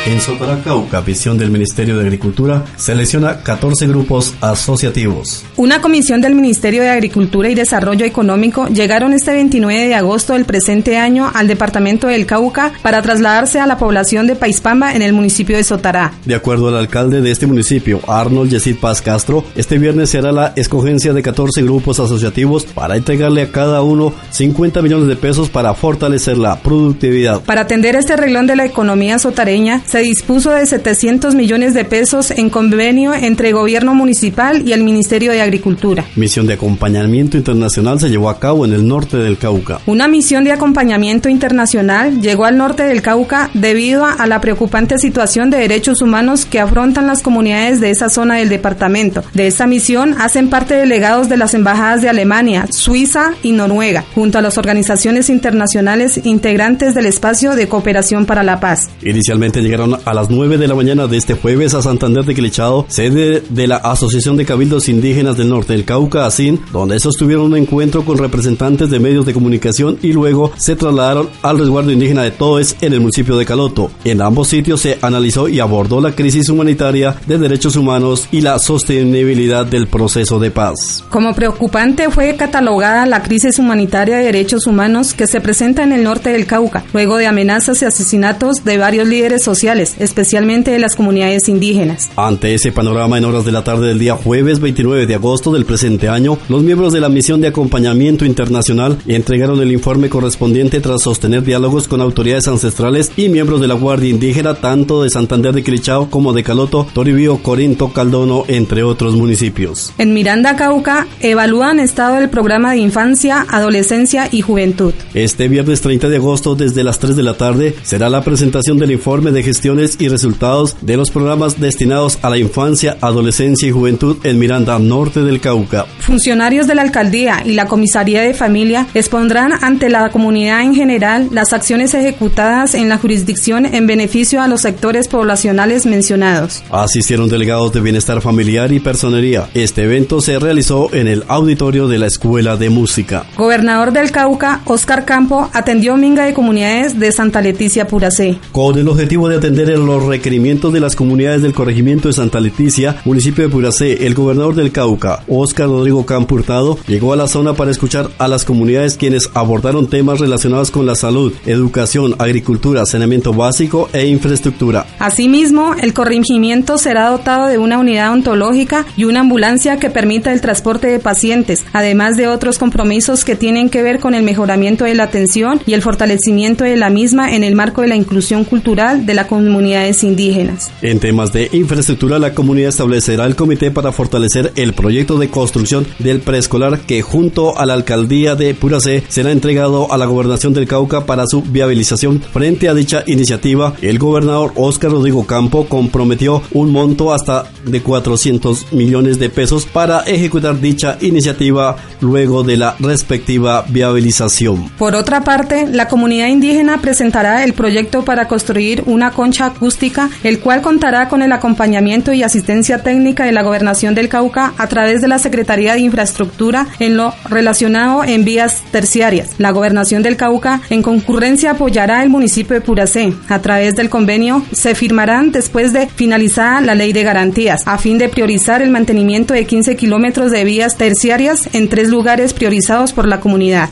En 0.05 0.19
Sotaracauca, 0.19 0.99
visión 0.99 1.37
del 1.37 1.49
Ministerio 1.49 1.97
de 1.97 2.03
Agricultura, 2.03 2.65
selecciona 2.75 3.41
14 3.41 3.87
grupos 3.87 4.33
asociativos. 4.41 5.45
Una 5.55 5.79
comisión 5.79 6.19
del 6.19 6.35
Ministerio 6.35 6.81
de 6.81 6.89
Agricultura 6.89 7.49
y 7.49 7.55
Desarrollo 7.55 8.05
Económico 8.05 8.67
llegaron 8.67 9.13
este 9.13 9.31
29 9.31 9.87
de 9.87 9.95
agosto 9.95 10.33
del 10.33 10.43
presente 10.43 10.97
año 10.97 11.31
al 11.33 11.47
departamento 11.47 12.07
del 12.07 12.25
Cauca 12.25 12.73
para 12.81 13.01
trasladarse 13.01 13.61
a 13.61 13.65
la 13.65 13.77
población 13.77 14.27
de 14.27 14.35
Paispamba 14.35 14.93
en 14.93 15.03
el 15.03 15.13
municipio 15.13 15.55
de 15.55 15.63
Sotará. 15.63 16.11
De 16.25 16.35
acuerdo 16.35 16.67
al 16.67 16.75
alcalde 16.75 17.21
de 17.21 17.31
este 17.31 17.47
municipio, 17.47 18.01
Arnold 18.05 18.51
Yesid 18.51 18.79
Paz 18.79 19.01
Castro, 19.01 19.45
este 19.55 19.77
viernes 19.77 20.09
será 20.09 20.33
la 20.33 20.51
escogencia 20.57 21.13
de 21.13 21.23
14 21.23 21.61
grupos 21.61 22.01
asociativos 22.01 22.65
para 22.65 22.97
entregarle 22.97 23.43
a 23.43 23.51
cada 23.53 23.81
uno 23.81 24.13
50 24.31 24.81
millones 24.81 25.07
de 25.07 25.15
pesos 25.15 25.49
para 25.49 25.73
fortalecer 25.73 26.37
la 26.37 26.59
productividad. 26.59 27.39
Para 27.43 27.61
atender 27.61 27.95
este 27.95 28.17
reglón 28.17 28.47
de 28.47 28.57
la 28.57 28.65
economía 28.65 29.17
sotareña, 29.17 29.81
se 29.93 29.99
dispuso 29.99 30.49
de 30.49 30.65
700 30.65 31.35
millones 31.35 31.75
de 31.75 31.85
pesos 31.85 32.31
en 32.31 32.49
convenio 32.49 33.13
entre 33.13 33.51
gobierno 33.51 33.93
municipal 33.93 34.67
y 34.67 34.73
el 34.73 34.83
Ministerio 34.83 35.31
de 35.31 35.39
Agricultura. 35.43 36.03
Misión 36.15 36.47
de 36.47 36.53
acompañamiento 36.53 37.37
internacional 37.37 37.99
se 37.99 38.09
llevó 38.09 38.31
a 38.31 38.39
cabo 38.39 38.65
en 38.65 38.73
el 38.73 38.87
norte 38.87 39.17
del 39.17 39.37
Cauca. 39.37 39.81
Una 39.85 40.07
misión 40.07 40.45
de 40.45 40.51
acompañamiento 40.51 41.29
internacional 41.29 42.21
llegó 42.21 42.45
al 42.45 42.57
norte 42.57 42.81
del 42.85 43.03
Cauca 43.03 43.51
debido 43.53 44.03
a 44.03 44.25
la 44.25 44.41
preocupante 44.41 44.97
situación 44.97 45.51
de 45.51 45.59
derechos 45.59 46.01
humanos 46.01 46.45
que 46.45 46.59
afrontan 46.59 47.05
las 47.05 47.21
comunidades 47.21 47.79
de 47.79 47.91
esa 47.91 48.09
zona 48.09 48.37
del 48.37 48.49
departamento. 48.49 49.23
De 49.35 49.45
esta 49.45 49.67
misión 49.67 50.15
hacen 50.19 50.49
parte 50.49 50.73
delegados 50.73 51.29
de 51.29 51.37
las 51.37 51.53
embajadas 51.53 52.01
de 52.01 52.09
Alemania, 52.09 52.65
Suiza 52.71 53.35
y 53.43 53.51
Noruega, 53.51 54.05
junto 54.15 54.39
a 54.39 54.41
las 54.41 54.57
organizaciones 54.57 55.29
internacionales 55.29 56.19
integrantes 56.23 56.95
del 56.95 57.05
espacio 57.05 57.55
de 57.55 57.67
cooperación 57.67 58.25
para 58.25 58.41
la 58.41 58.59
paz. 58.59 58.89
Inicialmente 59.03 59.61
llegaron 59.61 59.82
a 59.84 60.13
las 60.13 60.29
9 60.29 60.57
de 60.57 60.67
la 60.67 60.75
mañana 60.75 61.07
de 61.07 61.17
este 61.17 61.34
jueves 61.34 61.73
a 61.73 61.81
Santander 61.81 62.23
de 62.23 62.34
Quilichao, 62.34 62.86
sede 62.88 63.43
de 63.49 63.67
la 63.67 63.75
Asociación 63.75 64.38
de 64.38 64.45
Cabildos 64.45 64.88
Indígenas 64.88 65.36
del 65.36 65.49
Norte 65.49 65.73
del 65.73 65.84
Cauca, 65.84 66.25
ASIN, 66.25 66.61
donde 66.71 66.99
sostuvieron 66.99 67.47
un 67.47 67.57
encuentro 67.57 68.05
con 68.05 68.17
representantes 68.17 68.89
de 68.89 68.99
medios 68.99 69.25
de 69.25 69.34
comunicación 69.34 69.97
y 70.01 70.13
luego 70.13 70.53
se 70.55 70.77
trasladaron 70.77 71.29
al 71.41 71.59
resguardo 71.59 71.91
indígena 71.91 72.23
de 72.23 72.31
Toes 72.31 72.77
en 72.79 72.93
el 72.93 73.01
municipio 73.01 73.36
de 73.36 73.45
Caloto. 73.45 73.91
En 74.05 74.21
ambos 74.21 74.47
sitios 74.47 74.79
se 74.79 74.99
analizó 75.01 75.49
y 75.49 75.59
abordó 75.59 75.99
la 75.99 76.13
crisis 76.13 76.47
humanitaria 76.47 77.17
de 77.27 77.38
derechos 77.38 77.75
humanos 77.75 78.27
y 78.31 78.39
la 78.39 78.59
sostenibilidad 78.59 79.65
del 79.65 79.88
proceso 79.88 80.39
de 80.39 80.49
paz. 80.49 81.03
Como 81.09 81.36
preocupante 81.36 82.09
fue 82.09 82.38
catalogada 82.38 83.05
la 83.05 83.21
crisis 83.21 83.59
humanitaria 83.59 84.17
de 84.17 84.23
derechos 84.23 84.65
humanos 84.65 85.13
que 85.13 85.27
se 85.27 85.41
presenta 85.41 85.84
en 85.84 85.91
el 85.91 86.03
norte 86.03 86.31
del 86.31 86.45
Cauca, 86.45 86.86
luego 86.93 87.17
de 87.17 87.27
amenazas 87.27 87.81
y 87.81 87.86
asesinatos 87.86 88.63
de 88.63 88.77
varios 88.77 89.07
líderes 89.07 89.43
sociales 89.43 89.72
especialmente 89.80 90.71
de 90.71 90.80
las 90.80 90.95
comunidades 90.95 91.49
indígenas. 91.49 92.09
Ante 92.15 92.53
ese 92.53 92.71
panorama, 92.71 93.17
en 93.17 93.26
horas 93.26 93.45
de 93.45 93.51
la 93.51 93.63
tarde 93.63 93.88
del 93.88 93.99
día 93.99 94.15
jueves 94.15 94.59
29 94.59 95.05
de 95.05 95.15
agosto 95.15 95.51
del 95.51 95.65
presente 95.65 96.09
año, 96.09 96.38
los 96.49 96.63
miembros 96.63 96.93
de 96.93 96.99
la 96.99 97.09
misión 97.09 97.41
de 97.41 97.47
acompañamiento 97.47 98.26
internacional 98.26 98.97
entregaron 99.07 99.59
el 99.61 99.71
informe 99.71 100.09
correspondiente 100.09 100.80
tras 100.80 101.01
sostener 101.01 101.43
diálogos 101.43 101.88
con 101.88 102.01
autoridades 102.01 102.47
ancestrales 102.47 103.11
y 103.17 103.30
miembros 103.30 103.61
de 103.61 103.67
la 103.67 103.74
Guardia 103.74 104.09
Indígena, 104.09 104.55
tanto 104.55 105.03
de 105.03 105.09
Santander 105.09 105.53
de 105.53 105.63
Quilichao 105.63 106.09
como 106.09 106.34
de 106.34 106.43
Caloto, 106.43 106.88
Toribío, 106.93 107.39
Corinto, 107.39 107.91
Caldono, 107.91 108.45
entre 108.47 108.84
otros 108.84 109.15
municipios. 109.15 109.93
En 109.97 110.13
Miranda, 110.13 110.55
Cauca, 110.55 111.07
evalúan 111.19 111.80
estado 111.80 112.19
del 112.19 112.30
programa 112.30 112.74
de 112.74 112.80
infancia, 112.80 113.45
adolescencia 113.49 114.28
y 114.32 114.41
juventud. 114.41 114.93
Este 115.13 115.47
viernes 115.47 115.82
30 115.82 116.09
de 116.09 116.17
agosto, 116.17 116.55
desde 116.55 116.84
las 116.84 116.99
3 116.99 117.15
de 117.15 117.24
la 117.24 117.36
tarde, 117.36 117.76
será 117.84 118.09
la 118.09 118.24
presentación 118.24 118.78
del 118.78 118.91
informe 118.91 119.32
de 119.32 119.43
gestión 119.43 119.62
y 119.64 120.09
resultados 120.09 120.76
de 120.82 120.97
los 120.97 121.09
programas 121.09 121.57
destinados 121.57 122.20
a 122.22 122.30
la 122.30 122.38
infancia, 122.38 122.97
adolescencia 122.99 123.66
y 123.66 123.72
juventud 123.72 124.18
en 124.24 124.38
Miranda 124.38 124.78
Norte 124.78 125.22
del 125.22 125.39
Cauca. 125.39 125.86
Funcionarios 125.99 126.68
de 126.68 126.76
la 126.76 126.82
alcaldía 126.82 127.43
y 127.45 127.53
la 127.53 127.68
comisaría 127.68 128.22
de 128.22 128.34
familia 128.34 128.88
expondrán 128.93 129.53
ante 129.61 129.89
la 129.89 130.09
comunidad 130.09 130.64
en 130.64 130.76
general 130.76 131.30
las 131.32 131.53
acciones 131.53 131.93
ejecutadas 131.93 132.74
en 132.76 132.89
la 132.89 132.97
jurisdicción 132.97 133.66
en 133.66 133.88
beneficio 133.88 134.41
a 134.41 134.49
los 134.49 134.59
sectores 134.59 135.07
poblacionales 135.07 135.86
mencionados. 135.86 136.61
Asistieron 136.70 137.30
delegados 137.30 137.72
de 137.72 137.80
bienestar 137.80 138.22
familiar 138.22 138.74
y 138.74 138.82
personería. 138.82 139.47
Este 139.53 139.84
evento 139.84 140.20
se 140.20 140.39
realizó 140.39 140.93
en 140.93 141.07
el 141.07 141.24
auditorio 141.30 141.88
de 141.88 141.99
la 141.99 142.07
Escuela 142.07 142.57
de 142.57 142.70
Música. 142.70 143.26
Gobernador 143.38 143.93
del 143.93 144.11
Cauca, 144.11 144.61
Oscar 144.66 145.05
Campo, 145.05 145.49
atendió 145.53 145.95
minga 145.95 146.26
de 146.26 146.34
comunidades 146.34 146.99
de 146.99 147.14
Santa 147.14 147.39
Leticia 147.39 147.88
Puracé. 147.88 148.38
Con 148.51 148.78
el 148.78 148.89
objetivo 148.89 149.30
de 149.30 149.38
atender 149.38 149.52
en 149.59 149.85
los 149.85 150.03
requerimientos 150.03 150.73
de 150.73 150.79
las 150.79 150.95
comunidades 150.95 151.43
del 151.43 151.53
corregimiento 151.53 152.07
de 152.07 152.13
Santa 152.13 152.39
Leticia, 152.39 152.97
municipio 153.05 153.43
de 153.43 153.51
Puracé, 153.51 154.07
el 154.07 154.15
gobernador 154.15 154.55
del 154.55 154.71
Cauca, 154.71 155.21
Óscar 155.27 155.67
Rodrigo 155.67 156.07
Campurtado, 156.07 156.79
llegó 156.87 157.13
a 157.13 157.15
la 157.15 157.27
zona 157.27 157.53
para 157.53 157.69
escuchar 157.69 158.09
a 158.17 158.27
las 158.27 158.45
comunidades 158.45 158.97
quienes 158.97 159.29
abordaron 159.35 159.87
temas 159.87 160.19
relacionados 160.19 160.71
con 160.71 160.87
la 160.87 160.95
salud, 160.95 161.33
educación, 161.45 162.15
agricultura, 162.17 162.85
saneamiento 162.87 163.31
básico 163.31 163.89
e 163.93 164.07
infraestructura. 164.07 164.87
Asimismo, 164.97 165.75
el 165.79 165.93
corregimiento 165.93 166.79
será 166.79 167.09
dotado 167.09 167.45
de 167.45 167.59
una 167.59 167.77
unidad 167.77 168.11
ontológica 168.11 168.87
y 168.97 169.03
una 169.03 169.19
ambulancia 169.19 169.77
que 169.77 169.91
permita 169.91 170.33
el 170.33 170.41
transporte 170.41 170.87
de 170.87 170.97
pacientes, 170.97 171.63
además 171.73 172.17
de 172.17 172.27
otros 172.27 172.57
compromisos 172.57 173.23
que 173.23 173.35
tienen 173.35 173.69
que 173.69 173.83
ver 173.83 173.99
con 173.99 174.15
el 174.15 174.23
mejoramiento 174.23 174.85
de 174.85 174.95
la 174.95 175.03
atención 175.03 175.61
y 175.67 175.73
el 175.73 175.83
fortalecimiento 175.83 176.63
de 176.63 176.75
la 176.75 176.89
misma 176.89 177.35
en 177.35 177.43
el 177.43 177.53
marco 177.53 177.81
de 177.81 177.89
la 177.89 177.95
inclusión 177.95 178.45
cultural 178.45 179.05
de 179.05 179.13
la 179.13 179.27
comunidad 179.27 179.42
comunidades 179.45 180.03
indígenas. 180.03 180.71
En 180.81 180.99
temas 180.99 181.31
de 181.31 181.49
infraestructura, 181.53 182.19
la 182.19 182.33
comunidad 182.33 182.69
establecerá 182.69 183.25
el 183.25 183.35
comité 183.35 183.71
para 183.71 183.91
fortalecer 183.91 184.51
el 184.55 184.73
proyecto 184.73 185.17
de 185.17 185.29
construcción 185.29 185.85
del 185.99 186.21
preescolar 186.21 186.79
que 186.81 187.01
junto 187.01 187.57
a 187.57 187.65
la 187.65 187.73
alcaldía 187.73 188.35
de 188.35 188.53
Puracé 188.53 189.03
será 189.07 189.31
entregado 189.31 189.91
a 189.91 189.97
la 189.97 190.05
gobernación 190.05 190.53
del 190.53 190.67
Cauca 190.67 191.05
para 191.05 191.25
su 191.27 191.41
viabilización. 191.41 192.21
Frente 192.21 192.69
a 192.69 192.73
dicha 192.73 193.03
iniciativa, 193.07 193.73
el 193.81 193.99
gobernador 193.99 194.53
Óscar 194.55 194.91
Rodrigo 194.91 195.25
Campo 195.25 195.65
comprometió 195.67 196.41
un 196.51 196.71
monto 196.71 197.13
hasta 197.13 197.45
de 197.65 197.81
400 197.81 198.73
millones 198.73 199.19
de 199.19 199.29
pesos 199.29 199.65
para 199.65 200.01
ejecutar 200.01 200.59
dicha 200.59 200.97
iniciativa 201.01 201.77
luego 202.01 202.43
de 202.43 202.57
la 202.57 202.75
respectiva 202.79 203.65
viabilización. 203.67 204.69
Por 204.77 204.95
otra 204.95 205.23
parte, 205.23 205.67
la 205.67 205.87
comunidad 205.87 206.27
indígena 206.27 206.81
presentará 206.81 207.43
el 207.43 207.53
proyecto 207.53 208.03
para 208.03 208.27
construir 208.27 208.83
una 208.85 209.11
concha 209.11 209.32
acústica, 209.41 210.09
el 210.23 210.39
cual 210.39 210.61
contará 210.61 211.09
con 211.09 211.21
el 211.21 211.31
acompañamiento 211.31 212.13
y 212.13 212.23
asistencia 212.23 212.84
técnica 212.84 213.25
de 213.25 213.31
la 213.31 213.43
Gobernación 213.43 213.95
del 213.95 214.09
Cauca 214.09 214.53
a 214.57 214.67
través 214.67 215.01
de 215.01 215.07
la 215.07 215.19
Secretaría 215.19 215.73
de 215.73 215.79
Infraestructura 215.79 216.67
en 216.79 216.97
lo 216.97 217.13
relacionado 217.29 218.03
en 218.03 218.25
vías 218.25 218.63
terciarias. 218.71 219.31
La 219.38 219.51
Gobernación 219.51 220.03
del 220.03 220.17
Cauca 220.17 220.61
en 220.69 220.81
concurrencia 220.81 221.51
apoyará 221.51 222.03
el 222.03 222.09
municipio 222.09 222.53
de 222.53 222.61
Puracé. 222.61 223.13
A 223.29 223.39
través 223.39 223.75
del 223.75 223.89
convenio 223.89 224.43
se 224.51 224.75
firmarán 224.75 225.31
después 225.31 225.73
de 225.73 225.88
finalizada 225.88 226.61
la 226.61 226.75
ley 226.75 226.93
de 226.93 227.03
garantías 227.03 227.63
a 227.65 227.77
fin 227.77 227.97
de 227.97 228.09
priorizar 228.09 228.61
el 228.61 228.69
mantenimiento 228.69 229.34
de 229.34 229.45
15 229.45 229.75
kilómetros 229.75 230.31
de 230.31 230.43
vías 230.43 230.77
terciarias 230.77 231.49
en 231.53 231.69
tres 231.69 231.89
lugares 231.89 232.34
priorizados 232.34 232.93
por 232.93 233.07
la 233.07 233.19
comunidad. 233.19 233.69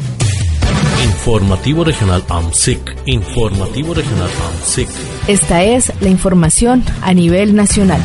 Informativo 1.22 1.84
Regional 1.84 2.24
AMSIC. 2.30 2.80
Informativo 3.06 3.94
Regional 3.94 4.28
AMSIC. 4.50 4.90
Esta 5.28 5.64
es 5.64 5.94
la 6.02 6.10
información 6.10 6.84
a 7.04 7.14
nivel 7.14 7.54
nacional. 7.54 8.02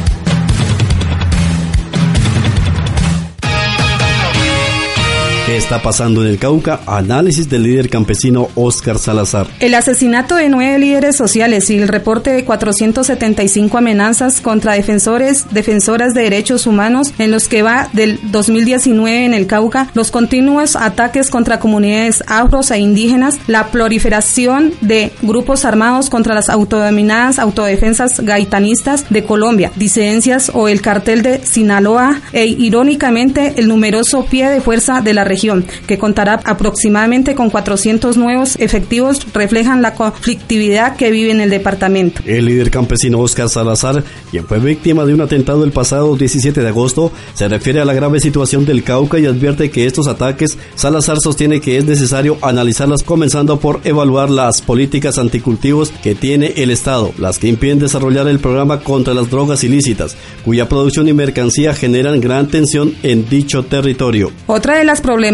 ¿Qué 5.47 5.57
está 5.57 5.81
pasando 5.81 6.25
en 6.25 6.31
el 6.31 6.39
Cauca? 6.41 6.81
Análisis 6.87 7.49
del 7.49 7.63
líder 7.63 7.89
campesino 7.89 8.49
Óscar 8.57 8.99
Salazar. 8.99 9.47
El 9.61 9.77
asesinato 9.77 10.35
de 10.35 10.49
nueve 10.49 10.77
líderes 10.81 11.15
sociales 11.15 11.71
y 11.71 11.79
el 11.79 11.87
reporte 11.87 12.33
de 12.33 12.45
475 12.45 13.79
amenazas 13.79 14.41
contra 14.41 14.73
defensores, 14.73 15.47
defensoras 15.53 16.15
de 16.15 16.23
derechos 16.23 16.67
humanos 16.67 17.15
en 17.21 17.31
los 17.31 17.47
que 17.47 17.63
va 17.63 17.89
del 17.93 18.19
2019 18.33 19.25
en 19.25 19.35
el 19.35 19.47
Cauca, 19.47 19.89
los 19.95 20.11
continuos 20.11 20.75
ataques 20.75 21.31
contra 21.31 21.61
comunidades 21.61 22.25
afros 22.27 22.73
e 22.73 22.81
indígenas, 22.81 23.39
la 23.47 23.69
proliferación 23.69 24.75
de 24.81 25.13
grupos 25.23 25.65
armados 25.65 26.11
contra 26.11 26.35
las 26.35 26.49
autodominadas 26.49 27.39
autodefensas 27.39 28.19
gaitanistas 28.19 29.09
de 29.11 29.23
Colombia, 29.23 29.71
disidencias 29.77 30.51
o 30.53 30.67
el 30.67 30.83
cartel 30.83 31.23
de 31.23 31.47
Sinaloa 31.47 32.21
e 32.33 32.47
irónicamente 32.47 33.55
el 33.59 33.69
numeroso 33.69 34.25
pie 34.25 34.51
de 34.51 34.61
fuerza 34.61 35.03
de 35.03 35.15
la 35.15 35.23
región 35.23 35.36
región, 35.37 35.67
que 35.87 35.99
contará 35.99 36.41
aproximadamente 36.45 37.35
con 37.35 37.51
400 37.51 38.17
nuevos 38.17 38.57
efectivos, 38.59 39.27
reflejan 39.35 39.83
la 39.83 39.93
conflictividad 39.95 40.97
que 40.97 41.11
vive 41.11 41.31
en 41.31 41.43
el 41.43 41.51
departamento. 41.51 42.23
El 42.25 42.47
líder 42.47 42.71
campesino 42.71 43.21
Oscar 43.21 43.51
Salazar, 43.51 44.03
quien 44.31 44.47
fue 44.47 44.59
víctima 44.59 45.05
de 45.05 45.13
un 45.13 45.21
atentado 45.21 45.63
el 45.63 45.73
pasado 45.73 46.17
17 46.17 46.63
de 46.63 46.69
agosto, 46.69 47.13
se 47.35 47.49
refiere 47.49 47.81
a 47.81 47.85
la 47.85 47.93
grave 47.93 48.19
situación 48.19 48.65
del 48.65 48.83
Cauca 48.83 49.19
y 49.19 49.27
advierte 49.27 49.71
que 49.71 49.85
estos 49.85 50.07
ataques, 50.07 50.57
Salazar 50.75 51.19
sostiene 51.23 51.61
que 51.61 51.77
es 51.77 51.85
necesario 51.85 52.39
analizarlas 52.41 53.03
comenzando 53.03 53.61
por 53.61 53.81
evaluar 53.85 54.31
las 54.31 54.63
políticas 54.63 55.19
anticultivos 55.19 55.93
que 56.03 56.15
tiene 56.15 56.55
el 56.57 56.71
Estado, 56.71 57.13
las 57.19 57.39
que 57.39 57.49
impiden 57.49 57.79
desarrollar 57.79 58.27
el 58.29 58.39
programa 58.39 58.81
contra 58.81 59.13
las 59.13 59.29
drogas 59.29 59.65
ilícitas, 59.65 60.17
cuya 60.47 60.67
producción 60.67 61.09
y 61.09 61.13
mercancía 61.13 61.75
generan 61.75 62.23
gran 62.23 62.49
tensión 62.49 62.95
en 63.03 63.29
dicho 63.29 63.65
territorio. 63.65 64.33
Otra 64.47 64.79
de 64.79 64.85
las 64.85 65.01
problemáticas 65.03 65.26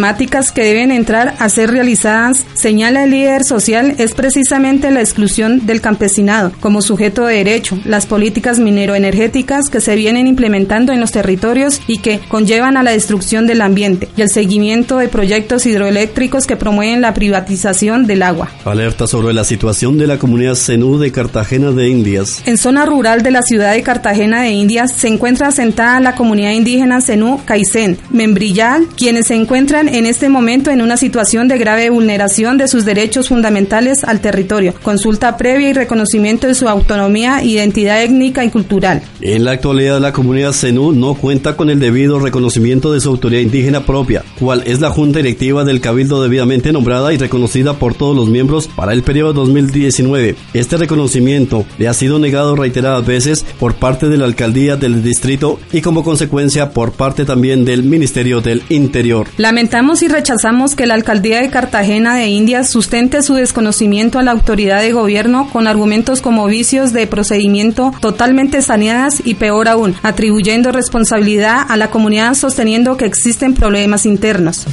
que 0.53 0.65
deben 0.65 0.91
entrar 0.91 1.35
a 1.39 1.49
ser 1.49 1.71
realizadas, 1.71 2.45
señala 2.55 3.05
el 3.05 3.11
líder 3.11 3.45
social, 3.45 3.95
es 3.99 4.15
precisamente 4.15 4.91
la 4.91 5.01
exclusión 5.01 5.67
del 5.67 5.81
campesinado 5.81 6.53
como 6.61 6.81
sujeto 6.81 7.27
de 7.27 7.37
derecho, 7.37 7.79
las 7.85 8.07
políticas 8.07 8.59
minero-energéticas 8.59 9.69
que 9.69 9.81
se 9.81 9.95
vienen 9.95 10.27
implementando 10.27 10.93
en 10.93 11.01
los 11.01 11.13
territorios 11.13 11.81
y 11.87 11.99
que 11.99 12.21
conllevan 12.29 12.77
a 12.77 12.83
la 12.83 12.93
destrucción 12.93 13.47
del 13.47 13.61
ambiente 13.61 14.09
y 14.17 14.23
el 14.23 14.31
seguimiento 14.31 14.99
de 14.99 15.09
proyectos 15.09 15.67
hidroeléctricos 15.67 16.47
que 16.47 16.57
promueven 16.57 17.01
la 17.01 17.13
privatización 17.13 18.07
del 18.07 18.23
agua. 18.23 18.51
Alerta 18.65 19.07
sobre 19.07 19.35
la 19.35 19.45
situación 19.45 19.99
de 19.99 20.07
la 20.07 20.19
comunidad 20.19 20.55
Zenú 20.55 20.99
de 20.99 21.13
Cartagena 21.13 21.71
de 21.71 21.89
Indias. 21.89 22.43
En 22.47 22.57
zona 22.57 22.87
rural 22.87 23.23
de 23.23 23.31
la 23.31 23.43
ciudad 23.43 23.73
de 23.73 23.83
Cartagena 23.83 24.43
de 24.43 24.51
Indias 24.51 24.93
se 24.93 25.09
encuentra 25.09 25.49
asentada 25.49 26.01
la 26.01 26.15
comunidad 26.15 26.53
indígena 26.53 27.01
Zenú 27.01 27.41
Caicén, 27.45 27.99
Membrillal, 28.11 28.87
quienes 28.97 29.27
se 29.27 29.35
encuentran 29.35 29.82
en 29.89 30.07
este 30.07 30.29
momento 30.29 30.71
en 30.71 30.83
una 30.83 30.97
situación 30.97 31.49
de 31.49 31.59
grave 31.59 31.91
vulneración 31.91 32.59
de 32.59 32.69
sus 32.69 32.85
derechos 32.85 33.29
fundamentales 33.29 34.05
al 34.05 34.21
territorio, 34.21 34.75
consulta 34.83 35.37
previa 35.37 35.71
y 35.71 35.73
reconocimiento 35.73 36.47
de 36.47 36.55
su 36.55 36.69
autonomía, 36.69 37.43
identidad 37.43 38.03
étnica 38.03 38.45
y 38.45 38.51
cultural. 38.51 39.03
En 39.21 39.45
la 39.45 39.53
actualidad 39.53 40.01
la 40.01 40.13
comunidad 40.13 40.53
Zenú 40.53 40.93
no 40.93 41.15
cuenta 41.15 41.57
con 41.57 41.71
el 41.71 41.81
debido 41.81 42.19
reconocimiento 42.19 42.93
de 42.93 43.01
su 43.01 43.09
autoridad 43.09 43.41
indígena 43.41 43.85
propia, 43.85 44.25
cual 44.39 44.63
es 44.67 44.81
la 44.81 44.91
junta 44.91 45.19
directiva 45.19 45.65
del 45.65 45.81
cabildo 45.81 46.23
debidamente 46.23 46.73
nombrada 46.73 47.13
y 47.13 47.19
reconocida 47.19 47.75
por 47.75 47.95
todos 47.95 48.17
los 48.17 48.29
miembros 48.29 48.69
para 48.69 48.93
el 48.93 49.03
periodo 49.03 49.33
2019. 49.33 50.37
Este 50.55 50.77
reconocimiento 50.77 51.65
le 51.79 51.89
ha 51.89 51.95
sido 51.95 52.19
negado 52.19 52.57
reiteradas 52.57 53.07
veces 53.07 53.45
por 53.59 53.75
parte 53.75 54.09
de 54.09 54.17
la 54.17 54.25
alcaldía 54.25 54.77
del 54.77 55.03
distrito 55.03 55.59
y 55.73 55.81
como 55.81 56.05
consecuencia 56.05 56.71
por 56.71 56.93
parte 56.93 57.25
también 57.25 57.65
del 57.65 57.83
Ministerio 57.83 58.41
del 58.41 58.63
Interior. 58.69 59.27
Lamentamos 59.73 60.03
y 60.03 60.09
rechazamos 60.09 60.75
que 60.75 60.85
la 60.85 60.93
alcaldía 60.93 61.41
de 61.41 61.49
Cartagena 61.49 62.15
de 62.15 62.27
Indias 62.27 62.69
sustente 62.69 63.23
su 63.23 63.33
desconocimiento 63.33 64.19
a 64.19 64.23
la 64.23 64.33
autoridad 64.33 64.83
de 64.83 64.93
gobierno 64.93 65.49
con 65.51 65.67
argumentos 65.67 66.21
como 66.21 66.47
vicios 66.47 66.93
de 66.93 67.07
procedimiento 67.07 67.91
totalmente 68.03 68.61
saneadas 68.61 69.23
y 69.25 69.33
peor 69.33 69.69
aún, 69.69 69.95
atribuyendo 70.03 70.73
responsabilidad 70.73 71.65
a 71.67 71.79
la 71.79 71.91
comunidad 71.91 72.35
sosteniendo 72.35 72.99
que 72.99 73.07
existen 73.07 73.55
problemas 73.55 74.05
internos. 74.05 74.67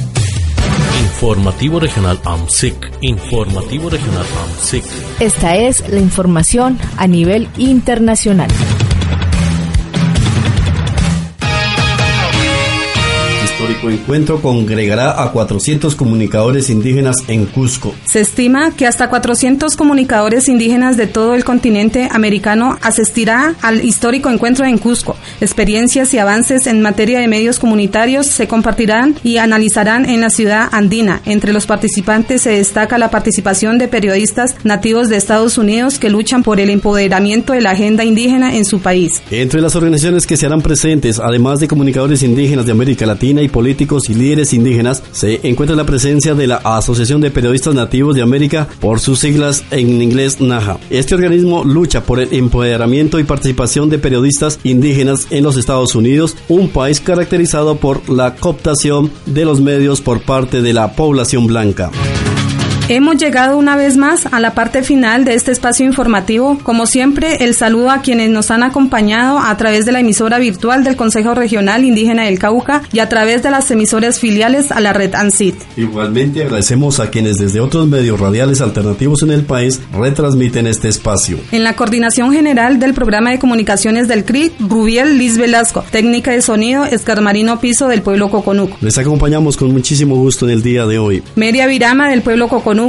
Informativo 1.00 1.80
Regional 1.80 2.20
AMSIC. 2.22 2.92
Informativo 3.00 3.88
Regional 3.88 4.26
AMSIC. 4.44 4.84
Esta 5.18 5.56
es 5.56 5.88
la 5.88 5.98
información 5.98 6.78
a 6.98 7.06
nivel 7.06 7.48
internacional. 7.56 8.50
Histórico 13.60 13.90
encuentro 13.90 14.40
congregará 14.40 15.22
a 15.22 15.32
400 15.32 15.94
comunicadores 15.94 16.70
indígenas 16.70 17.16
en 17.28 17.44
Cusco. 17.44 17.94
Se 18.06 18.20
estima 18.20 18.70
que 18.70 18.86
hasta 18.86 19.10
400 19.10 19.76
comunicadores 19.76 20.48
indígenas 20.48 20.96
de 20.96 21.06
todo 21.06 21.34
el 21.34 21.44
continente 21.44 22.08
americano 22.10 22.78
asistirá 22.80 23.54
al 23.60 23.84
histórico 23.84 24.30
encuentro 24.30 24.64
en 24.64 24.78
Cusco. 24.78 25.14
Experiencias 25.42 26.14
y 26.14 26.18
avances 26.18 26.66
en 26.66 26.80
materia 26.80 27.20
de 27.20 27.28
medios 27.28 27.58
comunitarios 27.58 28.26
se 28.28 28.48
compartirán 28.48 29.16
y 29.22 29.36
analizarán 29.36 30.08
en 30.08 30.22
la 30.22 30.30
ciudad 30.30 30.70
andina. 30.72 31.20
Entre 31.26 31.52
los 31.52 31.66
participantes 31.66 32.40
se 32.42 32.50
destaca 32.50 32.96
la 32.96 33.10
participación 33.10 33.76
de 33.76 33.88
periodistas 33.88 34.56
nativos 34.64 35.10
de 35.10 35.16
Estados 35.16 35.58
Unidos 35.58 35.98
que 35.98 36.08
luchan 36.08 36.42
por 36.42 36.60
el 36.60 36.70
empoderamiento 36.70 37.52
de 37.52 37.60
la 37.60 37.72
agenda 37.72 38.04
indígena 38.04 38.56
en 38.56 38.64
su 38.64 38.80
país. 38.80 39.20
Entre 39.30 39.60
las 39.60 39.76
organizaciones 39.76 40.26
que 40.26 40.38
se 40.38 40.46
harán 40.46 40.62
presentes, 40.62 41.18
además 41.18 41.60
de 41.60 41.68
comunicadores 41.68 42.22
indígenas 42.22 42.64
de 42.64 42.72
América 42.72 43.04
Latina 43.04 43.42
y 43.42 43.49
políticos 43.50 44.08
y 44.08 44.14
líderes 44.14 44.52
indígenas, 44.52 45.02
se 45.12 45.46
encuentra 45.48 45.76
la 45.76 45.84
presencia 45.84 46.34
de 46.34 46.46
la 46.46 46.56
Asociación 46.56 47.20
de 47.20 47.30
Periodistas 47.30 47.74
Nativos 47.74 48.14
de 48.14 48.22
América, 48.22 48.68
por 48.80 49.00
sus 49.00 49.18
siglas 49.20 49.64
en 49.70 50.00
inglés 50.00 50.40
NAJA. 50.40 50.78
Este 50.90 51.14
organismo 51.14 51.64
lucha 51.64 52.04
por 52.04 52.20
el 52.20 52.32
empoderamiento 52.32 53.18
y 53.18 53.24
participación 53.24 53.90
de 53.90 53.98
periodistas 53.98 54.58
indígenas 54.64 55.26
en 55.30 55.44
los 55.44 55.56
Estados 55.56 55.94
Unidos, 55.94 56.36
un 56.48 56.68
país 56.68 57.00
caracterizado 57.00 57.76
por 57.76 58.08
la 58.08 58.36
cooptación 58.36 59.10
de 59.26 59.44
los 59.44 59.60
medios 59.60 60.00
por 60.00 60.22
parte 60.22 60.62
de 60.62 60.72
la 60.72 60.92
población 60.92 61.46
blanca. 61.46 61.90
Hemos 62.92 63.18
llegado 63.18 63.56
una 63.56 63.76
vez 63.76 63.96
más 63.96 64.26
a 64.26 64.40
la 64.40 64.52
parte 64.52 64.82
final 64.82 65.24
de 65.24 65.34
este 65.34 65.52
espacio 65.52 65.86
informativo. 65.86 66.58
Como 66.64 66.86
siempre, 66.86 67.44
el 67.44 67.54
saludo 67.54 67.92
a 67.92 68.02
quienes 68.02 68.30
nos 68.30 68.50
han 68.50 68.64
acompañado 68.64 69.38
a 69.38 69.56
través 69.56 69.84
de 69.86 69.92
la 69.92 70.00
emisora 70.00 70.40
virtual 70.40 70.82
del 70.82 70.96
Consejo 70.96 71.36
Regional 71.36 71.84
Indígena 71.84 72.24
del 72.24 72.40
Cauca 72.40 72.82
y 72.92 72.98
a 72.98 73.08
través 73.08 73.44
de 73.44 73.52
las 73.52 73.70
emisoras 73.70 74.18
filiales 74.18 74.72
a 74.72 74.80
la 74.80 74.92
red 74.92 75.14
ANSIT. 75.14 75.54
Igualmente 75.76 76.42
agradecemos 76.42 76.98
a 76.98 77.10
quienes 77.10 77.36
desde 77.36 77.60
otros 77.60 77.86
medios 77.86 78.18
radiales 78.18 78.60
alternativos 78.60 79.22
en 79.22 79.30
el 79.30 79.44
país 79.44 79.80
retransmiten 79.96 80.66
este 80.66 80.88
espacio. 80.88 81.38
En 81.52 81.62
la 81.62 81.76
coordinación 81.76 82.32
general 82.32 82.80
del 82.80 82.92
programa 82.92 83.30
de 83.30 83.38
comunicaciones 83.38 84.08
del 84.08 84.24
CRI, 84.24 84.50
Rubiel 84.58 85.16
Liz 85.16 85.38
Velasco, 85.38 85.84
técnica 85.92 86.32
de 86.32 86.42
sonido, 86.42 86.84
Escarmarino 86.86 87.60
Piso 87.60 87.86
del 87.86 88.02
pueblo 88.02 88.32
Coconuco. 88.32 88.78
Les 88.80 88.98
acompañamos 88.98 89.56
con 89.56 89.70
muchísimo 89.70 90.16
gusto 90.16 90.48
en 90.48 90.54
el 90.54 90.62
día 90.64 90.86
de 90.86 90.98
hoy. 90.98 91.22
Media 91.36 91.68
Virama 91.68 92.10
del 92.10 92.22
pueblo 92.22 92.48
Coconuco 92.48 92.79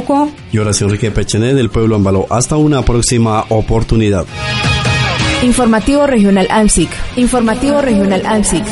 y 0.52 0.58
ahora 0.58 0.72
soy 0.72 0.86
Enrique 0.86 1.10
Pechené 1.10 1.52
del 1.54 1.68
pueblo 1.68 1.96
Ambaló. 1.96 2.26
Hasta 2.30 2.56
una 2.56 2.82
próxima 2.82 3.44
oportunidad. 3.50 4.24
Informativo 5.42 6.06
Regional 6.06 6.46
AMSIC. 6.50 6.88
Informativo 7.16 7.82
Regional 7.82 8.24
AMSIC. 8.24 8.64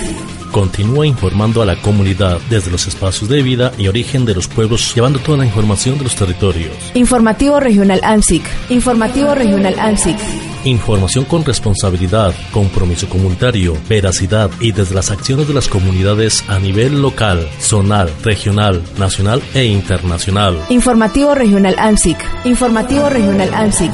Continúa 0.51 1.07
informando 1.07 1.63
a 1.63 1.67
la 1.67 1.77
comunidad 1.77 2.39
desde 2.49 2.71
los 2.71 2.87
espacios 2.87 3.29
de 3.29 3.43
vida 3.43 3.73
y 3.77 3.89
origen 3.89 4.25
de 4.25 4.35
los 4.35 4.49
pueblos, 4.49 4.95
llevando 4.95 5.19
toda 5.19 5.39
la 5.39 5.47
información 5.47 5.99
de 5.99 6.05
los 6.05 6.17
territorios. 6.17 6.73
Informativo 6.95 7.61
Regional 7.61 8.01
AMSIC. 8.03 8.43
Informativo 8.71 9.35
Regional 9.35 9.79
AMSIC. 9.79 10.50
Información 10.65 11.25
con 11.25 11.43
responsabilidad, 11.43 12.35
compromiso 12.53 13.09
comunitario, 13.09 13.79
veracidad 13.89 14.51
y 14.61 14.73
desde 14.73 14.95
las 14.95 15.11
acciones 15.11 15.49
de 15.49 15.55
las 15.55 15.69
comunidades 15.69 16.45
a 16.51 16.59
nivel 16.59 17.01
local, 17.01 17.49
zonal, 17.59 18.11
regional, 18.23 18.83
nacional 18.99 19.43
e 19.55 19.65
internacional. 19.65 20.63
Informativo 20.69 21.35
Regional 21.35 21.77
AMSIC. 21.79 22.19
Informativo 22.45 23.09
Regional 23.09 23.55
AMSIC. 23.55 23.93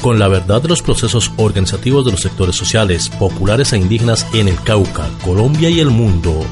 Con 0.00 0.20
la 0.20 0.28
verdad 0.28 0.62
de 0.62 0.68
los 0.68 0.82
procesos 0.82 1.32
organizativos 1.36 2.04
de 2.04 2.12
los 2.12 2.20
sectores 2.20 2.54
sociales, 2.54 3.08
populares 3.08 3.72
e 3.72 3.78
indígenas 3.78 4.24
en 4.34 4.46
el 4.46 4.60
Cauca, 4.62 5.08
Colombia 5.24 5.68
y 5.68 5.80
el 5.80 5.90
mundo. 5.90 6.46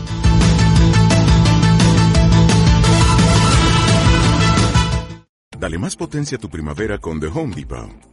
Dale 5.57 5.79
más 5.79 5.95
potencia 5.95 6.37
a 6.37 6.41
tu 6.41 6.49
primavera 6.49 6.99
con 6.99 7.21
The 7.21 7.29
Home 7.29 7.55
Depot. 7.55 8.13